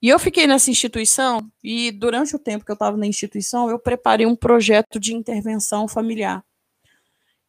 [0.00, 3.78] E eu fiquei nessa instituição e durante o tempo que eu estava na instituição, eu
[3.78, 6.44] preparei um projeto de intervenção familiar.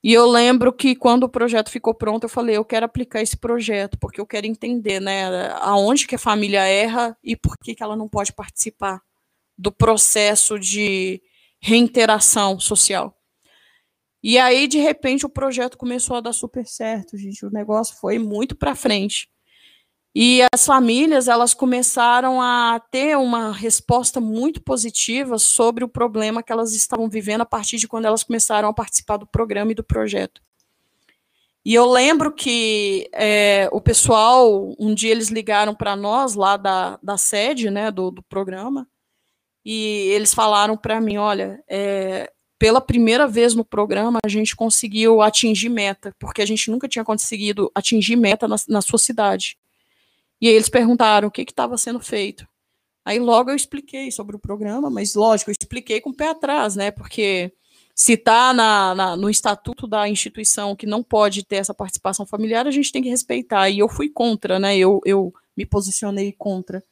[0.05, 3.35] E eu lembro que quando o projeto ficou pronto, eu falei, eu quero aplicar esse
[3.35, 7.81] projeto, porque eu quero entender, né, aonde que a família erra e por que, que
[7.81, 9.01] ela não pode participar
[9.57, 11.21] do processo de
[11.59, 13.14] reinteração social.
[14.27, 17.45] E aí, de repente, o projeto começou a dar super certo, gente.
[17.45, 19.29] O negócio foi muito para frente.
[20.15, 26.51] E as famílias, elas começaram a ter uma resposta muito positiva sobre o problema que
[26.51, 29.83] elas estavam vivendo a partir de quando elas começaram a participar do programa e do
[29.83, 30.41] projeto.
[31.63, 36.97] E eu lembro que é, o pessoal, um dia eles ligaram para nós lá da,
[37.03, 38.87] da sede né, do, do programa,
[39.63, 45.21] e eles falaram para mim: olha, é, pela primeira vez no programa a gente conseguiu
[45.21, 49.57] atingir meta, porque a gente nunca tinha conseguido atingir meta na, na sua cidade.
[50.39, 52.47] E aí eles perguntaram o que estava sendo feito.
[53.03, 56.75] Aí logo eu expliquei sobre o programa, mas lógico, eu expliquei com o pé atrás,
[56.75, 56.91] né?
[56.91, 57.53] Porque
[57.93, 58.53] se está
[59.15, 63.09] no estatuto da instituição que não pode ter essa participação familiar, a gente tem que
[63.09, 63.69] respeitar.
[63.69, 64.75] E eu fui contra, né?
[64.77, 66.83] Eu, eu me posicionei contra.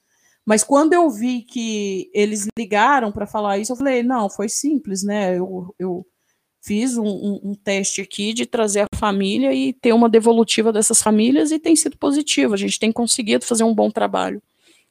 [0.46, 5.04] Mas quando eu vi que eles ligaram para falar isso, eu falei, não, foi simples,
[5.04, 5.38] né?
[5.38, 6.06] Eu, eu
[6.62, 11.02] fiz um, um, um, teste aqui de trazer a família e ter uma devolutiva dessas
[11.02, 12.54] famílias e tem sido positivo.
[12.54, 14.42] A gente tem conseguido fazer um bom trabalho.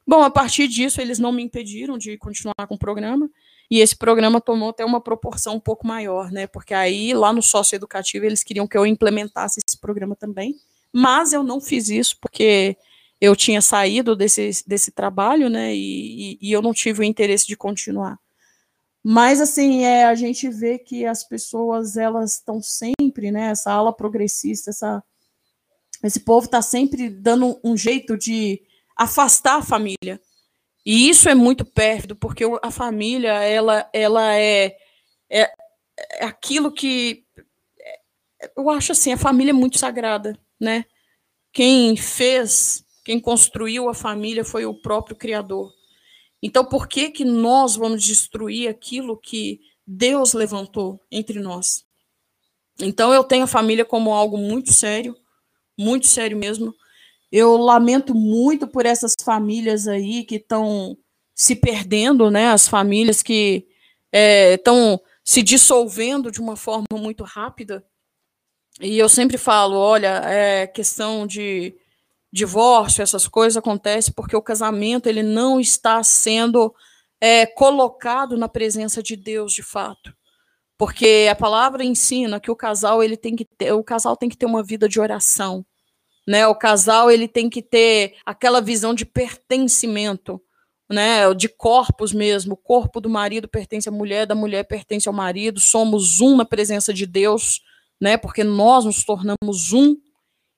[0.05, 3.29] Bom, a partir disso, eles não me impediram de continuar com o programa.
[3.71, 6.45] E esse programa tomou até uma proporção um pouco maior, né?
[6.45, 10.55] Porque aí, lá no sócio educativo, eles queriam que eu implementasse esse programa também.
[10.91, 12.77] Mas eu não fiz isso porque
[13.23, 15.73] eu tinha saído desse, desse trabalho, né?
[15.73, 18.19] E, e, eu não tive o interesse de continuar.
[19.01, 23.93] Mas assim, é, a gente vê que as pessoas elas estão sempre, né, essa ala
[23.93, 25.01] progressista, essa,
[26.03, 28.61] esse povo está sempre dando um jeito de
[28.93, 30.19] afastar a família.
[30.85, 34.75] E isso é muito pérfido, porque a família ela, ela é,
[35.29, 35.49] é,
[36.19, 37.25] é aquilo que
[38.57, 40.83] eu acho assim, a família é muito sagrada, né?
[41.53, 45.73] Quem fez, quem construiu a família foi o próprio Criador.
[46.41, 51.85] Então, por que, que nós vamos destruir aquilo que Deus levantou entre nós?
[52.79, 55.15] Então, eu tenho a família como algo muito sério,
[55.77, 56.73] muito sério mesmo.
[57.31, 60.97] Eu lamento muito por essas famílias aí que estão
[61.33, 62.47] se perdendo, né?
[62.47, 63.67] As famílias que
[64.11, 67.85] estão é, se dissolvendo de uma forma muito rápida.
[68.81, 71.75] E eu sempre falo, olha, é questão de
[72.33, 76.73] divórcio, essas coisas acontecem porque o casamento ele não está sendo
[77.21, 80.11] é, colocado na presença de Deus de fato.
[80.75, 84.35] Porque a palavra ensina que o casal ele tem que ter, o casal tem que
[84.35, 85.63] ter uma vida de oração,
[86.27, 86.47] né?
[86.47, 90.41] O casal ele tem que ter aquela visão de pertencimento,
[90.89, 91.31] né?
[91.35, 92.55] De corpos mesmo.
[92.55, 95.59] O corpo do marido pertence à mulher, da mulher pertence ao marido.
[95.59, 97.61] Somos um na presença de Deus,
[98.01, 98.17] né?
[98.17, 99.95] Porque nós nos tornamos um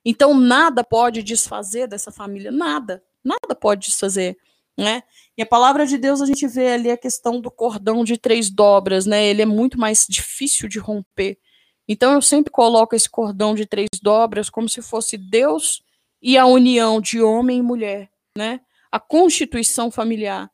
[0.06, 4.38] então, nada pode desfazer dessa família, nada, nada pode desfazer,
[4.78, 5.02] né?
[5.36, 8.52] E a palavra de Deus, a gente vê ali a questão do cordão de três
[8.52, 9.26] dobras, né?
[9.26, 11.40] Ele é muito mais difícil de romper.
[11.88, 15.84] Então, eu sempre coloco esse cordão de três dobras como se fosse Deus
[16.22, 18.62] e a união de homem e mulher, né?
[18.92, 20.52] A constituição familiar.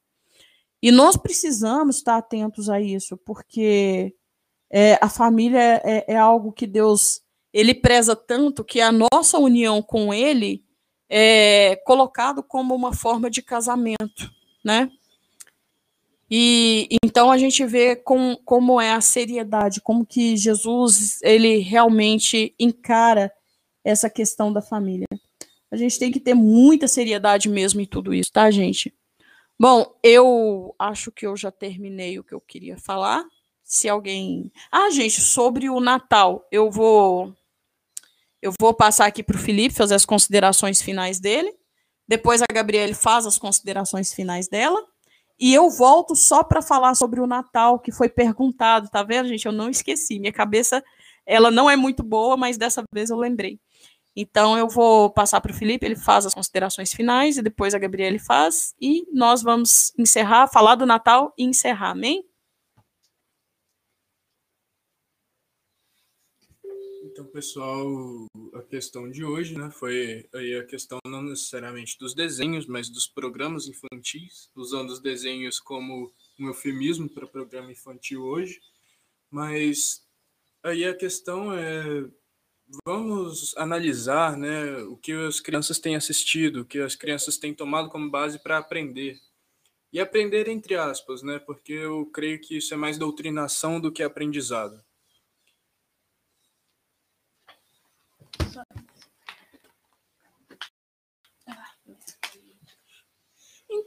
[0.81, 4.15] E nós precisamos estar atentos a isso, porque
[4.71, 7.21] é, a família é, é algo que Deus
[7.53, 10.63] ele preza tanto que a nossa união com ele
[11.09, 14.31] é colocado como uma forma de casamento,
[14.63, 14.89] né?
[16.29, 22.55] E então a gente vê com, como é a seriedade, como que Jesus ele realmente
[22.57, 23.29] encara
[23.83, 25.07] essa questão da família.
[25.69, 28.93] A gente tem que ter muita seriedade mesmo em tudo isso, tá, gente?
[29.59, 33.23] Bom, eu acho que eu já terminei o que eu queria falar.
[33.63, 34.51] Se alguém.
[34.71, 37.35] Ah, gente, sobre o Natal, eu vou
[38.41, 41.53] Eu vou passar aqui para o Felipe fazer as considerações finais dele.
[42.07, 44.81] Depois a Gabriele faz as considerações finais dela.
[45.39, 49.45] E eu volto só para falar sobre o Natal, que foi perguntado, tá vendo, gente?
[49.45, 50.19] Eu não esqueci.
[50.19, 50.83] Minha cabeça,
[51.25, 53.59] ela não é muito boa, mas dessa vez eu lembrei.
[54.15, 57.79] Então eu vou passar para o Felipe, ele faz as considerações finais e depois a
[57.79, 62.23] Gabriele faz e nós vamos encerrar, falar do Natal e encerrar, amém?
[67.21, 68.25] Então, pessoal,
[68.55, 73.05] a questão de hoje, né, foi aí a questão não necessariamente dos desenhos, mas dos
[73.05, 78.59] programas infantis, usando os desenhos como um eufemismo para programa infantil hoje.
[79.29, 80.03] Mas
[80.63, 82.09] aí a questão é
[82.87, 87.89] vamos analisar, né, o que as crianças têm assistido, o que as crianças têm tomado
[87.89, 89.19] como base para aprender.
[89.93, 94.01] E aprender entre aspas, né, porque eu creio que isso é mais doutrinação do que
[94.01, 94.83] aprendizado.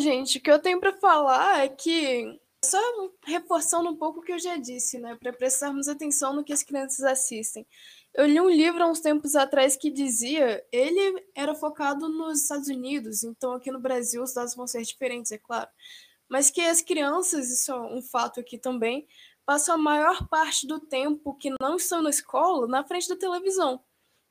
[0.00, 2.78] Gente, o que eu tenho para falar é que só
[3.24, 6.62] reforçando um pouco o que eu já disse, né, para prestarmos atenção no que as
[6.62, 7.66] crianças assistem.
[8.14, 12.68] Eu li um livro há uns tempos atrás que dizia, ele era focado nos Estados
[12.68, 15.68] Unidos, então aqui no Brasil os dados vão ser diferentes, é claro,
[16.28, 19.06] mas que as crianças, isso é um fato aqui também,
[19.44, 23.82] passam a maior parte do tempo que não estão na escola na frente da televisão.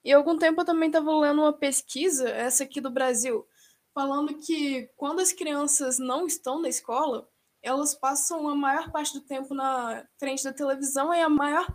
[0.03, 3.45] E algum tempo eu também estava lendo uma pesquisa, essa aqui do Brasil,
[3.94, 7.30] falando que quando as crianças não estão na escola,
[7.61, 11.65] elas passam a maior parte do tempo na frente da televisão e a maior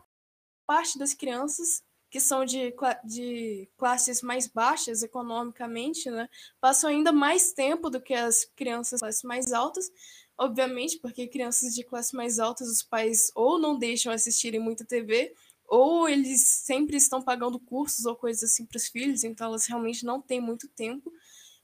[0.66, 2.74] parte das crianças que são de,
[3.04, 6.28] de classes mais baixas economicamente, né,
[6.60, 9.90] passam ainda mais tempo do que as crianças de classes mais altas,
[10.36, 15.34] obviamente, porque crianças de classe mais altas, os pais ou não deixam assistirem muita TV,
[15.66, 20.04] ou eles sempre estão pagando cursos ou coisas assim para os filhos, então elas realmente
[20.06, 21.12] não têm muito tempo.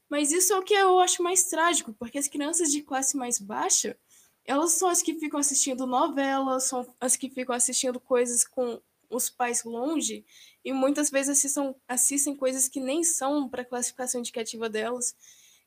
[0.09, 3.39] Mas isso é o que eu acho mais trágico, porque as crianças de classe mais
[3.39, 3.99] baixa,
[4.45, 9.31] elas são as que ficam assistindo novelas, são as que ficam assistindo coisas com os
[9.31, 10.25] pais longe
[10.65, 15.15] e muitas vezes assistam, assistem coisas que nem são para a classificação indicativa delas.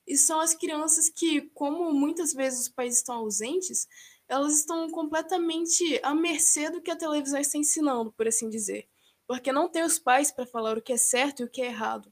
[0.06, 3.88] E são as crianças que, como muitas vezes os pais estão ausentes,
[4.28, 8.88] elas estão completamente à mercê do que a televisão está ensinando, por assim dizer.
[9.28, 11.66] Porque não tem os pais para falar o que é certo e o que é
[11.66, 12.12] errado.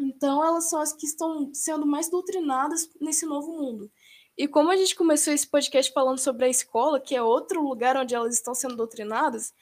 [0.00, 3.90] Então, elas são as que estão sendo mais doutrinadas nesse novo mundo.
[4.36, 7.96] E como a gente começou esse podcast falando sobre a escola, que é outro lugar
[7.96, 9.52] onde elas estão sendo doutrinadas,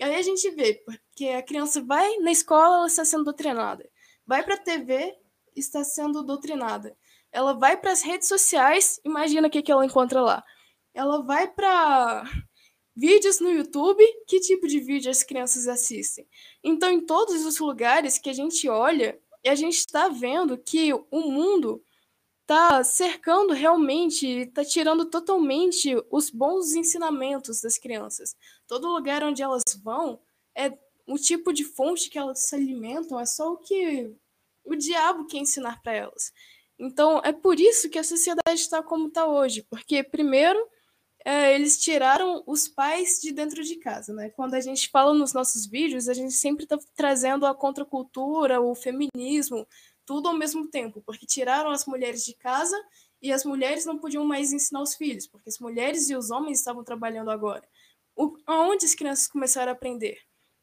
[0.00, 3.88] aí a gente vê, porque a criança vai na escola, ela está sendo doutrinada.
[4.26, 5.16] Vai para a TV,
[5.54, 6.96] está sendo doutrinada.
[7.30, 10.44] Ela vai para as redes sociais, imagina o que, que ela encontra lá
[10.94, 12.24] ela vai para
[12.96, 16.26] vídeos no YouTube, que tipo de vídeo as crianças assistem?
[16.62, 21.20] Então, em todos os lugares que a gente olha, a gente está vendo que o
[21.30, 21.82] mundo
[22.42, 28.36] está cercando realmente, está tirando totalmente os bons ensinamentos das crianças.
[28.66, 30.20] Todo lugar onde elas vão,
[30.54, 30.70] é
[31.06, 34.14] o tipo de fonte que elas se alimentam é só o que
[34.64, 36.32] o diabo quer ensinar para elas.
[36.78, 40.58] Então, é por isso que a sociedade está como está hoje, porque primeiro
[41.24, 44.28] é, eles tiraram os pais de dentro de casa, né?
[44.30, 48.74] Quando a gente fala nos nossos vídeos, a gente sempre está trazendo a contracultura, o
[48.74, 49.66] feminismo,
[50.04, 52.76] tudo ao mesmo tempo, porque tiraram as mulheres de casa
[53.22, 56.58] e as mulheres não podiam mais ensinar os filhos, porque as mulheres e os homens
[56.58, 57.66] estavam trabalhando agora.
[58.14, 60.18] O, aonde as crianças começaram a aprender?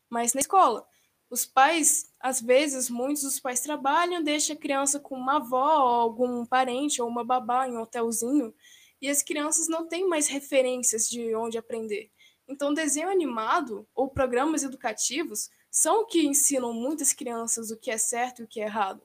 [0.10, 0.86] Mas na escola.
[1.28, 6.46] Os pais, às vezes, muitos dos pais trabalham, deixam a criança com uma avó, algum
[6.46, 8.54] parente, ou uma babá em um hotelzinho,
[9.02, 12.11] e as crianças não têm mais referências de onde aprender.
[12.48, 17.98] Então, desenho animado ou programas educativos são o que ensinam muitas crianças o que é
[17.98, 19.02] certo e o que é errado.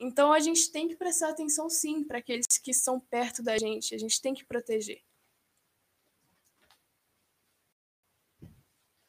[0.00, 3.94] Então, a gente tem que prestar atenção, sim, para aqueles que estão perto da gente.
[3.94, 5.02] A gente tem que proteger.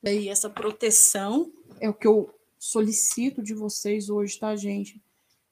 [0.04, 5.02] E essa proteção é o que eu solicito de vocês hoje, tá, gente?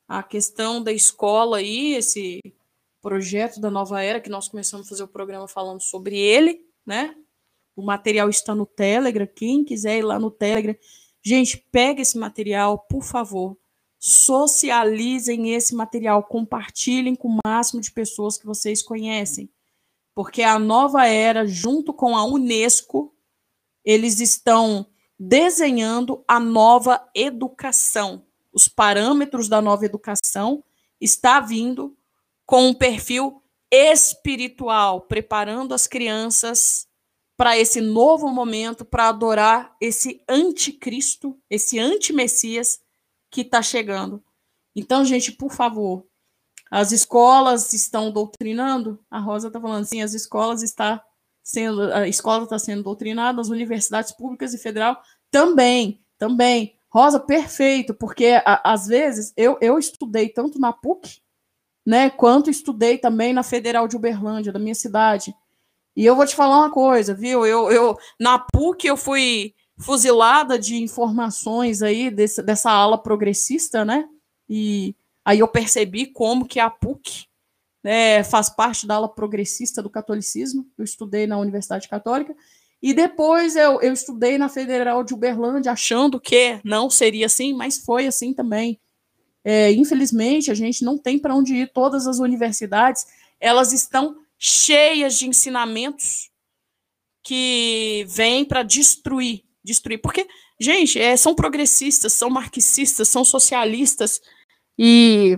[0.07, 2.41] A questão da escola aí, esse
[3.07, 7.15] projeto da Nova Era, que nós começamos a fazer o programa falando sobre ele, né?
[7.73, 10.75] O material está no Telegram, quem quiser ir lá no Telegram.
[11.23, 13.57] Gente, pega esse material, por favor.
[13.97, 19.49] Socializem esse material, compartilhem com o máximo de pessoas que vocês conhecem.
[20.13, 23.15] Porque a Nova Era, junto com a Unesco,
[23.85, 24.85] eles estão
[25.17, 28.25] desenhando a nova educação.
[28.51, 30.61] Os parâmetros da nova educação
[30.99, 31.95] está vindo
[32.47, 36.87] com um perfil espiritual, preparando as crianças
[37.37, 42.79] para esse novo momento, para adorar esse anticristo, esse anti-messias
[43.29, 44.23] que está chegando.
[44.75, 46.07] Então, gente, por favor,
[46.71, 48.99] as escolas estão doutrinando.
[49.11, 51.03] A Rosa está falando assim, as escolas está
[51.43, 54.99] sendo, a escola está sendo doutrinada, as universidades públicas e federal
[55.29, 56.75] também, também.
[56.89, 61.21] Rosa, perfeito, porque a, às vezes eu, eu estudei tanto na PUC,
[61.87, 65.33] né, quanto estudei também na Federal de Uberlândia, da minha cidade.
[65.95, 67.45] E eu vou te falar uma coisa, viu?
[67.45, 74.05] Eu, eu na PUC eu fui fuzilada de informações aí desse, dessa ala progressista, né?
[74.49, 74.93] E
[75.23, 77.25] aí eu percebi como que a PUC
[77.81, 80.67] né, faz parte da ala progressista do catolicismo.
[80.77, 82.35] Eu estudei na Universidade Católica
[82.81, 87.77] e depois eu, eu estudei na Federal de Uberlândia, achando que não seria assim, mas
[87.77, 88.77] foi assim também.
[89.49, 91.71] É, infelizmente, a gente não tem para onde ir.
[91.71, 93.07] Todas as universidades
[93.39, 96.29] elas estão cheias de ensinamentos
[97.23, 100.01] que vêm para destruir, destruir.
[100.01, 100.27] Porque,
[100.59, 104.21] gente, é, são progressistas, são marxistas, são socialistas
[104.77, 105.37] e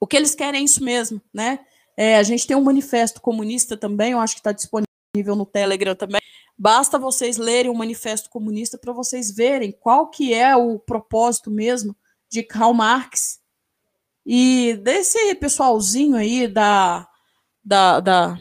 [0.00, 1.60] o que eles querem é isso mesmo, né?
[1.96, 5.94] É, a gente tem um manifesto comunista também, eu acho que está disponível no Telegram
[5.94, 6.20] também.
[6.58, 11.94] Basta vocês lerem o Manifesto Comunista para vocês verem qual que é o propósito mesmo
[12.30, 13.40] de Karl Marx
[14.30, 17.08] e desse pessoalzinho aí da,
[17.64, 18.38] da, da,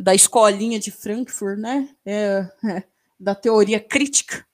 [0.00, 1.94] da escolinha de Frankfurt, né?
[2.04, 2.84] É, é,
[3.18, 4.46] da teoria crítica.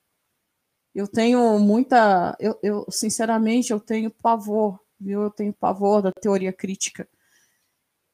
[0.94, 5.22] Eu tenho muita, eu, eu sinceramente eu tenho pavor, viu?
[5.22, 7.08] Eu tenho pavor da teoria crítica.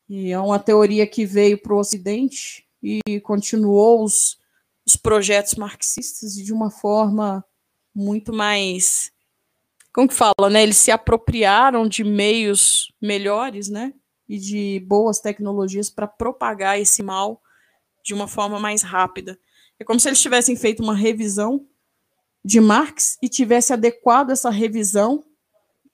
[0.09, 4.39] E é uma teoria que veio para o Ocidente e continuou os,
[4.87, 7.45] os projetos marxistas de uma forma
[7.95, 9.11] muito mais
[9.97, 10.63] como que fala, né?
[10.63, 13.95] Eles se apropriaram de meios melhores, né?
[14.29, 17.41] E de boas tecnologias para propagar esse mal
[18.05, 19.41] de uma forma mais rápida.
[19.81, 21.67] É como se eles tivessem feito uma revisão
[22.45, 25.25] de Marx e tivesse adequado essa revisão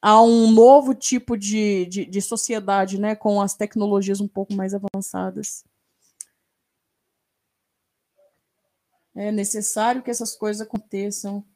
[0.00, 3.14] a um novo tipo de, de, de sociedade, né?
[3.14, 5.64] Com as tecnologias um pouco mais avançadas.
[9.14, 11.46] É necessário que essas coisas aconteçam.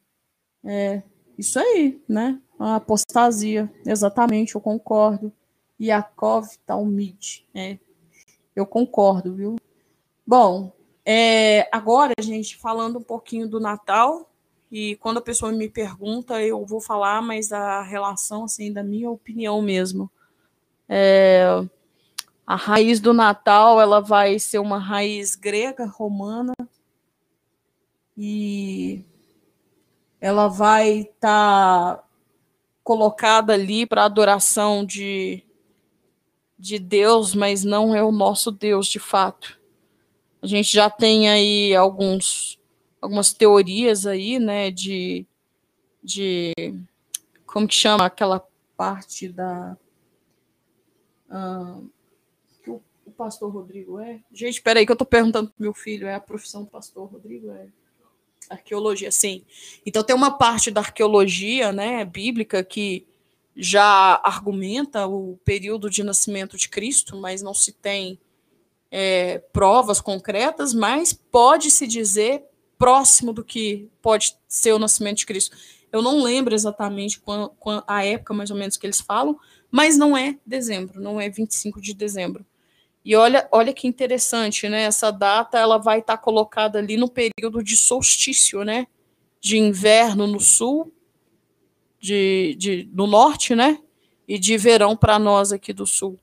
[0.63, 1.03] É
[1.37, 2.41] isso aí, né?
[2.59, 5.31] A apostasia, exatamente, eu concordo.
[5.79, 7.77] Yakov Talmid, é,
[8.55, 9.55] eu concordo, viu?
[10.25, 10.71] Bom,
[11.05, 14.29] é, agora, gente, falando um pouquinho do Natal,
[14.71, 19.09] e quando a pessoa me pergunta, eu vou falar, mas a relação, assim, da minha
[19.09, 20.11] opinião mesmo.
[20.89, 21.45] É,
[22.45, 26.53] a raiz do Natal, ela vai ser uma raiz grega, romana,
[28.17, 29.05] e
[30.19, 32.03] ela vai estar tá
[32.83, 35.43] colocada ali para adoração de,
[36.57, 39.59] de Deus, mas não é o nosso Deus de fato.
[40.41, 42.57] A gente já tem aí alguns
[43.01, 45.25] algumas teorias aí, né, de
[46.03, 46.53] de
[47.45, 48.45] como que chama aquela
[48.75, 49.77] parte da
[51.29, 51.89] uh,
[52.67, 54.21] o, pastor Rodrigo é?
[54.31, 57.11] Gente, espera aí que eu tô perguntando pro meu filho, é a profissão do pastor
[57.11, 57.67] Rodrigo é?
[58.49, 59.43] Arqueologia, sim.
[59.85, 63.05] Então tem uma parte da arqueologia, né, bíblica que
[63.55, 68.19] já argumenta o período de nascimento de Cristo, mas não se tem
[68.91, 72.43] é, provas concretas, mas pode se dizer
[72.77, 75.57] próximo do que pode ser o nascimento de Cristo.
[75.91, 77.19] Eu não lembro exatamente
[77.87, 79.39] a época mais ou menos que eles falam,
[79.71, 82.45] mas não é dezembro, não é 25 de dezembro.
[83.07, 84.81] E olha, olha que interessante, né?
[84.81, 88.85] Essa data ela vai estar tá colocada ali no período de solstício, né?
[89.39, 90.91] De inverno no sul,
[92.01, 93.79] de, de no norte, né?
[94.27, 96.19] E de verão para nós aqui do sul.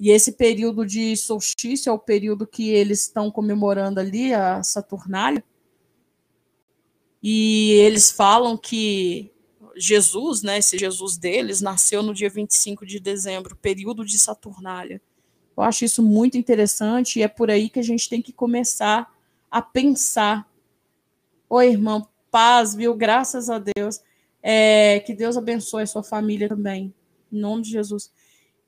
[0.00, 5.44] E esse período de solstício é o período que eles estão comemorando ali a Saturnália.
[7.22, 9.30] E eles falam que
[9.76, 15.00] Jesus, né, esse Jesus deles, nasceu no dia 25 de dezembro, período de Saturnália.
[15.56, 19.10] Eu acho isso muito interessante e é por aí que a gente tem que começar
[19.50, 20.46] a pensar.
[21.48, 22.94] Oi, irmão, paz, viu?
[22.94, 24.00] Graças a Deus.
[24.42, 26.94] É, que Deus abençoe a sua família também,
[27.32, 28.12] em nome de Jesus.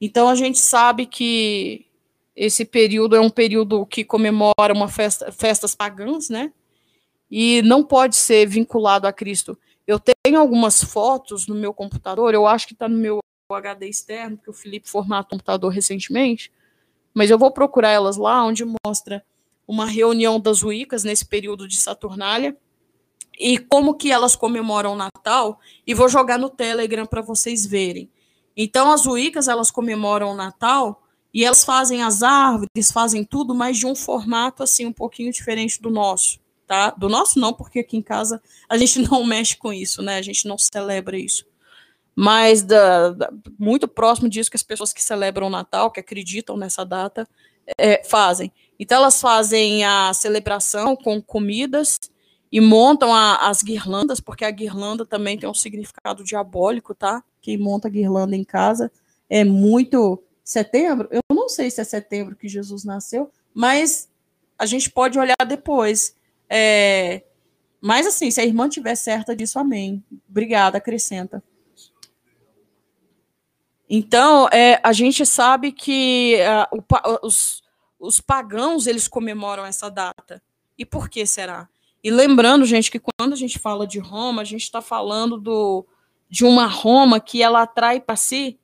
[0.01, 1.87] Então a gente sabe que
[2.35, 6.53] esse período é um período que comemora uma festa, festas pagãs, né?
[7.31, 9.59] E não pode ser vinculado a Cristo.
[9.87, 13.19] Eu tenho algumas fotos no meu computador, eu acho que está no meu
[13.51, 16.53] HD externo, que o Felipe formatou o computador recentemente,
[17.19, 19.25] mas eu vou procurar elas lá, onde mostra
[19.67, 22.57] uma reunião das Wiccas nesse período de Saturnália
[23.37, 28.09] e como que elas comemoram o Natal e vou jogar no Telegram para vocês verem.
[28.57, 31.03] Então as Wiccas elas comemoram o Natal
[31.35, 35.83] e elas fazem as árvores, fazem tudo, mas de um formato assim um pouquinho diferente
[35.83, 36.39] do nosso,
[36.69, 36.91] tá?
[36.91, 40.19] Do nosso não, porque aqui em casa a gente não mexe com isso, né?
[40.19, 41.45] A gente não celebra isso.
[42.21, 46.57] Mas da, da, muito próximo disso que as pessoas que celebram o Natal, que acreditam
[46.57, 47.29] nessa data,
[47.79, 48.51] é, fazem.
[48.77, 52.01] Então elas fazem a celebração com comidas
[52.51, 57.23] e montam a, as guirlandas, porque a guirlanda também tem um significado diabólico, tá?
[57.41, 58.91] Quem monta guirlanda em casa
[59.31, 61.09] é muito setembro.
[61.13, 64.09] Eu não sei se é setembro que Jesus nasceu, mas
[64.59, 66.17] a gente pode olhar depois.
[66.51, 67.23] É,
[67.81, 70.03] mas assim, se a irmã tiver certa disso, amém.
[70.29, 71.41] Obrigada, acrescenta.
[73.89, 76.37] Então, é, a gente sabe que
[76.73, 77.63] uh, o, os,
[77.99, 80.43] os pagãos eles comemoram essa data.
[80.77, 81.69] E por que será?
[82.03, 85.87] E lembrando, gente, que quando a gente fala de Roma, a gente está falando do,
[86.29, 88.59] de uma Roma que ela atrai para si,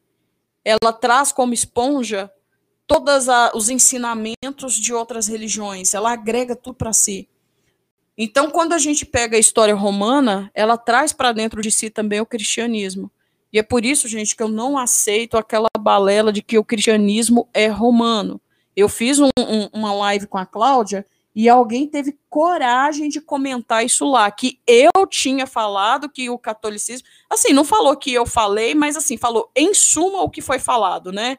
[0.64, 2.30] ela traz como esponja
[2.86, 7.28] todos os ensinamentos de outras religiões, ela agrega tudo para si.
[8.16, 12.20] Então, quando a gente pega a história romana, ela traz para dentro de si também
[12.20, 13.10] o cristianismo.
[13.54, 17.48] E é por isso, gente, que eu não aceito aquela balela de que o cristianismo
[17.54, 18.40] é romano.
[18.74, 23.86] Eu fiz um, um, uma live com a Cláudia e alguém teve coragem de comentar
[23.86, 27.06] isso lá, que eu tinha falado que o catolicismo.
[27.30, 31.12] Assim, não falou que eu falei, mas assim, falou em suma o que foi falado,
[31.12, 31.38] né?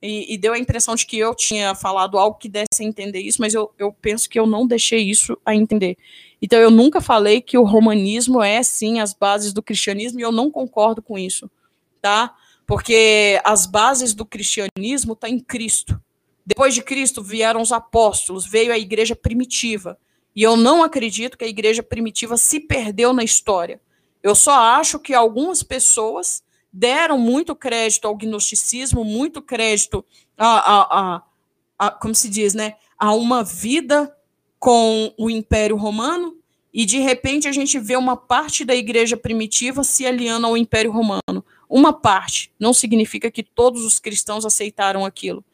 [0.00, 3.20] E, e, deu a impressão de que eu tinha falado algo que desse a entender
[3.20, 5.96] isso, mas eu, eu penso que eu não deixei isso a entender.
[6.42, 10.32] Então, eu nunca falei que o romanismo é, sim, as bases do cristianismo, e eu
[10.32, 11.48] não concordo com isso,
[12.00, 12.34] tá?
[12.66, 16.02] Porque as bases do cristianismo tá em Cristo.
[16.44, 19.96] Depois de Cristo vieram os apóstolos, veio a igreja primitiva.
[20.34, 23.80] E eu não acredito que a igreja primitiva se perdeu na história.
[24.22, 26.42] Eu só acho que algumas pessoas
[26.72, 30.04] deram muito crédito ao gnosticismo, muito crédito
[30.36, 31.22] a, a, a,
[31.78, 34.12] a, como se diz, né, a uma vida
[34.62, 36.36] com o Império Romano,
[36.72, 40.92] e de repente a gente vê uma parte da igreja primitiva se aliando ao Império
[40.92, 41.44] Romano.
[41.68, 45.44] Uma parte, não significa que todos os cristãos aceitaram aquilo.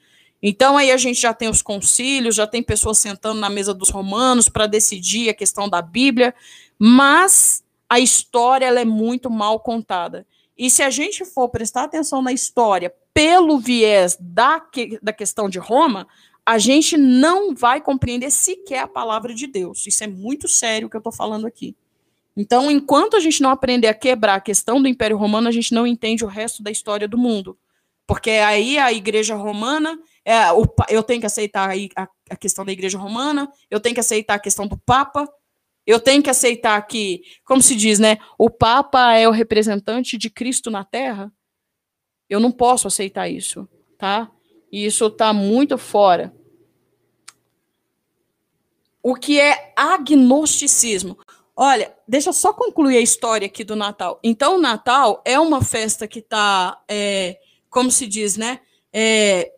[0.43, 3.89] Então aí a gente já tem os concílios, já tem pessoas sentando na mesa dos
[3.89, 6.35] romanos para decidir a questão da Bíblia,
[6.79, 10.27] mas a história ela é muito mal contada.
[10.55, 15.49] E se a gente for prestar atenção na história pelo viés da, que, da questão
[15.49, 16.07] de Roma,
[16.49, 19.87] a gente não vai compreender sequer a palavra de Deus.
[19.87, 21.77] Isso é muito sério o que eu estou falando aqui.
[22.35, 25.75] Então, enquanto a gente não aprender a quebrar a questão do Império Romano, a gente
[25.75, 27.59] não entende o resto da história do mundo.
[28.07, 32.73] Porque aí a Igreja Romana, é, o, eu tenho que aceitar a, a questão da
[32.73, 35.29] Igreja Romana, eu tenho que aceitar a questão do Papa,
[35.87, 38.17] eu tenho que aceitar que, como se diz, né?
[38.39, 41.31] O Papa é o representante de Cristo na Terra.
[42.27, 43.69] Eu não posso aceitar isso,
[43.99, 44.31] tá?
[44.73, 46.38] E isso está muito fora.
[49.03, 51.19] O que é agnosticismo?
[51.57, 54.21] Olha, deixa eu só concluir a história aqui do Natal.
[54.23, 57.39] Então, o Natal é uma festa que está, é,
[57.69, 58.61] como se diz, né?
[58.93, 59.53] É,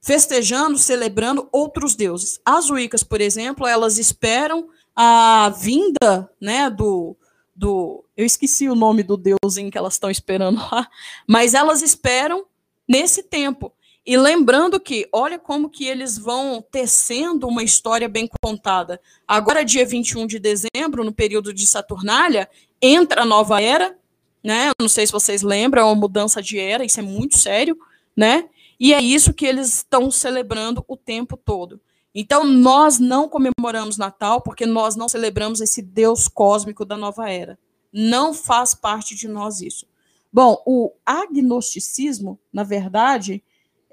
[0.00, 2.40] festejando, celebrando outros deuses.
[2.44, 7.16] As Wiccas, por exemplo, elas esperam a vinda, né, do,
[7.54, 10.88] do eu esqueci o nome do deus em que elas estão esperando lá,
[11.26, 12.46] mas elas esperam
[12.88, 13.72] nesse tempo.
[14.06, 19.00] E lembrando que, olha como que eles vão tecendo uma história bem contada.
[19.26, 22.48] Agora, dia 21 de dezembro, no período de Saturnália,
[22.82, 23.96] entra a nova era,
[24.42, 24.72] né?
[24.78, 27.78] Não sei se vocês lembram, é uma mudança de era, isso é muito sério,
[28.14, 28.44] né?
[28.78, 31.80] E é isso que eles estão celebrando o tempo todo.
[32.14, 37.58] Então, nós não comemoramos Natal porque nós não celebramos esse Deus cósmico da nova era.
[37.90, 39.86] Não faz parte de nós isso.
[40.30, 43.42] Bom, o agnosticismo, na verdade,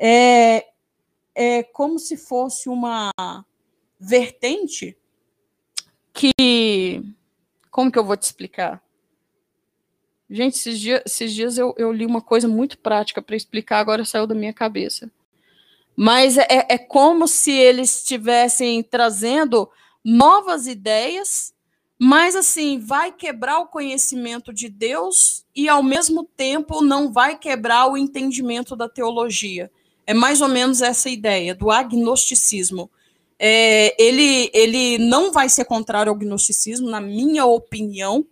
[0.04, 0.66] é,
[1.36, 3.12] é como se fosse uma
[4.00, 4.98] vertente
[6.12, 7.04] que.
[7.70, 8.84] Como que eu vou te explicar?
[10.28, 14.04] Gente, esses dias, esses dias eu, eu li uma coisa muito prática para explicar, agora
[14.04, 15.12] saiu da minha cabeça.
[15.96, 19.70] Mas é, é como se eles estivessem trazendo
[20.04, 21.54] novas ideias,
[22.00, 27.88] mas assim, vai quebrar o conhecimento de Deus e ao mesmo tempo não vai quebrar
[27.88, 29.72] o entendimento da teologia.
[30.12, 32.92] É mais ou menos essa ideia do agnosticismo.
[33.40, 38.28] É, ele, ele não vai ser contrário ao gnosticismo, na minha opinião,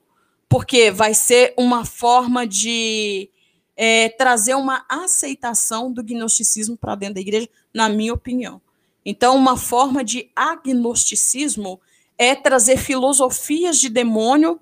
[0.49, 3.29] porque vai ser uma forma de
[3.77, 8.61] é, trazer uma aceitação do gnosticismo para dentro da igreja, na minha opinião.
[9.05, 11.79] Então, uma forma de agnosticismo
[12.17, 14.59] é trazer filosofias de demônio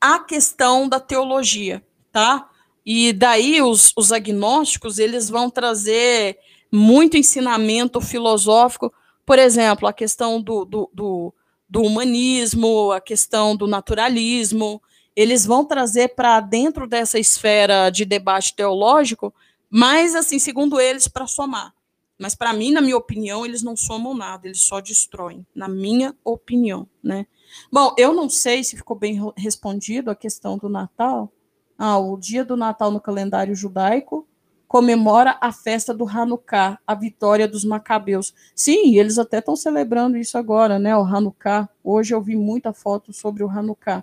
[0.00, 2.48] à questão da teologia, tá?
[2.86, 6.38] E daí os, os agnósticos eles vão trazer
[6.72, 8.90] muito ensinamento filosófico,
[9.26, 11.34] por exemplo, a questão do, do, do,
[11.68, 14.82] do humanismo, a questão do naturalismo,
[15.14, 19.34] eles vão trazer para dentro dessa esfera de debate teológico,
[19.68, 21.74] mas assim, segundo eles, para somar.
[22.18, 26.16] Mas para mim, na minha opinião, eles não somam nada, eles só destroem, na minha
[26.24, 27.26] opinião, né?
[27.70, 31.30] Bom, eu não sei se ficou bem respondido a questão do Natal.
[31.76, 34.26] Ah, o dia do Natal no calendário judaico
[34.72, 38.32] comemora a festa do Hanukkah, a vitória dos macabeus.
[38.56, 40.96] Sim, eles até estão celebrando isso agora, né?
[40.96, 41.68] O Hanukkah.
[41.84, 44.02] Hoje eu vi muita foto sobre o Hanukkah.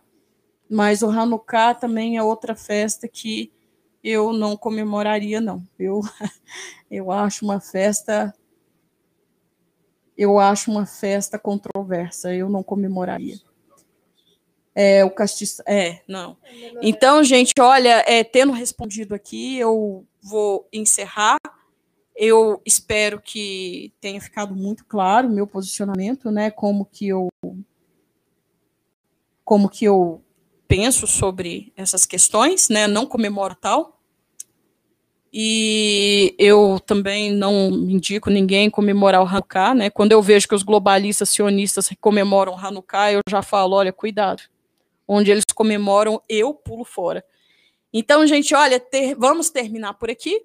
[0.69, 3.51] Mas o Hanukkah também é outra festa que
[4.03, 5.67] eu não comemoraria, não.
[5.79, 6.01] Eu,
[6.91, 8.31] eu acho uma festa.
[10.15, 13.37] Eu acho uma festa controversa, eu não comemoraria.
[14.75, 15.63] É, o castiço.
[15.65, 16.37] É, não.
[16.79, 21.37] Então, gente, olha, é, tendo respondido aqui, eu vou encerrar.
[22.15, 26.51] Eu espero que tenha ficado muito claro o meu posicionamento, né?
[26.51, 27.29] Como que eu
[29.45, 30.21] como que eu
[30.67, 32.85] penso sobre essas questões, né?
[32.85, 33.99] Não comemoro tal.
[35.31, 39.89] E eu também não indico ninguém comemorar o Hanukkah, né?
[39.89, 44.43] Quando eu vejo que os globalistas sionistas comemoram Hanukkah, eu já falo, olha, cuidado.
[45.07, 47.23] Onde eles comemoram, eu pulo fora.
[47.91, 50.41] Então, gente, olha, ter, vamos terminar por aqui.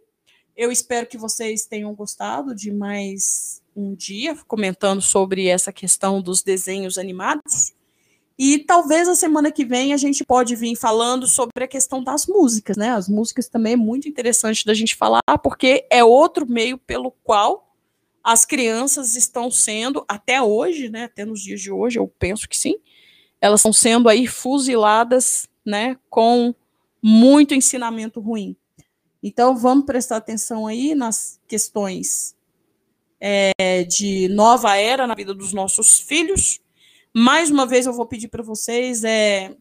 [0.57, 6.43] Eu espero que vocês tenham gostado de mais um dia comentando sobre essa questão dos
[6.43, 7.75] desenhos animados.
[8.39, 12.27] E talvez a semana que vem a gente pode vir falando sobre a questão das
[12.27, 12.91] músicas, né?
[12.91, 17.77] As músicas também é muito interessante da gente falar, porque é outro meio pelo qual
[18.23, 21.05] as crianças estão sendo, até hoje, né?
[21.05, 22.77] Até nos dias de hoje, eu penso que sim,
[23.39, 25.99] elas estão sendo aí fuziladas, né?
[26.09, 26.55] Com
[27.05, 28.57] muito ensinamento ruim.
[29.23, 32.35] Então vamos prestar atenção aí nas questões
[33.21, 36.61] é, de nova era na vida dos nossos filhos
[37.17, 39.55] mais uma vez eu vou pedir para vocês é,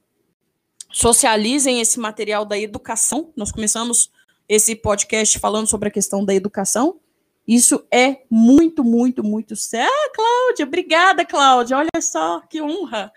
[0.91, 3.31] socializem esse material da educação.
[3.35, 4.11] Nós começamos
[4.49, 6.99] esse podcast falando sobre a questão da educação.
[7.47, 9.87] Isso é muito, muito, muito sério.
[9.93, 11.77] Ah, Cláudia, obrigada, Cláudia.
[11.77, 13.13] Olha só que honra.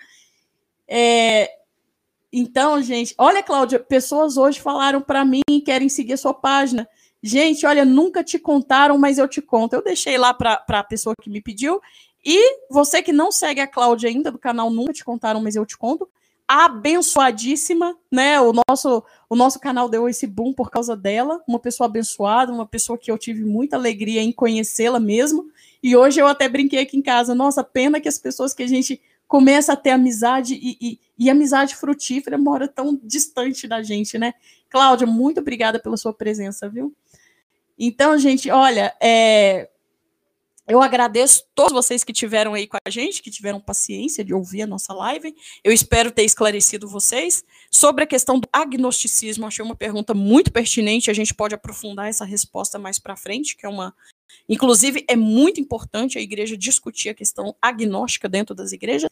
[0.86, 1.50] É,
[2.38, 6.86] então, gente, olha, Cláudia, pessoas hoje falaram para mim querem seguir a sua página.
[7.22, 9.72] Gente, olha, nunca te contaram, mas eu te conto.
[9.72, 11.80] Eu deixei lá para a pessoa que me pediu
[12.22, 15.64] e você que não segue a Cláudia ainda do canal Nunca Te Contaram, mas eu
[15.64, 16.06] te conto,
[16.46, 18.38] abençoadíssima, né?
[18.38, 22.66] O nosso, o nosso canal deu esse boom por causa dela, uma pessoa abençoada, uma
[22.66, 25.50] pessoa que eu tive muita alegria em conhecê-la mesmo.
[25.82, 28.68] E hoje eu até brinquei aqui em casa, nossa, pena que as pessoas que a
[28.68, 34.18] gente começa a ter amizade e, e, e amizade frutífera mora tão distante da gente,
[34.18, 34.34] né?
[34.68, 36.94] Cláudia, muito obrigada pela sua presença, viu?
[37.78, 39.68] Então, gente, olha, é,
[40.68, 44.62] eu agradeço todos vocês que tiveram aí com a gente, que tiveram paciência de ouvir
[44.62, 45.32] a nossa live.
[45.62, 47.44] Eu espero ter esclarecido vocês.
[47.70, 51.08] Sobre a questão do agnosticismo, achei uma pergunta muito pertinente.
[51.08, 53.94] A gente pode aprofundar essa resposta mais para frente, que é uma.
[54.48, 59.10] Inclusive, é muito importante a igreja discutir a questão agnóstica dentro das igrejas.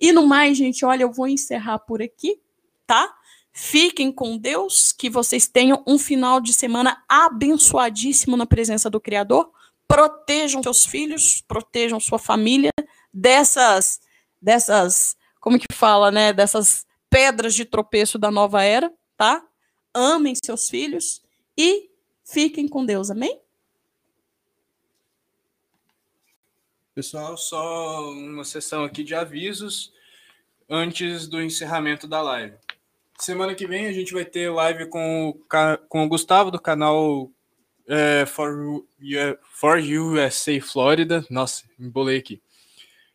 [0.00, 2.40] E no mais, gente, olha, eu vou encerrar por aqui,
[2.86, 3.14] tá?
[3.52, 9.50] Fiquem com Deus, que vocês tenham um final de semana abençoadíssimo na presença do Criador
[9.86, 12.72] protejam seus filhos, protejam sua família
[13.12, 14.00] dessas,
[14.40, 19.42] dessas, como que fala, né, dessas pedras de tropeço da nova era, tá?
[19.94, 21.22] Amem seus filhos
[21.56, 21.88] e
[22.24, 23.40] fiquem com Deus, amém?
[26.96, 29.92] Pessoal, só uma sessão aqui de avisos
[30.66, 32.56] antes do encerramento da live.
[33.18, 35.34] Semana que vem a gente vai ter live com o,
[35.90, 37.30] com o Gustavo do canal
[37.86, 38.82] é, for,
[39.42, 41.22] for USA Florida.
[41.28, 42.40] Nossa, embolei aqui.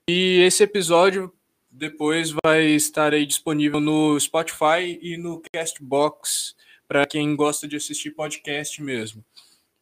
[0.07, 1.33] E esse episódio
[1.71, 6.55] depois vai estar aí disponível no Spotify e no Castbox
[6.87, 9.25] para quem gosta de assistir podcast mesmo.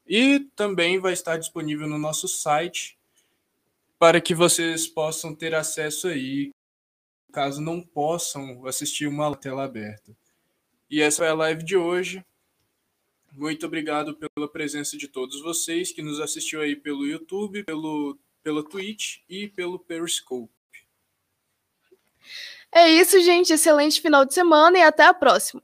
[0.08, 2.98] E também vai estar disponível no nosso site
[4.00, 6.52] para que vocês possam ter acesso aí,
[7.34, 10.16] caso não possam assistir uma tela aberta.
[10.90, 12.26] E essa é a live de hoje.
[13.34, 18.64] Muito obrigado pela presença de todos vocês que nos assistiu aí pelo YouTube, pelo, pelo
[18.64, 20.52] Twitch e pelo Periscope.
[22.72, 23.54] É isso, gente.
[23.54, 25.62] Excelente final de semana e até a próxima.